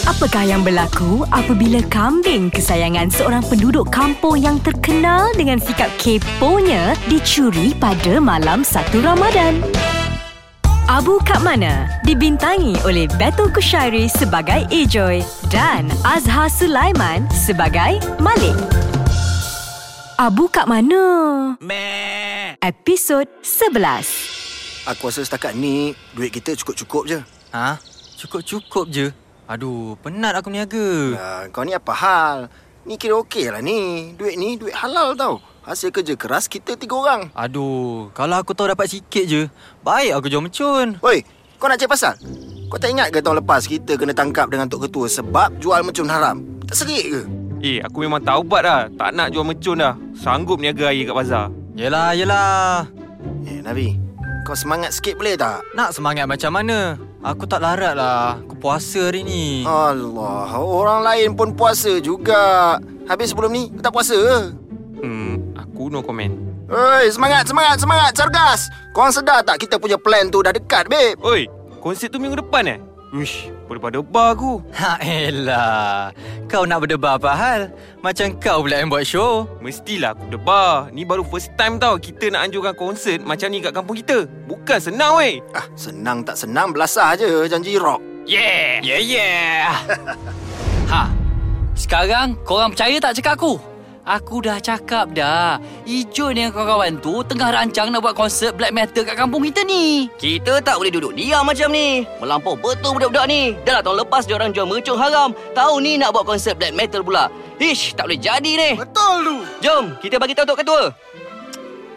Apakah 0.04 0.44
yang 0.44 0.60
berlaku 0.68 1.24
apabila 1.32 1.80
kambing 1.88 2.52
kesayangan 2.52 3.08
seorang 3.08 3.40
penduduk 3.48 3.88
kampung 3.88 4.36
yang 4.36 4.60
terkenal 4.60 5.32
dengan 5.32 5.56
sikap 5.56 5.88
keponya 5.96 6.92
dicuri 7.08 7.72
pada 7.72 8.20
malam 8.20 8.60
satu 8.60 9.00
Ramadan? 9.00 9.64
Abu 10.88 11.20
Kat 11.20 11.44
Mana 11.44 11.84
dibintangi 12.00 12.72
oleh 12.88 13.04
Betul 13.20 13.52
Kushairi 13.52 14.08
sebagai 14.08 14.64
Ejoy 14.72 15.20
dan 15.52 15.84
Azhar 16.00 16.48
Sulaiman 16.48 17.28
sebagai 17.28 18.00
Malik. 18.16 18.56
Abu 20.16 20.48
Kat 20.48 20.64
Mana? 20.64 21.60
Episod 22.64 23.28
11. 23.44 24.88
Aku 24.88 25.12
rasa 25.12 25.28
setakat 25.28 25.52
ni, 25.52 25.92
duit 26.16 26.32
kita 26.32 26.56
cukup-cukup 26.56 27.04
je. 27.04 27.20
Ha? 27.52 27.76
Cukup-cukup 28.16 28.88
je? 28.88 29.12
Aduh, 29.44 29.92
penat 30.00 30.40
aku 30.40 30.48
berniaga. 30.48 30.88
Nah, 31.12 31.42
kau 31.52 31.68
ni 31.68 31.76
apa 31.76 31.92
hal? 31.92 32.48
Ni 32.88 32.96
kira 32.96 33.20
okey 33.20 33.52
lah 33.52 33.60
ni. 33.60 34.16
Duit 34.16 34.40
ni 34.40 34.56
duit 34.56 34.72
halal 34.72 35.12
tau. 35.12 35.36
Hasil 35.68 35.92
kerja 35.92 36.16
keras 36.16 36.48
kita 36.48 36.80
tiga 36.80 36.96
orang. 36.96 37.28
Aduh, 37.36 38.08
kalau 38.16 38.40
aku 38.40 38.56
tahu 38.56 38.72
dapat 38.72 38.88
sikit 38.88 39.20
je, 39.28 39.52
baik 39.84 40.16
aku 40.16 40.32
jual 40.32 40.40
mercun. 40.40 40.96
Woi, 41.04 41.20
kau 41.60 41.68
nak 41.68 41.76
cari 41.76 41.92
pasal? 41.92 42.16
Kau 42.72 42.80
tak 42.80 42.88
ingat 42.88 43.12
ke 43.12 43.20
tahun 43.20 43.44
lepas 43.44 43.68
kita 43.68 44.00
kena 44.00 44.16
tangkap 44.16 44.48
dengan 44.48 44.64
Tok 44.64 44.88
Ketua 44.88 45.12
sebab 45.12 45.60
jual 45.60 45.84
mercun 45.84 46.08
haram? 46.08 46.40
Tak 46.64 46.72
serik 46.72 47.04
ke? 47.12 47.20
Eh, 47.60 47.84
aku 47.84 48.00
memang 48.00 48.24
taubat 48.24 48.64
dah. 48.64 48.82
Tak 48.88 49.12
nak 49.12 49.28
jual 49.28 49.44
mercun 49.44 49.76
dah. 49.76 49.92
Sanggup 50.16 50.56
niaga 50.56 50.88
air 50.88 51.04
kat 51.04 51.12
bazar. 51.12 51.52
Yelah, 51.76 52.16
yelah. 52.16 52.88
Eh, 53.44 53.60
Nabi, 53.60 54.00
kau 54.48 54.56
semangat 54.56 54.96
sikit 54.96 55.20
boleh 55.20 55.36
tak? 55.36 55.60
Nak 55.76 55.92
semangat 55.92 56.24
macam 56.24 56.48
mana? 56.48 56.96
Aku 57.20 57.44
tak 57.44 57.60
larat 57.60 57.92
lah. 57.92 58.40
Aku 58.40 58.56
puasa 58.56 59.12
hari 59.12 59.20
ni. 59.20 59.68
Allah, 59.68 60.48
orang 60.48 61.04
lain 61.04 61.36
pun 61.36 61.52
puasa 61.52 62.00
juga. 62.00 62.80
Habis 63.04 63.36
sebelum 63.36 63.52
ni, 63.52 63.68
kau 63.76 63.84
tak 63.84 63.92
puasa 63.92 64.16
ke? 64.16 64.67
Hmm, 64.98 65.54
aku 65.54 65.88
no 65.88 66.02
comment. 66.02 66.34
Oi, 66.68 67.08
semangat, 67.08 67.48
semangat, 67.48 67.76
semangat, 67.80 68.12
cergas. 68.12 68.60
Korang 68.92 69.14
sedar 69.14 69.40
tak 69.46 69.62
kita 69.62 69.80
punya 69.80 69.96
plan 69.96 70.28
tu 70.28 70.42
dah 70.44 70.52
dekat, 70.52 70.90
babe? 70.90 71.16
Oi, 71.24 71.48
konsert 71.80 72.12
tu 72.12 72.20
minggu 72.20 72.38
depan 72.42 72.66
eh? 72.66 72.78
Uish, 73.08 73.48
boleh 73.64 73.80
pada 73.80 74.04
bar 74.04 74.36
aku. 74.36 74.60
Ha 74.76 75.00
elah. 75.00 76.12
Kau 76.44 76.68
nak 76.68 76.84
berdebar 76.84 77.16
apa 77.16 77.32
hal? 77.32 77.60
Macam 78.04 78.36
kau 78.36 78.60
pula 78.60 78.84
yang 78.84 78.92
buat 78.92 79.08
show. 79.08 79.48
Mestilah 79.64 80.12
aku 80.12 80.28
debar. 80.28 80.92
Ni 80.92 81.08
baru 81.08 81.24
first 81.24 81.56
time 81.56 81.80
tau 81.80 81.96
kita 81.96 82.28
nak 82.28 82.44
anjurkan 82.44 82.76
konsert 82.76 83.24
macam 83.24 83.48
ni 83.48 83.64
kat 83.64 83.72
kampung 83.72 83.96
kita. 83.96 84.28
Bukan 84.44 84.76
senang 84.76 85.16
weh. 85.16 85.40
Ah, 85.56 85.64
senang 85.72 86.20
tak 86.20 86.36
senang, 86.36 86.68
belasah 86.76 87.16
je 87.16 87.48
janji 87.48 87.80
rock. 87.80 88.04
Yeah! 88.28 88.84
Yeah, 88.84 89.00
yeah. 89.00 89.72
Ha. 90.92 91.08
Sekarang 91.76 92.36
korang 92.48 92.72
percaya 92.72 92.96
tak 93.00 93.16
cakap 93.16 93.36
aku? 93.40 93.60
Aku 94.08 94.40
dah 94.40 94.56
cakap 94.56 95.12
dah. 95.12 95.60
Ijo 95.84 96.32
ni 96.32 96.40
yang 96.40 96.56
kawan-kawan 96.56 96.96
tu 96.96 97.20
tengah 97.28 97.52
rancang 97.52 97.92
nak 97.92 98.00
buat 98.00 98.16
konsert 98.16 98.56
black 98.56 98.72
metal 98.72 99.04
kat 99.04 99.12
kampung 99.12 99.44
kita 99.44 99.60
ni. 99.68 100.08
Kita 100.16 100.64
tak 100.64 100.80
boleh 100.80 100.88
duduk 100.88 101.12
diam 101.12 101.44
macam 101.44 101.68
ni. 101.68 102.08
Melampau 102.16 102.56
betul 102.56 102.96
budak-budak 102.96 103.28
ni. 103.28 103.52
Dah 103.68 103.76
lah 103.76 103.82
tahun 103.84 104.08
lepas 104.08 104.24
dia 104.24 104.40
orang 104.40 104.56
jual 104.56 104.64
mercung 104.64 104.96
haram. 104.96 105.36
Tahun 105.52 105.78
ni 105.84 106.00
nak 106.00 106.16
buat 106.16 106.24
konsert 106.24 106.56
black 106.56 106.72
metal 106.72 107.04
pula. 107.04 107.28
Ish, 107.60 107.92
tak 108.00 108.08
boleh 108.08 108.16
jadi 108.16 108.52
ni. 108.56 108.70
Betul 108.80 109.16
tu. 109.28 109.36
Jom, 109.60 109.84
kita 110.00 110.16
bagi 110.16 110.32
tahu 110.32 110.46
Tok 110.48 110.58
Ketua. 110.64 110.82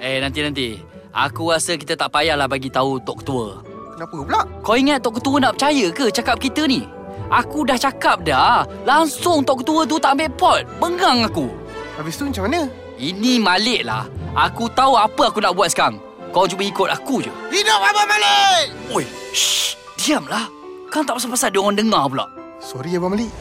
Eh, 0.03 0.19
nanti-nanti. 0.19 0.83
Aku 1.15 1.55
rasa 1.55 1.79
kita 1.79 1.95
tak 1.95 2.11
payahlah 2.11 2.51
bagi 2.51 2.67
tahu 2.67 2.99
Tok 3.07 3.23
Ketua. 3.23 3.63
Kenapa 3.95 4.17
pula? 4.19 4.41
Kau 4.59 4.75
ingat 4.75 4.99
Tok 4.99 5.23
Ketua 5.23 5.39
nak 5.39 5.55
percaya 5.55 5.87
ke 5.95 6.11
cakap 6.11 6.43
kita 6.43 6.67
ni? 6.67 6.83
Aku 7.31 7.63
dah 7.63 7.79
cakap 7.79 8.27
dah. 8.27 8.67
Langsung 8.83 9.47
Tok 9.47 9.63
Ketua 9.63 9.87
tu 9.87 9.95
tak 9.95 10.19
ambil 10.19 10.27
pot. 10.35 10.67
Bengang 10.83 11.23
aku. 11.23 11.60
Habis 11.97 12.15
tu 12.19 12.27
macam 12.27 12.47
mana? 12.47 12.69
Ini 12.95 13.41
Malik 13.41 13.81
lah. 13.83 14.07
Aku 14.31 14.71
tahu 14.71 14.95
apa 14.95 15.31
aku 15.31 15.43
nak 15.43 15.55
buat 15.57 15.71
sekarang. 15.71 15.99
Kau 16.31 16.47
cuba 16.47 16.63
ikut 16.63 16.87
aku 16.87 17.27
je. 17.27 17.31
Hidup 17.51 17.79
Abang 17.83 18.07
Malik! 18.07 18.71
Oi, 18.95 19.03
shh, 19.35 19.75
diamlah. 19.99 20.47
Kan 20.87 21.03
tak 21.03 21.19
pasal-pasal 21.19 21.51
dia 21.51 21.59
orang 21.59 21.75
dengar 21.75 22.07
pula. 22.07 22.25
Sorry 22.63 22.95
Abang 22.95 23.15
Malik. 23.15 23.31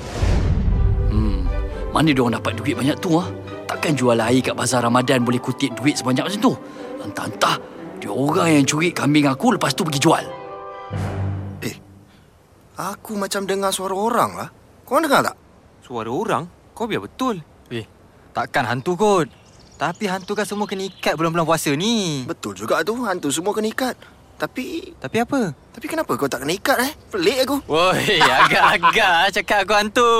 Hmm, 1.11 1.47
mana 1.95 2.11
dia 2.11 2.23
orang 2.23 2.43
dapat 2.43 2.59
duit 2.59 2.75
banyak 2.75 2.99
tu 2.99 3.15
ah? 3.19 3.29
Takkan 3.71 3.95
jual 3.95 4.19
air 4.19 4.43
kat 4.43 4.59
bazar 4.59 4.83
Ramadan 4.83 5.23
boleh 5.23 5.39
kutip 5.39 5.71
duit 5.79 5.95
sebanyak 5.95 6.27
macam 6.27 6.41
tu? 6.43 6.53
Entah-entah, 7.01 7.57
dia 8.03 8.11
orang 8.11 8.51
yang 8.51 8.65
curi 8.67 8.91
kambing 8.91 9.31
aku 9.31 9.55
lepas 9.55 9.71
tu 9.73 9.87
pergi 9.87 10.03
jual. 10.03 10.25
Aku 12.81 13.13
macam 13.13 13.45
dengar 13.45 13.77
suara 13.77 13.93
orang 13.93 14.31
lah. 14.41 14.49
Korang 14.89 15.05
dengar 15.05 15.21
tak? 15.21 15.37
Suara 15.85 16.09
orang? 16.09 16.49
Kau 16.73 16.89
biar 16.89 17.05
betul. 17.05 17.45
Eh, 18.31 18.39
takkan 18.39 18.63
hantu 18.63 18.95
kot. 18.95 19.27
Tapi 19.75 20.07
hantu 20.07 20.39
kan 20.39 20.47
semua 20.47 20.71
kena 20.71 20.87
ikat 20.87 21.19
bulan-bulan 21.19 21.43
puasa 21.43 21.75
ni. 21.75 22.23
Betul 22.31 22.55
juga 22.55 22.87
tu, 22.87 22.95
hantu 23.03 23.35
semua 23.35 23.51
kena 23.51 23.67
ikat. 23.67 23.99
Tapi... 24.39 24.95
Tapi 25.03 25.17
apa? 25.19 25.51
Tapi 25.75 25.87
kenapa 25.91 26.15
kau 26.15 26.31
tak 26.31 26.47
kena 26.47 26.55
ikat 26.55 26.79
eh? 26.79 26.93
Pelik 27.11 27.43
aku. 27.43 27.57
Woi, 27.67 28.23
agak-agak 28.47 29.35
cakap 29.35 29.67
aku 29.67 29.75
hantu. 29.75 30.13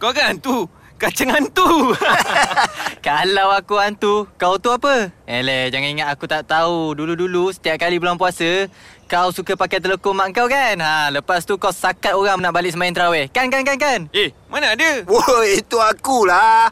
Kau 0.00 0.16
kan 0.16 0.32
hantu. 0.32 0.64
Kacang 0.98 1.30
hantu. 1.30 1.94
Kalau 3.06 3.54
aku 3.54 3.78
hantu, 3.78 4.26
kau 4.34 4.58
tu 4.58 4.72
apa? 4.74 5.14
Eleh, 5.30 5.70
jangan 5.70 5.94
ingat 5.94 6.08
aku 6.10 6.26
tak 6.26 6.50
tahu. 6.50 6.96
Dulu-dulu, 6.98 7.54
setiap 7.54 7.78
kali 7.78 8.02
bulan 8.02 8.18
puasa, 8.18 8.66
kau 9.08 9.32
suka 9.32 9.56
pakai 9.56 9.80
telekom 9.80 10.12
mak 10.12 10.36
kau 10.36 10.44
kan? 10.44 10.76
Ha, 10.84 11.08
lepas 11.08 11.48
tu 11.48 11.56
kau 11.56 11.72
sakat 11.72 12.12
orang 12.12 12.44
nak 12.44 12.52
balik 12.52 12.76
sembahyang 12.76 12.92
tarawih. 12.92 13.26
Kan, 13.32 13.48
kan, 13.48 13.64
kan, 13.64 13.80
kan? 13.80 14.00
eh, 14.12 14.28
mana 14.52 14.76
ada? 14.76 15.00
Woi, 15.08 15.64
itu 15.64 15.80
akulah. 15.80 16.68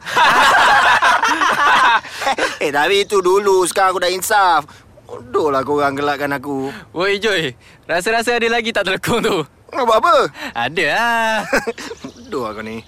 eh, 2.63 2.69
tapi 2.69 3.09
itu 3.09 3.25
dulu. 3.25 3.65
Sekarang 3.65 3.97
aku 3.97 3.99
dah 4.05 4.13
insaf. 4.13 4.69
Bodoh 5.09 5.49
lah 5.49 5.65
korang 5.65 5.97
gelakkan 5.97 6.29
aku. 6.37 6.69
Woi, 6.93 7.17
Joy. 7.17 7.57
Rasa-rasa 7.89 8.37
ada 8.37 8.45
lagi 8.53 8.69
tak 8.69 8.85
telekom 8.85 9.17
tu? 9.25 9.37
Nak 9.73 9.83
buat 9.89 9.97
apa? 9.97 10.15
Ada 10.53 10.85
lah. 10.93 11.33
Bodoh 12.05 12.53
aku 12.53 12.61
ni. 12.61 12.85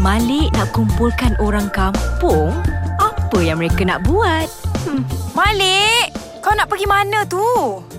Malik 0.00 0.48
nak 0.56 0.72
kumpulkan 0.72 1.36
orang 1.44 1.68
kampung? 1.76 2.56
Apa 2.96 3.36
yang 3.44 3.60
mereka 3.60 3.84
nak 3.84 4.00
buat? 4.08 4.48
Hmm. 4.88 5.04
Malik, 5.36 6.15
kau 6.46 6.54
nak 6.54 6.70
pergi 6.70 6.86
mana 6.86 7.26
tu? 7.26 7.42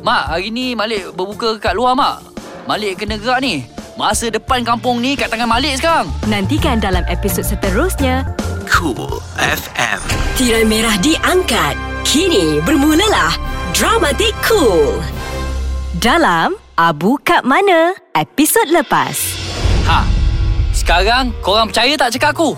Mak, 0.08 0.32
hari 0.32 0.56
ni 0.56 0.72
Malik 0.72 1.12
berbuka 1.20 1.60
kat 1.60 1.76
luar, 1.76 2.00
Mak. 2.00 2.24
Malik 2.64 3.04
kena 3.04 3.20
gerak 3.20 3.44
ni. 3.44 3.68
Masa 4.00 4.32
depan 4.32 4.64
kampung 4.64 5.04
ni 5.04 5.20
kat 5.20 5.28
tangan 5.28 5.52
Malik 5.52 5.84
sekarang. 5.84 6.08
Nantikan 6.32 6.80
dalam 6.80 7.04
episod 7.12 7.44
seterusnya. 7.44 8.24
Cool 8.72 9.20
FM. 9.36 10.00
Tirai 10.40 10.64
merah 10.64 10.96
diangkat. 11.04 11.76
Kini 12.08 12.64
bermulalah 12.64 13.36
Dramatik 13.76 14.32
Cool. 14.48 15.04
Dalam 16.00 16.56
Abu 16.80 17.20
Kat 17.20 17.44
Mana? 17.44 18.00
Episod 18.16 18.72
lepas. 18.72 19.28
Ha. 19.92 20.08
Sekarang 20.72 21.36
korang 21.44 21.68
percaya 21.68 22.00
tak 22.00 22.16
cakap 22.16 22.32
aku? 22.32 22.56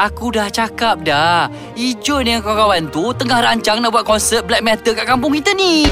Aku 0.00 0.32
dah 0.32 0.48
cakap 0.48 1.04
dah. 1.04 1.52
Ni 1.76 1.92
yang 2.00 2.40
kawan-kawan 2.40 2.88
tu 2.88 3.12
tengah 3.12 3.44
rancang 3.44 3.84
nak 3.84 3.92
buat 3.92 4.08
konsert 4.08 4.48
black 4.48 4.64
metal 4.64 4.96
kat 4.96 5.04
kampung 5.04 5.36
kita 5.36 5.52
ni. 5.52 5.84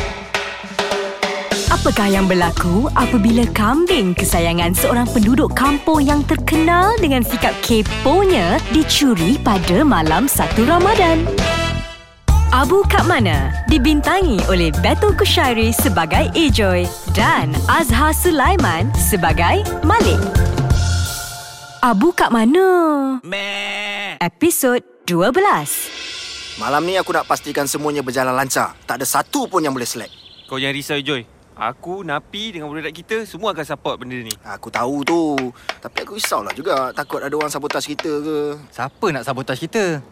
Apakah 1.69 2.09
yang 2.09 2.25
berlaku 2.25 2.89
apabila 2.97 3.45
kambing 3.53 4.17
kesayangan 4.17 4.73
seorang 4.73 5.05
penduduk 5.13 5.53
kampung 5.53 6.01
yang 6.01 6.25
terkenal 6.25 6.97
dengan 6.97 7.21
sikap 7.21 7.53
keponya 7.61 8.57
dicuri 8.73 9.37
pada 9.45 9.85
malam 9.85 10.25
1 10.25 10.57
Ramadan? 10.65 11.29
Abu 12.49 12.81
Kat 12.89 13.05
Mana 13.05 13.53
dibintangi 13.69 14.41
oleh 14.49 14.73
Betul 14.81 15.13
Kushairi 15.21 15.69
sebagai 15.77 16.33
Ejoy 16.33 16.89
dan 17.13 17.53
Azhar 17.69 18.17
Sulaiman 18.17 18.89
sebagai 18.97 19.69
Malik. 19.85 20.48
Abu 21.79 22.11
Kat 22.11 22.35
Mana? 22.35 22.67
Episod 24.19 24.83
12. 25.07 26.59
Malam 26.59 26.83
ni 26.83 26.99
aku 26.99 27.15
nak 27.15 27.31
pastikan 27.31 27.71
semuanya 27.71 28.03
berjalan 28.03 28.35
lancar. 28.35 28.75
Tak 28.83 28.99
ada 28.99 29.07
satu 29.07 29.47
pun 29.47 29.63
yang 29.63 29.71
boleh 29.71 29.87
slack. 29.87 30.11
Kau 30.51 30.59
jangan 30.59 30.75
risau, 30.75 30.99
Joy. 30.99 31.23
Aku, 31.55 32.03
Napi 32.03 32.51
dengan 32.51 32.67
budak 32.67 32.91
kita 32.91 33.23
semua 33.31 33.55
akan 33.55 33.63
support 33.63 34.03
benda 34.03 34.19
ni. 34.19 34.35
Aku 34.43 34.75
tahu 34.75 35.07
tu. 35.07 35.39
Tapi 35.79 36.03
aku 36.03 36.19
risaulah 36.19 36.51
juga. 36.51 36.91
Takut 36.91 37.23
ada 37.23 37.31
orang 37.31 37.47
sabotaj 37.47 37.87
kita 37.87 38.11
ke. 38.11 38.39
Siapa 38.75 39.07
nak 39.15 39.23
sabotaj 39.23 39.63
kita? 39.63 40.03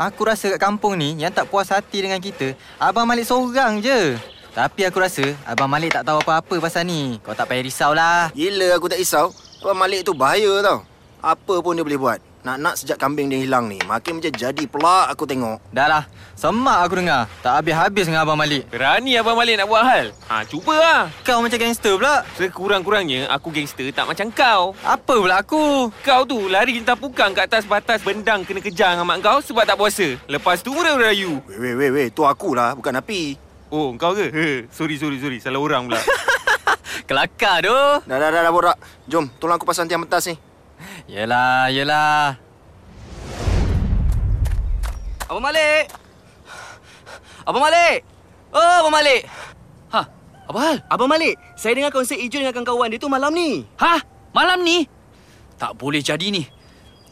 Aku 0.00 0.24
rasa 0.24 0.48
kat 0.56 0.60
kampung 0.60 0.96
ni 0.96 1.20
yang 1.20 1.36
tak 1.36 1.52
puas 1.52 1.68
hati 1.68 2.00
dengan 2.00 2.16
kita, 2.16 2.56
Abang 2.80 3.04
Malik 3.04 3.28
seorang 3.28 3.84
je. 3.84 4.16
Tapi 4.56 4.88
aku 4.88 4.96
rasa 4.96 5.36
Abang 5.44 5.68
Malik 5.68 5.92
tak 5.92 6.08
tahu 6.08 6.24
apa-apa 6.24 6.56
pasal 6.64 6.88
ni. 6.88 7.20
Kau 7.20 7.36
tak 7.36 7.52
payah 7.52 7.60
risaulah. 7.60 8.32
Gila 8.32 8.80
aku 8.80 8.88
tak 8.88 8.96
risau. 8.96 9.36
Abang 9.60 9.76
Malik 9.76 10.08
tu 10.08 10.16
bahaya 10.16 10.64
tau. 10.64 10.89
Apa 11.20 11.60
pun 11.60 11.76
dia 11.76 11.84
boleh 11.84 12.00
buat. 12.00 12.20
Nak-nak 12.40 12.80
sejak 12.80 12.96
kambing 12.96 13.28
dia 13.28 13.36
hilang 13.36 13.68
ni. 13.68 13.76
Makin 13.84 14.16
macam 14.16 14.32
jadi 14.32 14.64
pula 14.64 15.12
aku 15.12 15.28
tengok. 15.28 15.60
Dah 15.76 15.84
lah. 15.84 16.04
Semak 16.32 16.88
aku 16.88 16.96
dengar. 16.96 17.28
Tak 17.44 17.60
habis-habis 17.60 18.08
dengan 18.08 18.24
Abang 18.24 18.40
Malik. 18.40 18.64
Berani 18.72 19.20
Abang 19.20 19.36
Malik 19.36 19.60
nak 19.60 19.68
buat 19.68 19.84
hal? 19.84 20.16
Ha, 20.32 20.48
cubalah. 20.48 21.12
Kau 21.20 21.44
macam 21.44 21.60
gangster 21.60 22.00
pula. 22.00 22.24
Sekurang-kurangnya 22.40 23.28
aku 23.28 23.52
gangster 23.52 23.92
tak 23.92 24.08
macam 24.08 24.32
kau. 24.32 24.72
Apa 24.80 25.20
pula 25.20 25.44
aku? 25.44 25.92
Kau 26.00 26.24
tu 26.24 26.48
lari 26.48 26.80
jentah 26.80 26.96
pukang 26.96 27.36
kat 27.36 27.52
atas 27.52 27.68
batas 27.68 28.00
bendang 28.00 28.48
kena 28.48 28.64
kejar 28.64 28.96
dengan 28.96 29.04
mak 29.04 29.20
kau 29.20 29.44
sebab 29.44 29.68
tak 29.68 29.76
puasa. 29.76 30.16
Lepas 30.24 30.64
tu 30.64 30.72
merayu. 30.72 31.44
Weh, 31.44 31.60
weh, 31.60 31.74
weh, 31.76 31.90
weh. 31.92 32.08
Tu 32.08 32.24
akulah. 32.24 32.72
Bukan 32.72 32.96
Napi. 32.96 33.36
Oh, 33.68 33.92
kau 34.00 34.16
ke? 34.16 34.32
He, 34.32 34.48
sorry, 34.72 34.96
sorry, 34.96 35.20
sorry. 35.20 35.44
Salah 35.44 35.60
orang 35.60 35.92
pula. 35.92 36.00
Kelakar 37.08 37.60
tu. 37.60 37.76
Dah, 38.08 38.16
dah, 38.16 38.32
dah, 38.32 38.40
dah 38.48 38.52
borak. 38.52 38.80
Jom, 39.04 39.28
tolong 39.36 39.60
aku 39.60 39.68
pasang 39.68 39.84
tiang 39.84 40.00
pentas 40.00 40.24
ni. 40.24 40.49
Yelah, 41.06 41.72
yelah. 41.72 42.36
Abang 45.30 45.44
Malik. 45.44 45.84
Abang 47.46 47.62
Malik. 47.62 47.98
Oh, 48.50 48.74
Abang 48.82 48.94
Malik. 48.94 49.22
Ha, 49.94 50.00
apa 50.50 50.58
hal? 50.58 50.76
Abang 50.90 51.06
Malik, 51.06 51.38
saya 51.54 51.78
dengar 51.78 51.94
konsert 51.94 52.18
Ijo 52.18 52.42
dengan 52.42 52.50
kawan-kawan 52.50 52.90
dia 52.90 52.98
tu 52.98 53.06
malam 53.06 53.30
ni. 53.30 53.62
Ha? 53.78 54.02
Malam 54.34 54.66
ni? 54.66 54.84
Tak 55.54 55.78
boleh 55.78 56.02
jadi 56.02 56.34
ni. 56.34 56.42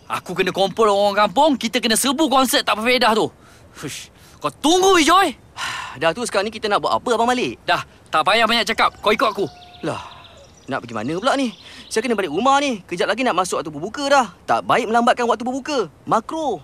Aku 0.09 0.35
kena 0.35 0.51
kumpul 0.51 0.89
orang 0.89 1.29
kampung, 1.29 1.55
kita 1.55 1.79
kena 1.79 1.95
serbu 1.95 2.27
konsert 2.27 2.67
tak 2.67 2.81
berfaedah 2.81 3.15
tu. 3.15 3.31
Hush. 3.79 4.11
Kau 4.43 4.51
tunggu, 4.51 4.99
Joy. 5.05 5.37
Dah 6.03 6.11
tu 6.11 6.27
sekarang 6.27 6.51
ni 6.51 6.53
kita 6.55 6.67
nak 6.67 6.83
buat 6.83 6.99
apa 6.99 7.09
Abang 7.15 7.31
Malik? 7.31 7.61
Dah, 7.63 7.87
tak 8.11 8.27
payah 8.27 8.49
banyak 8.51 8.67
cakap. 8.67 8.99
Kau 8.99 9.15
ikut 9.15 9.29
aku. 9.31 9.47
Lah, 9.87 10.03
nak 10.67 10.83
pergi 10.83 10.95
mana 10.99 11.13
pula 11.15 11.39
ni? 11.39 11.55
Saya 11.89 12.05
kena 12.05 12.13
balik 12.13 12.29
rumah 12.29 12.61
ni. 12.61 12.85
Kejap 12.85 13.09
lagi 13.09 13.25
nak 13.25 13.33
masuk 13.33 13.65
waktu 13.65 13.73
berbuka 13.73 14.05
dah. 14.13 14.27
Tak 14.45 14.69
baik 14.69 14.93
melambatkan 14.93 15.25
waktu 15.25 15.41
berbuka. 15.41 15.89
Makro. 16.05 16.61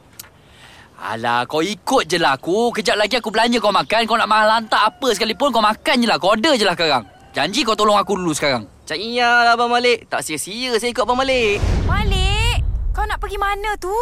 Alah, 1.01 1.49
kau 1.49 1.65
ikut 1.65 2.05
je 2.05 2.21
lah 2.21 2.37
aku. 2.37 2.77
Kejap 2.77 3.01
lagi 3.01 3.17
aku 3.17 3.33
belanja 3.33 3.57
kau 3.57 3.73
makan. 3.73 4.05
Kau 4.05 4.21
nak 4.21 4.29
mahal 4.29 4.53
hantar 4.53 4.93
apa 4.93 5.09
sekalipun, 5.17 5.49
kau 5.49 5.65
makan 5.65 6.05
je 6.05 6.07
lah. 6.07 6.21
Kau 6.21 6.37
order 6.37 6.61
je 6.61 6.69
lah 6.69 6.77
sekarang. 6.77 7.09
Janji 7.33 7.65
kau 7.65 7.73
tolong 7.73 7.97
aku 7.97 8.21
dulu 8.21 8.37
sekarang. 8.37 8.69
Cak 8.85 9.01
iyalah 9.01 9.57
Abang 9.57 9.73
Malik. 9.73 10.13
Tak 10.13 10.21
sia-sia 10.21 10.77
saya 10.77 10.93
ikut 10.93 11.09
Abang 11.09 11.17
Malik. 11.17 11.57
Malik, 11.89 12.61
kau 12.93 13.09
nak 13.09 13.17
pergi 13.17 13.41
mana 13.41 13.81
tu? 13.81 13.97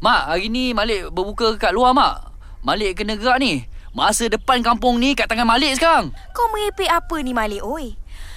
Mak, 0.00 0.32
hari 0.32 0.48
ni 0.48 0.72
Malik 0.72 1.12
berbuka 1.12 1.52
kat 1.60 1.76
luar, 1.76 1.92
Mak. 1.92 2.32
Malik 2.64 2.96
kena 2.96 3.20
gerak 3.20 3.36
ni. 3.44 3.68
Masa 3.92 4.24
depan 4.24 4.64
kampung 4.64 4.96
ni 4.96 5.12
kat 5.12 5.28
tangan 5.28 5.44
Malik 5.44 5.76
sekarang. 5.76 6.16
Kau 6.32 6.48
merepek 6.48 6.88
apa 6.88 7.20
ni 7.20 7.36
Malik, 7.36 7.60
oi? 7.60 7.92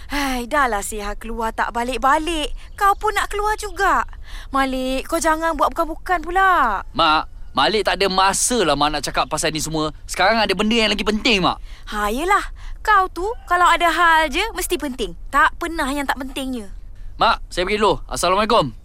Hai, 0.06 0.46
dah 0.46 0.70
lah 0.70 0.86
sihat 0.86 1.18
keluar 1.18 1.50
tak 1.50 1.74
balik-balik. 1.74 2.54
Kau 2.78 2.94
pun 2.94 3.10
nak 3.18 3.34
keluar 3.34 3.58
juga. 3.58 4.06
Malik, 4.54 5.10
kau 5.10 5.18
jangan 5.18 5.58
buat 5.58 5.74
bukan-bukan 5.74 6.22
pula. 6.22 6.82
Mak, 6.94 7.24
Malik 7.58 7.90
tak 7.90 7.98
ada 7.98 8.06
masa 8.12 8.62
lah 8.62 8.78
Mak 8.78 8.90
nak 8.94 9.02
cakap 9.02 9.26
pasal 9.26 9.50
ni 9.50 9.64
semua. 9.64 9.90
Sekarang 10.06 10.38
ada 10.38 10.54
benda 10.54 10.78
yang 10.78 10.94
lagi 10.94 11.02
penting, 11.02 11.42
Mak. 11.42 11.58
Ha, 11.90 12.14
yelah. 12.14 12.54
Kau 12.86 13.10
tu, 13.10 13.26
kalau 13.50 13.66
ada 13.66 13.90
hal 13.90 14.30
je, 14.30 14.46
mesti 14.54 14.78
penting. 14.78 15.18
Tak 15.34 15.58
pernah 15.58 15.90
yang 15.90 16.06
tak 16.06 16.22
pentingnya. 16.22 16.70
Mak, 17.18 17.42
saya 17.50 17.66
pergi 17.66 17.82
dulu. 17.82 17.98
Assalamualaikum. 18.06 18.76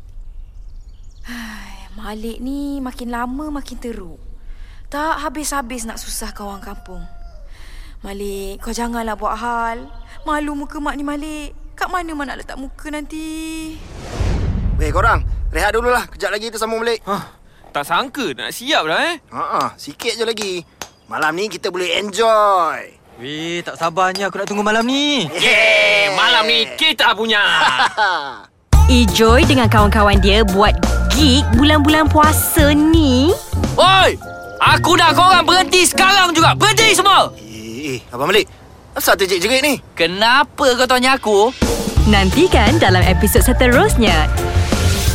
Hai, 1.29 1.93
Malik 2.01 2.41
ni 2.41 2.81
makin 2.81 3.13
lama 3.13 3.61
makin 3.61 3.77
teruk. 3.77 4.17
Tak 4.89 5.21
habis-habis 5.21 5.85
nak 5.85 6.01
susahkan 6.01 6.49
orang 6.49 6.65
kampung. 6.65 7.05
Malik, 8.01 8.65
kau 8.65 8.73
janganlah 8.73 9.13
buat 9.13 9.37
hal. 9.37 9.85
Malu 10.25 10.57
muka 10.57 10.81
mak 10.81 10.97
ni 10.97 11.05
Malik. 11.05 11.53
Kat 11.77 11.93
mana 11.93 12.17
mak 12.17 12.33
nak 12.33 12.41
letak 12.41 12.57
muka 12.57 12.89
nanti? 12.89 13.77
Weh 14.81 14.89
korang, 14.89 15.21
rehat 15.53 15.77
dululah. 15.77 16.09
Kejap 16.09 16.33
lagi 16.33 16.49
kita 16.49 16.57
sambung 16.57 16.81
balik. 16.81 17.05
Hah, 17.05 17.29
tak 17.69 17.85
sangka 17.85 18.33
nak 18.33 18.57
siap 18.57 18.89
dah 18.89 19.01
eh. 19.05 19.21
Ha 19.37 19.77
sikit 19.77 20.17
je 20.17 20.25
lagi. 20.25 20.65
Malam 21.13 21.37
ni 21.37 21.53
kita 21.53 21.69
boleh 21.69 22.01
enjoy. 22.01 22.97
Weh, 23.21 23.61
tak 23.61 23.77
sabarnya 23.77 24.33
aku 24.33 24.41
nak 24.41 24.49
tunggu 24.49 24.65
malam 24.65 24.89
ni. 24.89 25.29
Yeay, 25.37 26.17
malam 26.17 26.49
ni 26.49 26.73
kita 26.81 27.13
punya. 27.13 27.45
Enjoy 28.89 29.45
dengan 29.45 29.69
kawan-kawan 29.69 30.25
dia 30.25 30.41
buat 30.41 30.73
gig 31.13 31.45
bulan-bulan 31.61 32.09
puasa 32.09 32.73
ni. 32.73 33.29
Oi! 33.77 34.17
Aku 34.57 34.97
nak 34.97 35.21
korang 35.21 35.45
berhenti 35.45 35.85
sekarang 35.85 36.33
juga. 36.33 36.57
Berhenti 36.57 36.97
semua! 36.97 37.29
Eh, 37.81 37.97
eh 37.97 38.01
Abang 38.13 38.29
Malik. 38.29 38.45
Asal 38.93 39.17
terjerit-jerit 39.17 39.65
ni? 39.65 39.75
Kenapa 39.97 40.77
kau 40.77 40.85
tanya 40.85 41.17
aku? 41.17 41.49
Nantikan 42.13 42.77
dalam 42.77 43.01
episod 43.01 43.41
seterusnya. 43.41 44.29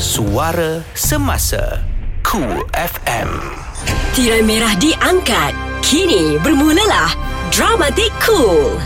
Suara 0.02 0.82
Semasa 0.98 1.86
Cool 2.26 2.66
FM 2.74 3.30
Tirai 4.18 4.42
merah 4.42 4.74
diangkat. 4.82 5.54
Kini 5.86 6.42
bermulalah 6.42 7.14
Dramatik 7.54 8.10
Cool. 8.26 8.82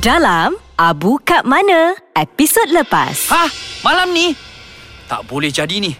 Dalam 0.00 0.56
Abu 0.80 1.20
Kat 1.20 1.44
Mana? 1.44 1.92
Episod 2.16 2.72
lepas. 2.72 3.28
Hah? 3.28 3.52
Malam 3.84 4.16
ni? 4.16 4.32
Tak 5.12 5.28
boleh 5.28 5.52
jadi 5.52 5.76
ni. 5.76 5.92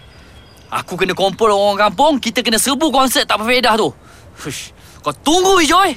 Aku 0.73 0.97
kena 0.97 1.13
kumpul 1.13 1.53
orang 1.53 1.89
kampung, 1.89 2.17
kita 2.17 2.41
kena 2.41 2.57
serbu 2.57 2.89
konsert 2.89 3.29
tak 3.29 3.37
berfaedah 3.37 3.77
tu. 3.77 3.93
Hush. 4.41 4.73
Kau 5.05 5.13
tunggu, 5.13 5.61
Joy. 5.61 5.93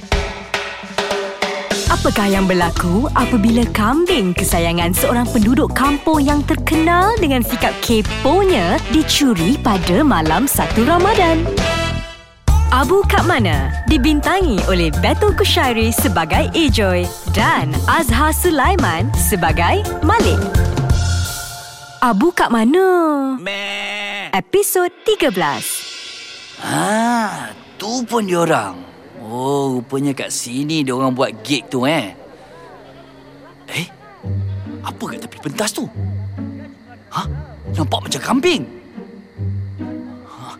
Apakah 1.93 2.25
yang 2.25 2.49
berlaku 2.49 3.05
apabila 3.13 3.61
kambing 3.69 4.33
kesayangan 4.33 4.97
seorang 4.97 5.29
penduduk 5.29 5.77
kampung 5.77 6.25
yang 6.25 6.41
terkenal 6.41 7.13
dengan 7.21 7.45
sikap 7.45 7.69
keponya 7.85 8.81
dicuri 8.89 9.61
pada 9.61 10.01
malam 10.01 10.49
1 10.49 10.73
Ramadan? 10.89 11.45
Abu 12.73 13.05
Kat 13.05 13.29
Mana 13.29 13.69
dibintangi 13.85 14.57
oleh 14.65 14.89
Betul 15.05 15.37
Kushairi 15.37 15.93
sebagai 15.93 16.49
Ejoy 16.57 17.05
dan 17.29 17.69
Azhar 17.85 18.33
Sulaiman 18.33 19.13
sebagai 19.13 19.85
Malik. 20.01 20.41
Abu 22.01 22.33
Kat 22.33 22.49
Mana? 22.49 23.37
Episod 24.33 24.89
13. 25.05 25.29
Ha, 26.57 27.53
tu 27.77 28.01
pun 28.09 28.25
diorang. 28.25 28.92
Oh, 29.23 29.79
rupanya 29.79 30.11
kat 30.11 30.35
sini 30.35 30.83
diorang 30.83 31.15
buat 31.15 31.31
gig 31.47 31.71
tu 31.71 31.87
eh. 31.87 32.11
Eh, 33.71 33.87
apa 34.83 35.03
kat 35.15 35.23
tepi 35.23 35.39
pentas 35.39 35.71
tu? 35.71 35.87
Ha? 37.07 37.23
Nampak 37.71 38.03
macam 38.03 38.19
kambing. 38.19 38.67
Ha, 40.27 40.59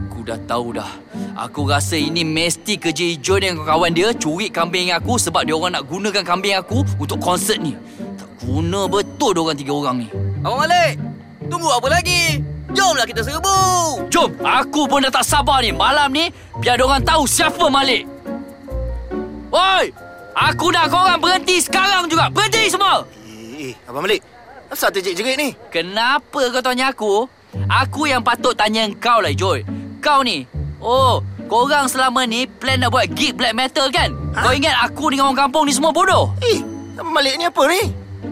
aku 0.00 0.24
dah 0.24 0.40
tahu 0.48 0.80
dah. 0.80 0.88
Aku 1.36 1.68
rasa 1.68 2.00
ini 2.00 2.24
mesti 2.24 2.80
kerja 2.80 3.04
hijau 3.04 3.36
dengan 3.36 3.68
kawan 3.68 3.92
dia 3.92 4.16
curi 4.16 4.48
kambing 4.48 4.96
aku 4.96 5.20
sebab 5.20 5.44
diorang 5.44 5.76
nak 5.76 5.84
gunakan 5.84 6.24
kambing 6.24 6.56
aku 6.56 6.80
untuk 6.96 7.20
konsert 7.20 7.60
ni. 7.60 7.76
Tak 8.16 8.48
guna 8.48 8.88
betul 8.88 9.36
diorang 9.36 9.60
tiga 9.60 9.76
orang 9.76 9.96
ni. 10.00 10.08
Abang 10.40 10.64
Malik, 10.64 10.96
tunggu 11.52 11.68
apa 11.68 12.00
lagi? 12.00 12.40
Jomlah 12.70 13.06
kita 13.06 13.22
serbu. 13.26 13.58
Jom, 14.10 14.30
aku 14.42 14.86
pun 14.86 15.02
dah 15.02 15.10
tak 15.10 15.26
sabar 15.26 15.62
ni. 15.62 15.74
Malam 15.74 16.10
ni, 16.14 16.30
biar 16.62 16.78
diorang 16.78 17.02
tahu 17.02 17.26
siapa 17.26 17.66
Malik. 17.66 18.06
Oi! 19.50 19.90
Aku 20.30 20.70
nak 20.70 20.88
korang 20.88 21.18
berhenti 21.18 21.58
sekarang 21.58 22.06
juga. 22.06 22.30
Berhenti 22.30 22.70
semua! 22.70 23.02
Eh, 23.26 23.70
eh 23.70 23.74
Abang 23.90 24.06
Malik. 24.06 24.22
Asal 24.70 24.94
terjerit-jerit 24.94 25.36
ni? 25.36 25.48
Kenapa 25.68 26.46
kau 26.54 26.62
tanya 26.62 26.94
aku? 26.94 27.26
Aku 27.66 28.06
yang 28.06 28.22
patut 28.22 28.54
tanya 28.54 28.86
kau 29.02 29.18
lah, 29.18 29.34
Joy. 29.34 29.66
Kau 29.98 30.22
ni, 30.22 30.46
oh, 30.78 31.18
korang 31.50 31.90
selama 31.90 32.22
ni 32.22 32.46
plan 32.46 32.78
nak 32.78 32.94
buat 32.94 33.10
gig 33.10 33.34
black 33.34 33.58
metal 33.58 33.90
kan? 33.90 34.14
Ha? 34.38 34.46
Kau 34.46 34.54
ingat 34.54 34.78
aku 34.86 35.10
dengan 35.10 35.34
orang 35.34 35.50
kampung 35.50 35.66
ni 35.66 35.74
semua 35.74 35.90
bodoh? 35.90 36.30
Eh, 36.38 36.62
Malik 37.02 37.34
ni 37.42 37.50
apa 37.50 37.62
ni? 37.66 37.82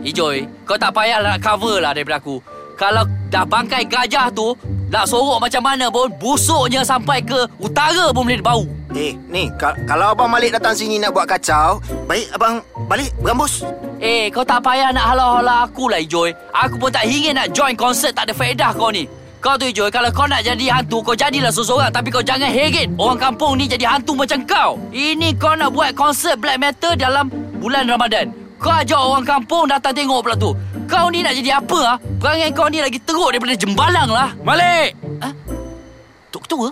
Ijoy, 0.07 0.47
kau 0.62 0.78
tak 0.78 0.95
payah 0.95 1.18
nak 1.18 1.43
cover 1.43 1.82
lah 1.82 1.91
daripada 1.91 2.22
aku. 2.22 2.39
Kalau 2.79 3.03
dah 3.26 3.43
bangkai 3.43 3.83
gajah 3.91 4.31
tu, 4.31 4.55
nak 4.87 5.11
sorok 5.11 5.43
macam 5.43 5.62
mana 5.66 5.91
pun, 5.91 6.07
busuknya 6.14 6.87
sampai 6.87 7.18
ke 7.18 7.35
utara 7.59 8.14
pun 8.14 8.22
boleh 8.22 8.39
bau. 8.39 8.62
Eh, 8.95 9.18
ni, 9.26 9.51
ka- 9.59 9.74
kalau 9.83 10.14
Abang 10.14 10.31
Malik 10.31 10.55
datang 10.55 10.79
sini 10.79 10.97
nak 11.03 11.11
buat 11.11 11.26
kacau, 11.26 11.83
baik 12.07 12.31
Abang 12.33 12.62
balik 12.87 13.11
berambus. 13.18 13.66
Eh, 13.99 14.31
kau 14.31 14.47
tak 14.47 14.62
payah 14.62 14.95
nak 14.95 15.11
halau-halau 15.11 15.66
aku 15.66 15.91
lah, 15.91 15.99
Ijoy. 15.99 16.31
Aku 16.55 16.79
pun 16.79 16.89
tak 16.95 17.05
ingin 17.05 17.35
nak 17.35 17.51
join 17.51 17.74
konsert 17.74 18.14
tak 18.14 18.31
ada 18.31 18.33
faedah 18.33 18.70
kau 18.72 18.95
ni. 18.95 19.11
Kau 19.43 19.59
tu, 19.59 19.66
Ijoy, 19.66 19.91
kalau 19.91 20.14
kau 20.14 20.31
nak 20.31 20.47
jadi 20.47 20.79
hantu, 20.79 21.03
kau 21.03 21.18
jadilah 21.18 21.51
seseorang. 21.51 21.91
Tapi 21.91 22.14
kau 22.14 22.22
jangan 22.22 22.49
heret 22.49 22.89
orang 22.95 23.18
kampung 23.18 23.59
ni 23.59 23.66
jadi 23.66 23.99
hantu 23.99 24.14
macam 24.14 24.39
kau. 24.47 24.79
Ini 24.95 25.35
kau 25.35 25.59
nak 25.59 25.74
buat 25.74 25.99
konsert 25.99 26.39
black 26.39 26.62
metal 26.62 26.95
dalam 26.95 27.26
bulan 27.59 27.91
Ramadan. 27.91 28.31
Kau 28.59 28.70
ajak 28.70 28.99
orang 28.99 29.26
kampung 29.26 29.66
datang 29.66 29.95
tengok 29.95 30.22
pula 30.24 30.35
tu. 30.39 30.51
Kau 30.89 31.12
ni 31.12 31.20
nak 31.20 31.36
jadi 31.36 31.61
apa 31.61 31.78
ah? 31.84 31.97
Perangai 32.01 32.49
kau 32.57 32.66
ni 32.72 32.80
lagi 32.80 32.97
teruk 33.05 33.28
daripada 33.28 33.53
jembalang 33.53 34.09
lah. 34.09 34.32
Malik! 34.41 34.97
Ha? 35.20 35.28
Tok 36.32 36.49
Ketua? 36.49 36.68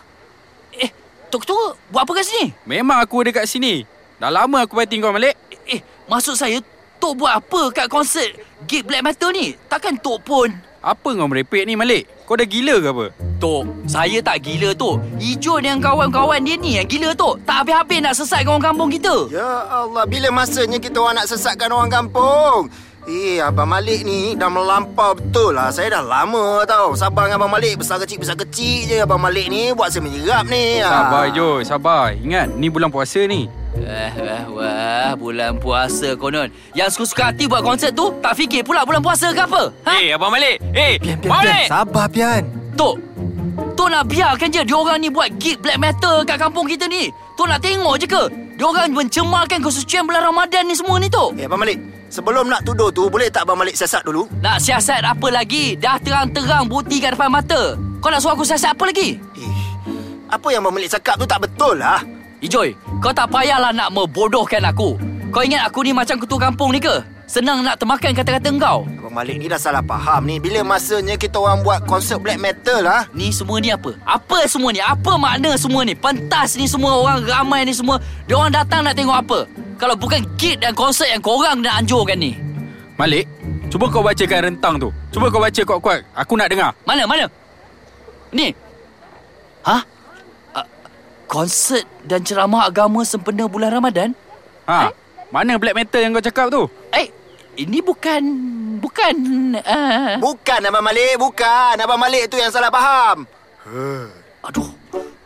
Eh, 0.73 0.89
Tok 1.29 1.45
Ketua 1.45 1.77
buat 1.93 2.09
apa 2.09 2.13
kat 2.17 2.25
sini? 2.25 2.45
Memang 2.65 3.05
aku 3.05 3.21
ada 3.21 3.31
kat 3.37 3.45
sini. 3.45 3.85
Dah 4.17 4.33
lama 4.33 4.65
aku 4.65 4.81
batin 4.81 5.05
kau, 5.05 5.13
Malik. 5.13 5.37
Eh, 5.69 5.85
maksud 6.09 6.33
saya, 6.33 6.65
Tok 6.97 7.13
buat 7.21 7.37
apa 7.37 7.69
kat 7.77 7.87
konsert 7.93 8.33
gig 8.65 8.89
black 8.89 9.05
metal 9.05 9.37
ni? 9.37 9.53
Takkan 9.69 10.01
Tok 10.01 10.25
pun... 10.25 10.49
Apa 10.87 11.19
kau 11.19 11.27
merepek 11.27 11.67
ni, 11.67 11.75
Malik? 11.75 12.07
Kau 12.25 12.39
dah 12.39 12.47
gila 12.47 12.79
ke 12.79 12.89
apa? 12.95 13.07
Tok, 13.43 13.91
saya 13.91 14.23
tak 14.23 14.39
gila, 14.47 14.71
Tok. 14.71 15.03
Ijo 15.19 15.59
dengan 15.59 15.83
kawan-kawan 15.83 16.39
dia 16.41 16.55
ni 16.55 16.79
yang 16.79 16.87
gila, 16.87 17.11
Tok. 17.11 17.43
Tak 17.43 17.67
habis-habis 17.67 17.99
nak 18.01 18.15
sesatkan 18.15 18.55
orang 18.55 18.65
kampung 18.71 18.91
kita. 18.95 19.15
Ya 19.35 19.67
Allah, 19.67 20.07
bila 20.07 20.31
masanya 20.31 20.79
kita 20.79 21.03
orang 21.03 21.19
nak 21.19 21.27
sesatkan 21.27 21.75
orang 21.75 21.91
kampung? 21.91 22.71
Eh, 23.07 23.39
Abang 23.39 23.71
Malik 23.71 24.03
ni 24.03 24.35
dah 24.35 24.51
melampau 24.51 25.15
betul 25.15 25.55
lah. 25.55 25.71
Saya 25.71 25.95
dah 25.95 26.03
lama 26.03 26.67
tau. 26.67 26.91
Sabar 26.99 27.31
dengan 27.31 27.39
Abang 27.39 27.55
Malik. 27.55 27.79
Besar 27.79 28.03
kecil, 28.03 28.19
besar 28.19 28.35
kecil 28.35 28.91
je. 28.91 28.99
Abang 28.99 29.23
Malik 29.23 29.47
ni 29.47 29.71
buat 29.71 29.95
saya 29.95 30.03
menyerap 30.03 30.43
ni. 30.51 30.83
Sabar, 30.83 31.31
Jo. 31.31 31.63
Sabar. 31.63 32.19
Ingat, 32.19 32.59
ni 32.59 32.67
bulan 32.67 32.91
puasa 32.91 33.23
ni. 33.23 33.47
Wah, 33.79 34.11
wah, 34.19 34.45
wah, 34.59 35.11
bulan 35.15 35.55
puasa 35.63 36.19
konon. 36.19 36.51
Yang 36.75 36.99
suka-suka 36.99 37.31
hati 37.31 37.47
buat 37.47 37.63
konsert 37.63 37.95
tu, 37.95 38.11
tak 38.19 38.35
fikir 38.35 38.67
pula 38.67 38.83
bulan 38.83 38.99
puasa 38.99 39.31
ke 39.31 39.39
apa? 39.39 39.71
Ha? 39.87 39.93
Eh, 40.03 40.11
Abang 40.11 40.35
Malik. 40.35 40.59
Eh, 40.75 40.99
Pian, 40.99 41.23
pian, 41.23 41.31
Malik. 41.31 41.63
pian. 41.63 41.71
Sabar, 41.71 42.07
Pian. 42.11 42.43
Tok, 42.75 42.99
Tok 43.79 43.89
nak 43.89 44.11
biarkan 44.11 44.51
je 44.51 44.67
diorang 44.67 44.99
ni 44.99 45.09
buat 45.09 45.31
gig 45.39 45.63
black 45.63 45.79
metal 45.79 46.27
kat 46.27 46.43
kampung 46.43 46.67
kita 46.67 46.91
ni. 46.91 47.07
Tok 47.39 47.47
nak 47.47 47.63
tengok 47.63 47.95
je 48.03 48.07
ke? 48.11 48.23
Diorang 48.59 48.91
mencemarkan 48.91 49.63
kesucian 49.63 50.03
bulan 50.03 50.27
Ramadan 50.27 50.67
ni 50.67 50.75
semua 50.75 50.99
ni, 50.99 51.07
Tok. 51.07 51.39
Eh, 51.39 51.47
Abang 51.47 51.63
Malik. 51.63 51.79
Sebelum 52.07 52.47
nak 52.47 52.63
tuduh 52.63 52.95
tu, 52.95 53.11
boleh 53.11 53.27
tak 53.27 53.47
Abang 53.47 53.59
Malik 53.59 53.75
siasat 53.75 54.07
dulu? 54.07 54.31
Nak 54.39 54.63
siasat 54.63 55.03
apa 55.03 55.27
lagi? 55.29 55.75
Dah 55.75 55.99
terang-terang 55.99 56.71
bukti 56.71 57.03
kat 57.03 57.19
depan 57.19 57.31
mata. 57.31 57.75
Kau 57.99 58.11
nak 58.15 58.23
suruh 58.23 58.39
aku 58.39 58.47
siasat 58.47 58.79
apa 58.79 58.87
lagi? 58.87 59.19
Eh, 59.19 59.55
apa 60.31 60.47
yang 60.55 60.63
Abang 60.63 60.79
Malik 60.79 60.95
cakap 60.95 61.19
tu 61.19 61.27
tak 61.27 61.43
betul 61.43 61.83
lah. 61.83 62.03
Ijoy, 62.39 62.77
kau 63.03 63.11
tak 63.11 63.33
payahlah 63.33 63.75
nak 63.75 63.91
membodohkan 63.91 64.63
aku. 64.71 64.95
Kau 65.35 65.43
ingat 65.43 65.67
aku 65.67 65.83
ni 65.83 65.91
macam 65.91 66.21
ketua 66.23 66.39
kampung 66.39 66.71
ni 66.71 66.79
ke? 66.79 67.03
Senang 67.27 67.67
nak 67.67 67.83
termakan 67.83 68.15
kata-kata 68.15 68.49
engkau. 68.55 68.87
Malik 69.17 69.41
ni 69.41 69.49
dah 69.49 69.57
salah 69.57 69.81
faham 69.81 70.29
ni. 70.29 70.37
Bila 70.37 70.61
masanya 70.61 71.17
kita 71.17 71.41
orang 71.41 71.65
buat 71.65 71.89
konsert 71.89 72.21
black 72.21 72.37
metal 72.37 72.85
lah. 72.85 73.09
Ni 73.17 73.33
semua 73.33 73.57
ni 73.65 73.73
apa? 73.73 73.97
Apa 74.05 74.45
semua 74.45 74.69
ni? 74.77 74.85
Apa 74.85 75.17
makna 75.17 75.57
semua 75.57 75.89
ni? 75.89 75.97
Pentas 75.97 76.53
ni 76.61 76.69
semua 76.69 77.01
orang 77.01 77.25
ramai 77.25 77.65
ni 77.65 77.73
semua. 77.73 77.97
Dia 78.29 78.37
orang 78.37 78.53
datang 78.53 78.85
nak 78.85 78.93
tengok 78.93 79.17
apa? 79.17 79.39
Kalau 79.81 79.97
bukan 79.97 80.21
gig 80.37 80.61
dan 80.61 80.77
konsert 80.77 81.09
yang 81.09 81.25
korang 81.25 81.65
nak 81.65 81.81
anjurkan 81.81 82.21
ni. 82.21 82.37
Malik, 83.01 83.25
cuba 83.73 83.89
kau 83.89 84.05
bacakan 84.05 84.53
rentang 84.53 84.77
tu. 84.77 84.93
Cuba 85.09 85.33
kau 85.33 85.41
baca 85.41 85.63
kuat-kuat. 85.65 86.05
Aku 86.13 86.37
nak 86.37 86.53
dengar. 86.53 86.77
Mana? 86.85 87.09
Mana? 87.09 87.25
Ni. 88.37 88.53
Hah? 89.65 89.81
Uh, 90.53 90.69
konsert 91.25 91.89
dan 92.05 92.21
ceramah 92.21 92.69
agama 92.69 93.01
sempena 93.01 93.49
bulan 93.49 93.81
Ramadan? 93.81 94.13
Ha. 94.69 94.93
Mana 95.33 95.57
black 95.57 95.73
metal 95.73 96.05
yang 96.05 96.13
kau 96.13 96.21
cakap 96.21 96.53
tu? 96.53 96.69
Eh, 96.93 97.09
ini 97.57 97.81
bukan 97.81 98.23
bukan 98.79 99.15
uh... 99.65 100.21
Bukan 100.21 100.61
Abang 100.69 100.85
Malik, 100.85 101.17
bukan. 101.17 101.75
Abang 101.81 102.01
Malik 102.01 102.29
tu 102.29 102.37
yang 102.37 102.53
salah 102.53 102.69
faham. 102.69 103.25
Aduh. 104.45 104.71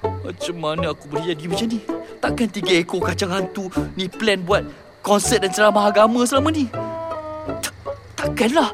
Macam 0.01 0.57
mana 0.57 0.95
aku 0.95 1.11
boleh 1.11 1.35
jadi 1.35 1.45
macam 1.51 1.67
ni? 1.67 1.81
Takkan 2.23 2.49
tiga 2.49 2.75
ekor 2.79 3.03
kacang 3.03 3.35
hantu 3.35 3.67
ni 3.99 4.07
plan 4.07 4.39
buat 4.47 4.63
konsert 5.03 5.43
dan 5.43 5.51
ceramah 5.51 5.91
agama 5.91 6.23
selama 6.23 6.55
ni? 6.55 6.71
Tak, 7.59 7.75
takkanlah. 8.15 8.71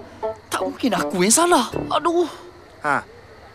Tak 0.53 0.61
mungkin 0.61 0.93
aku 0.93 1.25
yang 1.25 1.33
salah. 1.33 1.73
Aduh. 1.89 2.29
Ha, 2.85 3.01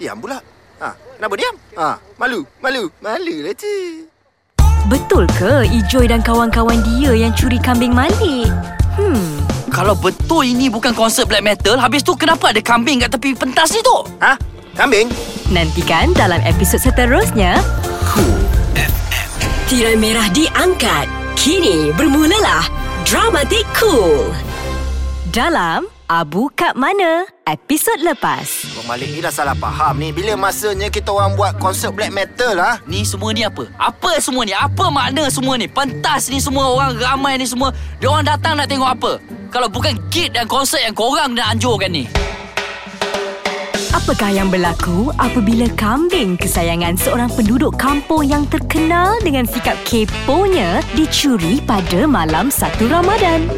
diam 0.01 0.17
pula. 0.17 0.41
Ha, 0.81 0.97
kenapa 0.97 1.33
diam? 1.37 1.55
Ha, 1.77 2.01
malu, 2.17 2.41
malu, 2.57 2.89
malu 3.05 3.35
lah 3.45 3.53
cik. 3.53 4.09
Betul 4.89 5.29
ke 5.37 5.69
Ijoy 5.69 6.09
dan 6.09 6.25
kawan-kawan 6.25 6.81
dia 6.81 7.13
yang 7.13 7.31
curi 7.37 7.61
kambing 7.61 7.93
Malik? 7.93 8.49
Hmm, 8.97 9.40
Kalau 9.71 9.95
betul 9.95 10.43
ini 10.43 10.67
bukan 10.67 10.91
konsert 10.91 11.31
black 11.31 11.41
metal, 11.41 11.79
habis 11.79 12.03
tu 12.03 12.11
kenapa 12.19 12.51
ada 12.51 12.59
kambing 12.59 13.01
kat 13.01 13.09
tepi 13.15 13.31
pentas 13.31 13.71
ni 13.71 13.79
tu? 13.79 13.97
Ha? 14.19 14.35
Kambing? 14.75 15.07
nantikan 15.51 16.15
dalam 16.15 16.39
episod 16.47 16.79
seterusnya. 16.79 17.59
Tirai 19.67 19.99
merah 19.99 20.27
diangkat. 20.31 21.07
Kini 21.35 21.91
bermulalah 21.95 22.63
Dramatik 23.03 23.67
Cool. 23.75 24.31
Dalam 25.31 25.87
Abu 26.07 26.51
Kat 26.55 26.75
Mana? 26.75 27.27
Episod 27.47 27.99
lepas. 28.03 28.60
Abang 28.71 28.87
Malik 28.87 29.11
ni 29.11 29.19
dah 29.19 29.35
salah 29.35 29.51
faham 29.51 29.99
ni. 29.99 30.15
Bila 30.15 30.39
masanya 30.39 30.87
kita 30.87 31.11
orang 31.11 31.35
buat 31.35 31.59
konsert 31.59 31.91
black 31.91 32.15
metal 32.15 32.55
lah. 32.55 32.79
Ni 32.87 33.03
semua 33.03 33.35
ni 33.35 33.43
apa? 33.43 33.67
Apa 33.75 34.15
semua 34.23 34.47
ni? 34.47 34.55
Apa 34.55 34.87
makna 34.87 35.27
semua 35.27 35.59
ni? 35.59 35.67
Pentas 35.67 36.31
ni 36.31 36.39
semua 36.39 36.71
orang 36.71 36.95
ramai 36.95 37.35
ni 37.35 37.43
semua. 37.43 37.75
Dia 37.99 38.07
orang 38.07 38.23
datang 38.23 38.55
nak 38.55 38.71
tengok 38.71 38.87
apa? 38.87 39.11
Kalau 39.51 39.67
bukan 39.67 39.99
gig 40.07 40.31
dan 40.31 40.47
konsert 40.47 40.79
yang 40.87 40.95
korang 40.95 41.35
nak 41.35 41.51
anjurkan 41.51 41.91
ni. 41.91 42.07
Apakah 43.91 44.31
yang 44.31 44.47
berlaku 44.47 45.11
apabila 45.19 45.67
kambing 45.75 46.39
kesayangan 46.39 46.95
seorang 46.95 47.27
penduduk 47.35 47.75
kampung 47.75 48.23
yang 48.23 48.47
terkenal 48.47 49.19
dengan 49.19 49.43
sikap 49.43 49.75
keponya 49.83 50.79
dicuri 50.95 51.59
pada 51.67 52.07
malam 52.07 52.47
1 52.47 52.87
Ramadan? 52.87 53.51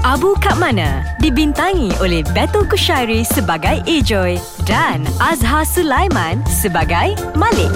Abu 0.00 0.32
Kat 0.40 0.56
Mana 0.56 1.04
dibintangi 1.20 1.92
oleh 2.00 2.24
Betul 2.32 2.64
Kushairi 2.64 3.20
sebagai 3.20 3.84
Ejoy 3.84 4.40
dan 4.64 5.04
Azhar 5.20 5.60
Sulaiman 5.68 6.40
sebagai 6.48 7.12
Malik. 7.36 7.68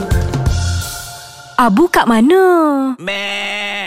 Abu 1.61 1.85
Kat 1.93 2.09
Mana? 2.09 2.97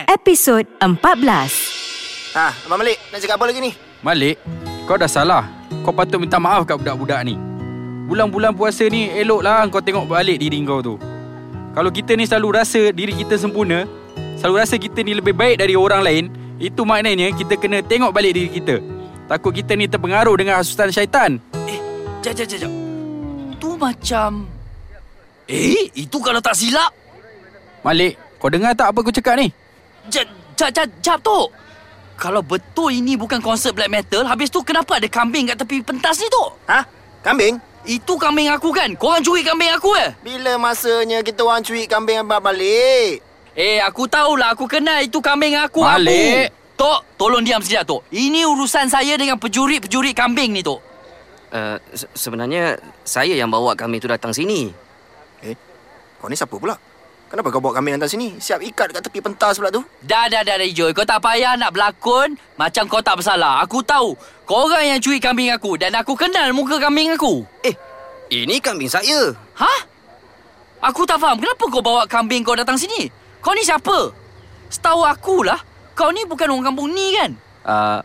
Episod 0.05 0.69
14. 0.77 2.37
Ha, 2.37 2.53
Abang 2.69 2.77
Malik 2.77 3.01
nak 3.09 3.25
cakap 3.25 3.41
apa 3.41 3.45
lagi 3.49 3.57
ni? 3.57 3.71
Malik, 4.05 4.37
kau 4.85 5.01
dah 5.01 5.09
salah. 5.09 5.49
Kau 5.81 5.89
patut 5.89 6.21
minta 6.21 6.37
maaf 6.37 6.69
kat 6.69 6.77
budak-budak 6.77 7.25
ni. 7.25 7.41
Bulan-bulan 8.05 8.53
puasa 8.53 8.85
ni 8.85 9.09
eloklah 9.17 9.65
kau 9.73 9.81
tengok 9.81 10.05
balik 10.05 10.37
diri 10.37 10.61
kau 10.61 10.85
tu. 10.85 11.01
Kalau 11.73 11.89
kita 11.89 12.13
ni 12.13 12.29
selalu 12.29 12.53
rasa 12.53 12.93
diri 12.93 13.17
kita 13.17 13.33
sempurna, 13.33 13.89
selalu 14.37 14.61
rasa 14.61 14.77
kita 14.77 15.01
ni 15.01 15.17
lebih 15.17 15.33
baik 15.33 15.57
dari 15.57 15.73
orang 15.73 16.05
lain, 16.05 16.25
itu 16.57 16.81
maknanya 16.81 17.29
kita 17.37 17.53
kena 17.57 17.85
tengok 17.85 18.09
balik 18.09 18.33
diri 18.33 18.49
kita. 18.49 18.81
Takut 19.29 19.53
kita 19.53 19.77
ni 19.77 19.85
terpengaruh 19.85 20.33
dengan 20.39 20.57
hasutan 20.57 20.89
syaitan. 20.89 21.37
Jap, 22.25 22.33
jap, 22.33 22.47
jap, 22.49 22.59
jap. 22.65 22.73
Tu 23.61 23.69
macam... 23.77 24.29
Eh, 25.47 25.87
itu 25.95 26.17
kalau 26.19 26.41
tak 26.43 26.57
silap. 26.57 26.91
Malik, 27.85 28.19
kau 28.41 28.51
dengar 28.51 28.75
tak 28.75 28.91
apa 28.91 28.99
aku 28.99 29.13
cakap 29.13 29.39
ni? 29.39 29.53
Jap, 30.11 30.27
jap, 30.57 30.69
jap, 30.73 30.87
jap 30.99 31.19
tu. 31.21 31.39
Kalau 32.17 32.41
betul 32.41 32.89
ini 32.89 33.13
bukan 33.13 33.37
konsert 33.37 33.77
black 33.77 33.93
metal, 33.93 34.25
habis 34.25 34.49
tu 34.49 34.65
kenapa 34.65 34.97
ada 34.97 35.05
kambing 35.05 35.53
kat 35.53 35.61
tepi 35.61 35.85
pentas 35.85 36.17
ni 36.17 36.27
tu? 36.27 36.43
Ha? 36.65 36.81
Kambing? 37.21 37.61
Itu 37.85 38.17
kambing 38.17 38.49
aku 38.49 38.73
kan? 38.73 38.97
Korang 38.97 39.21
curi 39.21 39.45
kambing 39.45 39.71
aku 39.71 39.93
eh? 39.95 40.11
Bila 40.25 40.57
masanya 40.57 41.21
kita 41.21 41.45
orang 41.45 41.61
curi 41.61 41.85
kambing 41.85 42.19
Abang 42.19 42.41
Malik? 42.41 43.26
Eh, 43.57 43.81
aku 43.81 44.05
tahulah. 44.05 44.53
Aku 44.53 44.69
kenal 44.69 45.01
itu 45.01 45.17
kambing 45.17 45.57
aku. 45.57 45.81
Malik. 45.81 46.53
Abu. 46.53 46.77
Tok, 46.77 46.99
tolong 47.17 47.41
diam 47.41 47.57
sekejap, 47.57 47.89
Tok. 47.89 48.01
Ini 48.13 48.45
urusan 48.45 48.85
saya 48.85 49.17
dengan 49.17 49.41
pencuri-pencuri 49.41 50.13
kambing 50.13 50.53
ni, 50.53 50.61
Tok. 50.61 50.77
Uh, 51.49 51.81
se- 51.89 52.11
sebenarnya 52.13 52.77
saya 53.01 53.33
yang 53.33 53.49
bawa 53.49 53.73
kambing 53.73 53.97
tu 53.97 54.05
datang 54.05 54.29
sini. 54.29 54.69
Eh, 55.41 55.57
kau 56.21 56.29
ni 56.29 56.37
siapa 56.37 56.53
pula? 56.53 56.77
Kenapa 57.33 57.49
kau 57.49 57.57
bawa 57.57 57.81
kambing 57.81 57.97
datang 57.97 58.13
sini? 58.13 58.37
Siap 58.37 58.61
ikat 58.61 58.93
kat 58.93 59.01
tepi 59.01 59.25
pentas 59.25 59.57
pula 59.57 59.73
tu? 59.73 59.81
Dah, 60.05 60.29
dah, 60.29 60.45
dah, 60.45 60.53
dah, 60.53 60.69
Joy. 60.69 60.93
Kau 60.93 61.01
tak 61.01 61.17
payah 61.17 61.57
nak 61.57 61.73
berlakon 61.73 62.37
macam 62.61 62.85
kau 62.85 63.01
tak 63.01 63.17
bersalah. 63.17 63.57
Aku 63.65 63.81
tahu. 63.81 64.13
Korang 64.45 64.85
yang 64.85 65.01
curi 65.01 65.17
kambing 65.17 65.49
aku 65.49 65.81
dan 65.81 65.97
aku 65.97 66.13
kenal 66.13 66.53
muka 66.53 66.77
kambing 66.77 67.17
aku. 67.17 67.41
Eh, 67.65 67.73
ini 68.29 68.61
kambing 68.61 68.87
saya. 68.87 69.33
Hah? 69.57 69.79
Aku 70.85 71.09
tak 71.09 71.17
faham. 71.17 71.41
Kenapa 71.41 71.65
kau 71.73 71.81
bawa 71.81 72.05
kambing 72.05 72.45
kau 72.45 72.53
datang 72.53 72.77
sini? 72.77 73.09
Kau 73.47 73.55
ni 73.55 73.63
siapa? 73.63 74.11
Setahu 74.67 75.07
akulah, 75.07 75.63
kau 75.95 76.11
ni 76.11 76.27
bukan 76.27 76.51
orang 76.51 76.67
kampung 76.67 76.91
ni 76.91 77.15
kan? 77.15 77.31
Uh, 77.63 78.03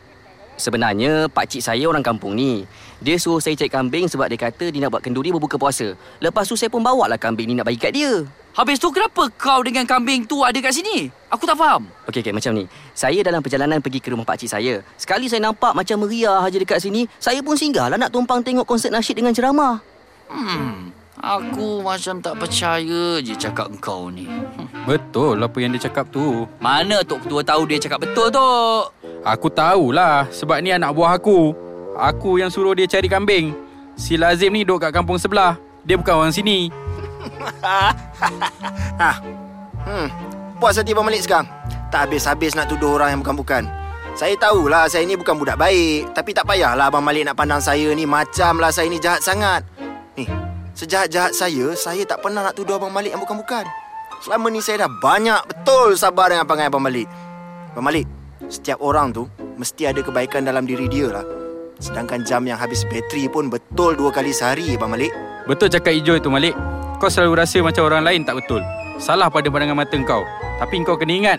sebenarnya 0.54 1.26
pakcik 1.26 1.58
saya 1.58 1.82
orang 1.90 2.06
kampung 2.06 2.38
ni. 2.38 2.62
Dia 3.02 3.18
suruh 3.18 3.42
saya 3.42 3.58
cari 3.58 3.66
kambing 3.66 4.06
sebab 4.06 4.30
dia 4.30 4.38
kata 4.38 4.70
dia 4.70 4.78
nak 4.78 4.94
buat 4.94 5.02
kenduri 5.02 5.34
berbuka 5.34 5.58
puasa. 5.58 5.98
Lepas 6.22 6.46
tu 6.46 6.54
saya 6.54 6.70
pun 6.70 6.78
bawa 6.78 7.10
lah 7.10 7.18
kambing 7.18 7.50
ni 7.50 7.58
nak 7.58 7.66
bagi 7.66 7.82
kat 7.82 7.90
dia. 7.90 8.22
Habis 8.54 8.78
tu 8.78 8.94
kenapa 8.94 9.34
kau 9.34 9.66
dengan 9.66 9.82
kambing 9.82 10.30
tu 10.30 10.46
ada 10.46 10.54
kat 10.62 10.78
sini? 10.78 11.10
Aku 11.26 11.42
tak 11.42 11.58
faham. 11.58 11.90
Okey, 12.06 12.22
okey, 12.22 12.30
macam 12.30 12.62
ni. 12.62 12.70
Saya 12.94 13.18
dalam 13.26 13.42
perjalanan 13.42 13.82
pergi 13.82 13.98
ke 13.98 14.14
rumah 14.14 14.22
pakcik 14.22 14.46
saya. 14.46 14.86
Sekali 14.94 15.26
saya 15.26 15.42
nampak 15.42 15.74
macam 15.74 16.06
meriah 16.06 16.38
aja 16.38 16.54
dekat 16.54 16.78
sini, 16.78 17.10
saya 17.18 17.42
pun 17.42 17.58
singgah 17.58 17.90
lah 17.90 17.98
nak 17.98 18.14
tumpang 18.14 18.46
tengok 18.46 18.62
konsert 18.62 18.94
nasyid 18.94 19.18
dengan 19.18 19.34
ceramah. 19.34 19.82
Hmm, 20.30 20.94
aku 21.22 21.80
macam 21.80 22.18
tak 22.18 22.34
percaya 22.36 23.22
je 23.22 23.32
cakap 23.38 23.70
kau 23.78 24.10
ni. 24.10 24.26
Hmm. 24.26 24.66
Betul 24.84 25.38
apa 25.38 25.56
yang 25.62 25.70
dia 25.72 25.86
cakap 25.86 26.10
tu. 26.10 26.44
Mana 26.58 27.06
Tok 27.06 27.24
Ketua 27.24 27.40
tahu 27.46 27.62
dia 27.70 27.78
cakap 27.78 28.02
betul, 28.02 28.28
Tok? 28.34 28.90
Aku 29.22 29.46
tahulah 29.46 30.26
sebab 30.34 30.58
ni 30.58 30.74
anak 30.74 30.90
buah 30.90 31.14
aku. 31.14 31.54
Aku 31.94 32.42
yang 32.42 32.50
suruh 32.50 32.74
dia 32.74 32.90
cari 32.90 33.06
kambing. 33.06 33.54
Si 33.94 34.18
Lazim 34.18 34.50
ni 34.50 34.66
duduk 34.66 34.82
kat 34.82 34.90
kampung 34.90 35.16
sebelah. 35.16 35.54
Dia 35.86 35.94
bukan 35.94 36.26
orang 36.26 36.34
sini. 36.34 36.74
ha. 38.98 39.10
Hmm. 39.86 40.08
Puas 40.58 40.74
hati 40.78 40.90
Abang 40.90 41.06
Malik 41.06 41.22
sekarang. 41.22 41.46
Tak 41.94 42.10
habis-habis 42.10 42.58
nak 42.58 42.66
tuduh 42.66 42.98
orang 42.98 43.14
yang 43.14 43.20
bukan-bukan. 43.22 43.66
Saya 44.12 44.36
tahulah 44.36 44.90
saya 44.90 45.06
ni 45.06 45.14
bukan 45.14 45.38
budak 45.38 45.58
baik. 45.60 46.10
Tapi 46.16 46.30
tak 46.34 46.50
payahlah 46.50 46.90
Abang 46.90 47.04
Malik 47.04 47.28
nak 47.28 47.38
pandang 47.38 47.62
saya 47.62 47.94
ni 47.94 48.08
macam 48.08 48.58
lah 48.58 48.74
saya 48.74 48.90
ni 48.90 48.98
jahat 48.98 49.22
sangat. 49.22 49.62
Ni, 50.18 50.28
sejahat-jahat 50.76 51.32
saya, 51.36 51.72
saya 51.76 52.02
tak 52.04 52.20
pernah 52.24 52.44
nak 52.44 52.54
tuduh 52.56 52.76
Abang 52.76 52.92
Malik 52.92 53.12
yang 53.12 53.22
bukan-bukan. 53.22 53.64
Selama 54.22 54.46
ni 54.54 54.62
saya 54.62 54.86
dah 54.86 54.90
banyak 55.02 55.40
betul 55.50 55.98
sabar 55.98 56.30
dengan 56.30 56.46
perangai 56.46 56.70
Abang 56.70 56.84
Malik. 56.84 57.10
Abang 57.74 57.86
Malik, 57.90 58.06
setiap 58.46 58.78
orang 58.78 59.10
tu 59.10 59.26
mesti 59.58 59.88
ada 59.88 60.00
kebaikan 60.00 60.46
dalam 60.46 60.62
diri 60.64 60.86
dia 60.86 61.10
lah. 61.10 61.26
Sedangkan 61.82 62.22
jam 62.22 62.46
yang 62.46 62.56
habis 62.56 62.86
bateri 62.86 63.26
pun 63.26 63.50
betul 63.50 63.98
dua 63.98 64.14
kali 64.14 64.30
sehari, 64.30 64.78
Abang 64.78 64.94
Malik. 64.94 65.10
Betul 65.50 65.66
cakap 65.72 65.90
hijau 65.90 66.14
itu 66.14 66.30
Malik. 66.30 66.54
Kau 67.02 67.10
selalu 67.10 67.42
rasa 67.42 67.58
macam 67.58 67.82
orang 67.90 68.06
lain 68.06 68.22
tak 68.22 68.38
betul. 68.38 68.62
Salah 69.02 69.26
pada 69.26 69.50
pandangan 69.50 69.74
mata 69.74 69.98
kau. 70.06 70.22
Tapi 70.62 70.86
kau 70.86 70.94
kena 70.94 71.12
ingat, 71.18 71.38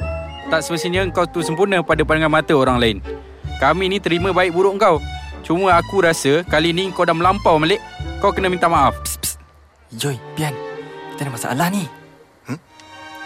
tak 0.51 0.59
semestinya 0.59 1.07
kau 1.15 1.23
tu 1.23 1.39
sempurna 1.39 1.79
pada 1.79 2.03
pandangan 2.03 2.43
mata 2.43 2.51
orang 2.51 2.77
lain. 2.83 2.97
Kami 3.63 3.87
ni 3.87 3.97
terima 4.03 4.35
baik 4.35 4.51
buruk 4.51 4.75
kau. 4.75 4.99
Cuma 5.43 5.75
aku 5.75 5.99
rasa 5.99 6.41
kali 6.47 6.71
ni 6.71 6.87
kau 6.95 7.03
dah 7.03 7.13
melampau 7.13 7.59
Malik. 7.59 7.83
Kau 8.23 8.31
kena 8.31 8.47
minta 8.47 8.71
maaf. 8.71 8.95
Psst, 9.03 9.19
psst. 9.19 9.37
Joy, 9.99 10.15
Pian. 10.39 10.55
Kita 11.13 11.27
ada 11.27 11.31
masalah 11.35 11.67
ni. 11.67 11.83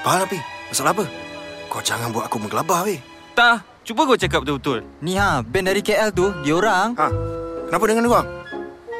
Faham 0.07 0.24
Api? 0.24 0.39
Masalah 0.72 0.91
apa? 0.95 1.05
Kau 1.68 1.84
jangan 1.84 2.09
buat 2.15 2.32
aku 2.32 2.39
menggelabah, 2.39 2.88
weh. 2.88 2.99
Tak, 3.36 3.84
cuba 3.84 4.07
kau 4.07 4.15
cakap 4.15 4.41
betul-betul. 4.47 4.80
Ni 5.03 5.20
ha, 5.20 5.43
band 5.43 5.68
dari 5.68 5.84
KL 5.84 6.15
tu, 6.15 6.32
dia 6.41 6.55
orang. 6.57 6.95
Ha, 6.95 7.07
kenapa 7.70 7.84
dengan 7.86 8.01
dia 8.07 8.11
orang? 8.15 8.28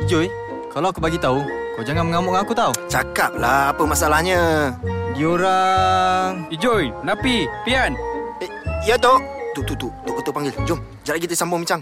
Joy, 0.06 0.28
kalau 0.70 0.92
aku 0.92 1.00
bagi 1.00 1.16
tahu, 1.16 1.42
kau 1.80 1.84
jangan 1.88 2.06
mengamuk 2.12 2.36
dengan 2.36 2.44
aku 2.44 2.54
tau. 2.54 2.72
Cakaplah 2.92 3.74
apa 3.74 3.84
masalahnya. 3.88 4.76
Dia 5.18 5.28
orang... 5.32 6.46
Ijoy, 6.54 6.94
Napi, 7.02 7.50
Pian. 7.66 7.98
Eh, 8.44 8.52
ya, 8.86 9.00
Tok. 9.00 9.24
Tu, 9.58 9.64
tu, 9.66 9.74
tu. 9.74 9.90
Tok 10.06 10.22
Ketua 10.22 10.34
panggil. 10.36 10.54
Jom, 10.70 10.78
sekejap 11.02 11.14
lagi 11.18 11.24
kita 11.26 11.36
sambung 11.40 11.66
bincang. 11.66 11.82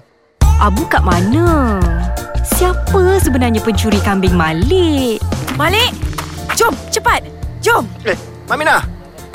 Abu 0.56 0.88
kat 0.88 1.04
mana? 1.04 1.78
Siapa 2.56 3.20
sebenarnya 3.20 3.60
pencuri 3.60 4.00
kambing 4.00 4.32
Malik? 4.32 5.20
Malik, 5.60 5.92
jom 6.56 6.72
cepat. 6.88 7.28
Jom. 7.60 7.84
Eh, 8.08 8.16
Mak 8.48 8.56
Minah. 8.56 8.82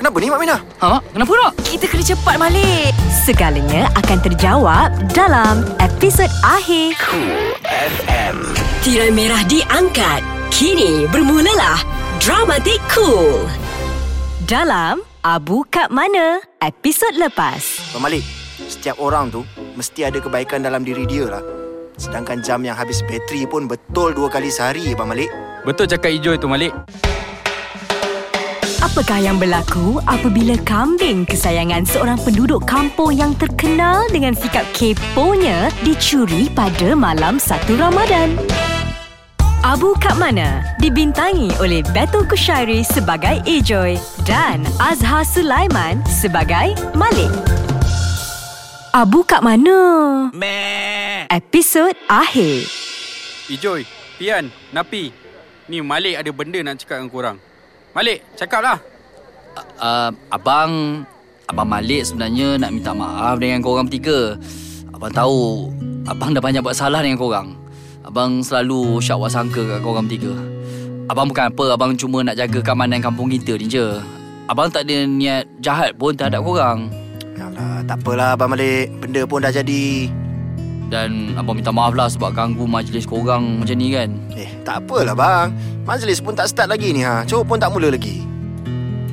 Kenapa 0.00 0.16
ni 0.16 0.32
Mak 0.32 0.40
Minah? 0.40 0.60
Ha, 0.80 0.96
Mak? 0.96 1.02
Kenapa 1.12 1.32
nak? 1.36 1.52
Kita 1.60 1.84
kena 1.84 2.04
cepat 2.06 2.36
Malik. 2.40 2.96
Segalanya 3.12 3.92
akan 4.00 4.18
terjawab 4.24 4.88
dalam 5.12 5.60
episod 5.76 6.30
akhir. 6.40 6.96
FM. 7.68 8.36
Tirai 8.80 9.12
merah 9.12 9.44
diangkat. 9.44 10.24
Kini 10.48 11.04
bermulalah 11.12 11.84
Dramatik 12.16 12.80
Cool. 12.88 13.44
Dalam 14.48 15.04
Abu 15.20 15.68
kat 15.68 15.92
mana? 15.92 16.40
Episod 16.64 17.12
lepas. 17.20 17.92
Abang 17.92 18.08
Malik, 18.08 18.24
setiap 18.81 18.97
orang 18.97 19.28
tu 19.28 19.45
mesti 19.76 20.09
ada 20.09 20.16
kebaikan 20.24 20.64
dalam 20.64 20.81
diri 20.81 21.05
dia 21.05 21.28
lah. 21.28 21.45
Sedangkan 22.01 22.41
jam 22.41 22.64
yang 22.64 22.72
habis 22.72 23.05
bateri 23.05 23.45
pun 23.45 23.68
betul 23.68 24.16
dua 24.16 24.33
kali 24.33 24.49
sehari, 24.49 24.97
Abang 24.97 25.12
Malik. 25.12 25.28
Betul 25.68 25.85
cakap 25.85 26.16
hijau 26.16 26.33
itu 26.33 26.49
Malik. 26.49 26.72
Apakah 28.81 29.20
yang 29.20 29.37
berlaku 29.37 30.01
apabila 30.09 30.57
kambing 30.64 31.28
kesayangan 31.28 31.85
seorang 31.85 32.16
penduduk 32.24 32.64
kampung 32.64 33.12
yang 33.12 33.37
terkenal 33.37 34.09
dengan 34.09 34.33
sikap 34.33 34.64
keponya 34.72 35.68
dicuri 35.85 36.49
pada 36.49 36.97
malam 36.97 37.37
1 37.37 37.76
Ramadan? 37.76 38.33
Abu 39.61 39.93
Kat 40.01 40.16
Mana 40.16 40.64
dibintangi 40.81 41.53
oleh 41.61 41.85
Betul 41.93 42.24
Kushairi 42.24 42.81
sebagai 42.81 43.45
Ejoy 43.45 44.01
dan 44.24 44.64
Azhar 44.81 45.20
Sulaiman 45.28 46.01
sebagai 46.09 46.72
Malik. 46.97 47.59
Abu 48.91 49.22
Kat 49.22 49.38
Mana? 49.38 49.78
Episod 51.30 51.95
akhir. 52.11 52.66
Ijoy, 53.47 53.86
Pian, 54.18 54.51
Napi. 54.74 55.14
Ni 55.70 55.78
Malik 55.78 56.18
ada 56.18 56.30
benda 56.34 56.59
nak 56.59 56.82
cakap 56.82 56.99
dengan 56.99 57.11
korang. 57.14 57.36
Malik, 57.95 58.18
cakaplah. 58.34 58.82
Uh, 59.78 60.11
abang 60.34 61.03
Abang 61.47 61.70
Malik 61.70 62.03
sebenarnya 62.03 62.59
nak 62.59 62.70
minta 62.74 62.91
maaf 62.91 63.38
dengan 63.43 63.59
korang 63.62 63.91
bertiga 63.91 64.38
Abang 64.95 65.11
tahu 65.11 65.70
Abang 66.07 66.30
dah 66.30 66.38
banyak 66.38 66.62
buat 66.62 66.78
salah 66.78 67.03
dengan 67.03 67.18
korang 67.18 67.59
Abang 68.07 68.47
selalu 68.47 69.03
syak 69.03 69.26
sangka 69.26 69.59
kat 69.66 69.82
korang 69.82 70.07
bertiga 70.07 70.30
Abang 71.11 71.26
bukan 71.26 71.51
apa 71.51 71.64
Abang 71.74 71.99
cuma 71.99 72.22
nak 72.22 72.38
jaga 72.38 72.62
keamanan 72.62 73.03
kampung 73.03 73.26
kita 73.26 73.59
ni 73.59 73.66
je 73.66 73.99
Abang 74.47 74.70
tak 74.70 74.86
ada 74.86 75.03
niat 75.03 75.51
jahat 75.59 75.99
pun 75.99 76.14
terhadap 76.14 76.47
korang 76.47 76.86
Alah, 77.41 77.80
tak 77.88 78.05
apalah 78.05 78.36
Abang 78.36 78.53
Malik. 78.53 78.93
Benda 79.01 79.24
pun 79.24 79.41
dah 79.41 79.49
jadi. 79.49 80.12
Dan 80.91 81.38
abang 81.38 81.55
minta 81.55 81.70
maaf 81.70 81.95
lah 81.95 82.11
sebab 82.11 82.34
ganggu 82.34 82.66
majlis 82.66 83.07
korang 83.07 83.62
macam 83.62 83.78
ni 83.78 83.95
kan 83.95 84.11
Eh, 84.34 84.51
tak 84.66 84.82
apalah 84.82 85.14
bang. 85.14 85.49
Majlis 85.86 86.18
pun 86.18 86.34
tak 86.34 86.51
start 86.51 86.66
lagi 86.66 86.91
ni 86.91 87.07
ha. 87.07 87.22
Cuk 87.22 87.47
pun 87.47 87.62
tak 87.62 87.70
mula 87.70 87.95
lagi. 87.95 88.26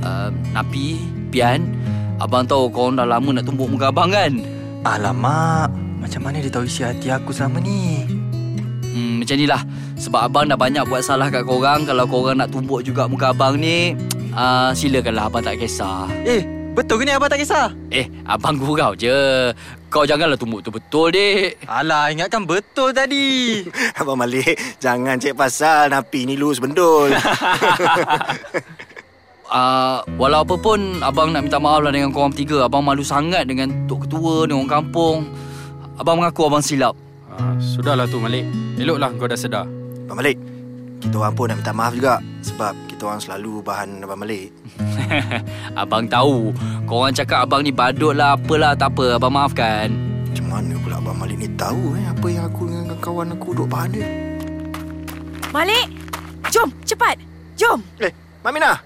uh, 0.02 0.34
Napi, 0.58 0.98
Pian 1.30 1.70
Abang 2.18 2.50
tahu 2.50 2.74
korang 2.74 2.98
dah 2.98 3.06
lama 3.06 3.30
nak 3.30 3.46
tumbuk 3.46 3.70
muka 3.70 3.94
abang 3.94 4.10
kan 4.10 4.42
Alamak, 4.82 5.70
macam 6.02 6.26
mana 6.26 6.42
dia 6.42 6.50
tahu 6.50 6.66
isi 6.66 6.82
hati 6.82 7.14
aku 7.14 7.30
selama 7.30 7.62
ni? 7.62 8.10
Hmm, 8.90 9.22
macam 9.22 9.38
ni 9.38 9.46
lah 9.46 9.62
Sebab 10.02 10.34
abang 10.34 10.50
dah 10.50 10.58
banyak 10.58 10.82
buat 10.90 11.06
salah 11.06 11.30
kat 11.30 11.46
korang 11.46 11.86
Kalau 11.86 12.10
korang 12.10 12.42
nak 12.42 12.50
tumbuk 12.50 12.82
juga 12.82 13.06
muka 13.06 13.38
abang 13.38 13.54
ni 13.62 13.94
uh, 14.34 14.74
Silakanlah 14.78 15.30
abang 15.30 15.46
tak 15.46 15.62
kisah 15.62 16.10
Eh, 16.26 16.42
betul 16.78 17.02
ke 17.02 17.04
ni 17.04 17.12
abang 17.12 17.26
tak 17.26 17.42
kisah? 17.42 17.74
Eh, 17.90 18.06
abang 18.24 18.54
gurau 18.56 18.94
je 18.94 19.50
Kau 19.90 20.06
janganlah 20.06 20.38
tumbuk 20.38 20.62
tu 20.62 20.70
betul 20.70 21.10
dek 21.10 21.58
Alah, 21.66 22.14
ingatkan 22.14 22.44
betul 22.44 22.92
tadi. 22.92 23.64
Abang 24.00 24.20
Malik, 24.20 24.54
jangan 24.78 25.18
cek 25.18 25.34
pasal 25.34 25.90
Napi 25.90 26.28
ni 26.28 26.36
lus 26.36 26.60
bendul. 26.60 27.10
uh, 29.48 29.98
Walau 30.22 30.44
apa 30.44 30.56
pun 30.56 31.02
Abang 31.02 31.34
nak 31.34 31.48
minta 31.48 31.58
maaf 31.58 31.82
lah 31.82 31.90
dengan 31.90 32.12
korang 32.12 32.30
bertiga 32.30 32.68
Abang 32.68 32.84
malu 32.84 33.02
sangat 33.02 33.48
dengan 33.48 33.88
Tok 33.88 34.06
Ketua 34.06 34.46
Dengan 34.46 34.62
orang 34.62 34.74
kampung 34.84 35.18
Abang 35.98 36.22
mengaku 36.22 36.46
abang 36.46 36.62
silap 36.62 36.94
Ah, 37.38 37.54
sudahlah 37.62 38.10
tu 38.10 38.18
Malik. 38.18 38.50
Eloklah 38.82 39.14
kau 39.14 39.30
dah 39.30 39.38
sedar. 39.38 39.70
Abang 40.10 40.18
Malik, 40.18 40.42
kita 40.98 41.16
orang 41.22 41.34
pun 41.38 41.46
nak 41.50 41.58
minta 41.62 41.74
maaf 41.74 41.94
juga. 41.94 42.16
Sebab 42.42 42.74
kita 42.90 43.02
orang 43.06 43.22
selalu 43.22 43.62
bahan 43.62 44.02
Abang 44.02 44.20
Malik. 44.22 44.50
Abang 45.82 46.10
tahu 46.10 46.52
Korang 46.90 47.14
cakap 47.14 47.46
abang 47.46 47.62
ni 47.62 47.72
badut 47.72 48.18
lah 48.18 48.34
Apalah 48.38 48.74
tak 48.74 48.94
apa 48.94 49.18
Abang 49.18 49.34
maafkan 49.34 49.94
Macam 50.30 50.46
mana 50.50 50.74
pula 50.82 50.96
Abang 51.00 51.18
Malik 51.18 51.38
ni 51.38 51.50
tahu 51.54 51.96
eh 51.98 52.06
apa 52.18 52.28
yang 52.34 52.46
aku 52.50 52.62
dengan 52.68 52.98
kawan 52.98 53.30
aku 53.38 53.50
duk 53.54 53.70
bahan 53.70 53.90
dia? 53.94 54.10
Malik, 55.54 55.86
jom 56.50 56.70
cepat. 56.84 57.16
Jom. 57.54 57.80
Eh, 58.02 58.12
Mak 58.42 58.52
Minah. 58.52 58.78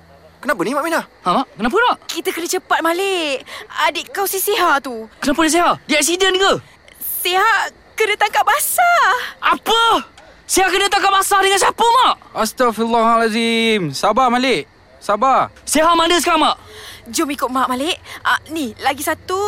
Kenapa 0.43 0.61
ni 0.61 0.75
Mak 0.75 0.85
Minah? 0.85 1.03
Ha, 1.25 1.27
Mak? 1.41 1.47
Kenapa 1.57 1.75
nak? 1.79 1.95
Kita 2.11 2.29
kena 2.35 2.47
cepat 2.47 2.79
Malik. 2.83 3.47
Adik 3.87 4.11
kau 4.11 4.27
si 4.27 4.37
Siha 4.37 4.83
tu. 4.83 5.07
Kenapa 5.23 5.47
dia 5.47 5.51
Siha? 5.57 5.69
Dia 5.87 5.97
aksiden 6.03 6.33
ke? 6.37 6.51
Siha 6.99 7.71
kena 7.95 8.13
tangkap 8.19 8.43
basah. 8.43 9.09
Apa? 9.41 10.05
Siha 10.51 10.67
kena 10.67 10.91
tangkap 10.91 11.15
basah 11.15 11.39
dengan 11.39 11.55
siapa 11.55 11.79
mak? 11.79 12.35
Astaghfirullahalazim. 12.35 13.95
Sabar 13.95 14.27
Malik. 14.27 14.67
Sabar. 14.99 15.47
Siha 15.63 15.95
mana 15.95 16.19
sekarang 16.19 16.43
mak? 16.43 16.59
Jom 17.07 17.31
ikut 17.31 17.47
mak 17.47 17.71
Malik. 17.71 17.95
Ah, 18.19 18.35
ni, 18.51 18.75
lagi 18.83 18.99
satu. 18.99 19.39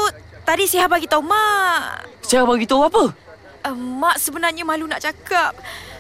Tadi 0.47 0.64
Siha 0.64 0.88
bagi 0.88 1.04
tahu 1.04 1.20
mak. 1.20 2.08
Siha 2.24 2.47
bagi 2.47 2.64
tahu 2.64 2.88
apa? 2.88 3.12
Uh, 3.68 3.76
mak 3.76 4.16
sebenarnya 4.16 4.64
malu 4.64 4.88
nak 4.88 5.04
cakap. 5.04 5.51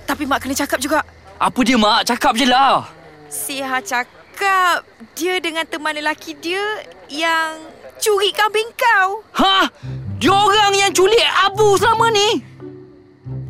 Tapi 0.07 0.23
mak 0.23 0.39
kena 0.39 0.55
cakap 0.55 0.79
juga. 0.79 1.03
Apa 1.35 1.59
dia 1.67 1.75
mak? 1.75 2.07
Cakap 2.07 2.39
je 2.39 2.47
lah. 2.47 2.87
Siha 3.27 3.83
cakap 3.83 4.87
dia 5.19 5.35
dengan 5.43 5.67
teman 5.67 5.99
lelaki 5.99 6.31
dia 6.39 6.63
yang 7.11 7.59
curi 7.99 8.31
kambing 8.31 8.71
kau. 8.79 9.19
Ha? 9.35 9.67
Dia 10.15 10.31
orang 10.31 10.71
yang 10.79 10.95
culik 10.95 11.27
Abu 11.43 11.75
selama 11.75 12.07
ni? 12.07 12.52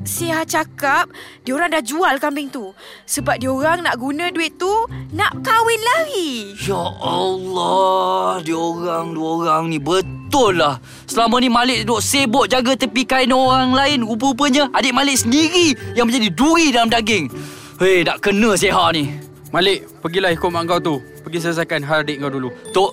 Siha 0.03 0.43
cakap 0.43 1.07
diorang 1.47 1.71
dah 1.71 1.79
jual 1.79 2.19
kambing 2.19 2.51
tu 2.51 2.75
sebab 3.07 3.39
diorang 3.39 3.79
nak 3.87 3.95
guna 3.95 4.27
duit 4.35 4.51
tu 4.59 4.69
nak 5.15 5.31
kahwin 5.39 5.79
lagi. 5.79 6.51
Ya 6.59 6.83
Allah, 6.99 8.43
dia 8.43 8.59
orang 8.59 9.15
dua 9.15 9.29
orang 9.39 9.63
ni 9.71 9.79
betul 9.79 10.59
lah. 10.59 10.83
Selama 11.07 11.39
ni 11.39 11.47
Malik 11.47 11.87
duduk 11.87 12.03
sibuk 12.03 12.51
jaga 12.51 12.75
tepi 12.75 13.07
kain 13.07 13.31
orang 13.31 13.71
lain. 13.71 14.03
Rupa-rupanya 14.03 14.67
adik 14.75 14.91
Malik 14.91 15.23
sendiri 15.23 15.71
yang 15.95 16.11
menjadi 16.11 16.27
duri 16.35 16.75
dalam 16.75 16.91
daging. 16.91 17.31
Hei, 17.79 18.03
tak 18.03 18.27
kena 18.27 18.59
Siha 18.59 18.91
ni. 18.91 19.07
Malik, 19.55 19.87
pergilah 20.03 20.35
ikut 20.35 20.49
mak 20.51 20.67
kau 20.67 20.79
tu. 20.83 20.95
Pergi 21.23 21.47
selesaikan 21.47 21.79
hal 21.87 22.03
adik 22.03 22.19
kau 22.19 22.27
dulu. 22.27 22.51
Tok, 22.75 22.91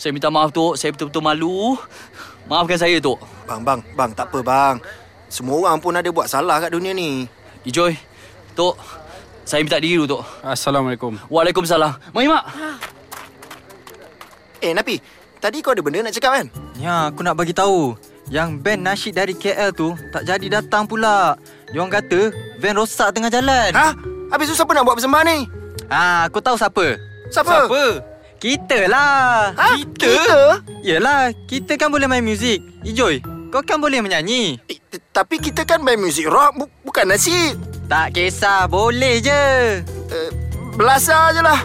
saya 0.00 0.16
minta 0.16 0.32
maaf 0.32 0.48
Tok. 0.48 0.80
Saya 0.80 0.96
betul-betul 0.96 1.20
malu. 1.20 1.76
Maafkan 2.48 2.80
saya 2.80 2.96
Tok. 3.04 3.20
Bang, 3.44 3.60
bang, 3.66 3.84
bang, 3.92 4.10
tak 4.16 4.32
apa 4.32 4.40
bang. 4.40 4.76
Semua 5.26 5.58
orang 5.66 5.82
pun 5.82 5.94
ada 5.94 6.06
buat 6.14 6.30
salah 6.30 6.62
kat 6.62 6.70
dunia 6.70 6.94
ni. 6.94 7.26
Ijoy, 7.66 7.98
Tok. 8.54 8.78
Saya 9.46 9.62
minta 9.62 9.78
diri 9.78 9.98
dulu 9.98 10.18
Tok. 10.18 10.22
Assalamualaikum. 10.42 11.18
Waalaikumsalam. 11.26 12.14
Mari 12.14 12.26
Mak. 12.30 12.44
Eh, 14.62 14.72
Napi. 14.74 14.96
Tadi 15.42 15.60
kau 15.60 15.74
ada 15.74 15.82
benda 15.84 16.06
nak 16.06 16.14
cakap 16.16 16.32
kan? 16.40 16.46
Ya, 16.80 17.10
aku 17.12 17.20
nak 17.22 17.36
bagi 17.36 17.52
tahu. 17.52 17.94
Yang 18.26 18.58
band 18.58 18.82
nasyid 18.82 19.14
dari 19.14 19.34
KL 19.38 19.70
tu 19.70 19.94
tak 20.10 20.26
jadi 20.26 20.58
datang 20.58 20.88
pula. 20.88 21.38
Diorang 21.70 21.92
kata 21.92 22.34
van 22.58 22.74
rosak 22.74 23.14
tengah 23.14 23.30
jalan. 23.30 23.70
Ha? 23.70 23.94
Habis 24.34 24.50
tu 24.50 24.58
siapa 24.58 24.74
nak 24.74 24.82
buat 24.82 24.98
persembahan 24.98 25.26
ni? 25.30 25.38
Ah, 25.86 26.26
aku 26.26 26.42
tahu 26.42 26.58
siapa. 26.58 26.98
Siapa? 27.30 27.70
Siapa? 27.70 27.82
Kita 28.42 28.78
lah. 28.90 29.54
Ha? 29.54 29.78
Kita? 29.78 30.10
Kita? 30.10 30.40
Yelah, 30.82 31.30
kita 31.46 31.78
kan 31.78 31.90
boleh 31.94 32.10
main 32.10 32.26
muzik. 32.26 32.58
Ijoy, 32.82 33.22
kau 33.48 33.62
kan 33.62 33.78
boleh 33.78 34.00
menyanyi. 34.00 34.58
Eh, 34.66 34.78
tapi 35.10 35.38
kita 35.38 35.62
kan 35.62 35.80
main 35.80 35.96
muzik 35.96 36.26
rock, 36.26 36.52
bu- 36.54 36.72
bukan 36.82 37.08
nasyid. 37.08 37.56
Tak 37.86 38.12
kisah, 38.12 38.66
boleh 38.66 39.22
je. 39.22 39.44
Uh, 40.10 40.30
belasah 40.74 41.32
je 41.32 41.40
lah. 41.40 41.60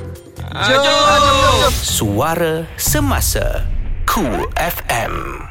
Jom. 0.68 1.72
Suara 1.72 2.68
Semasa 2.76 3.64
Cool 4.04 4.44
FM 4.60 5.51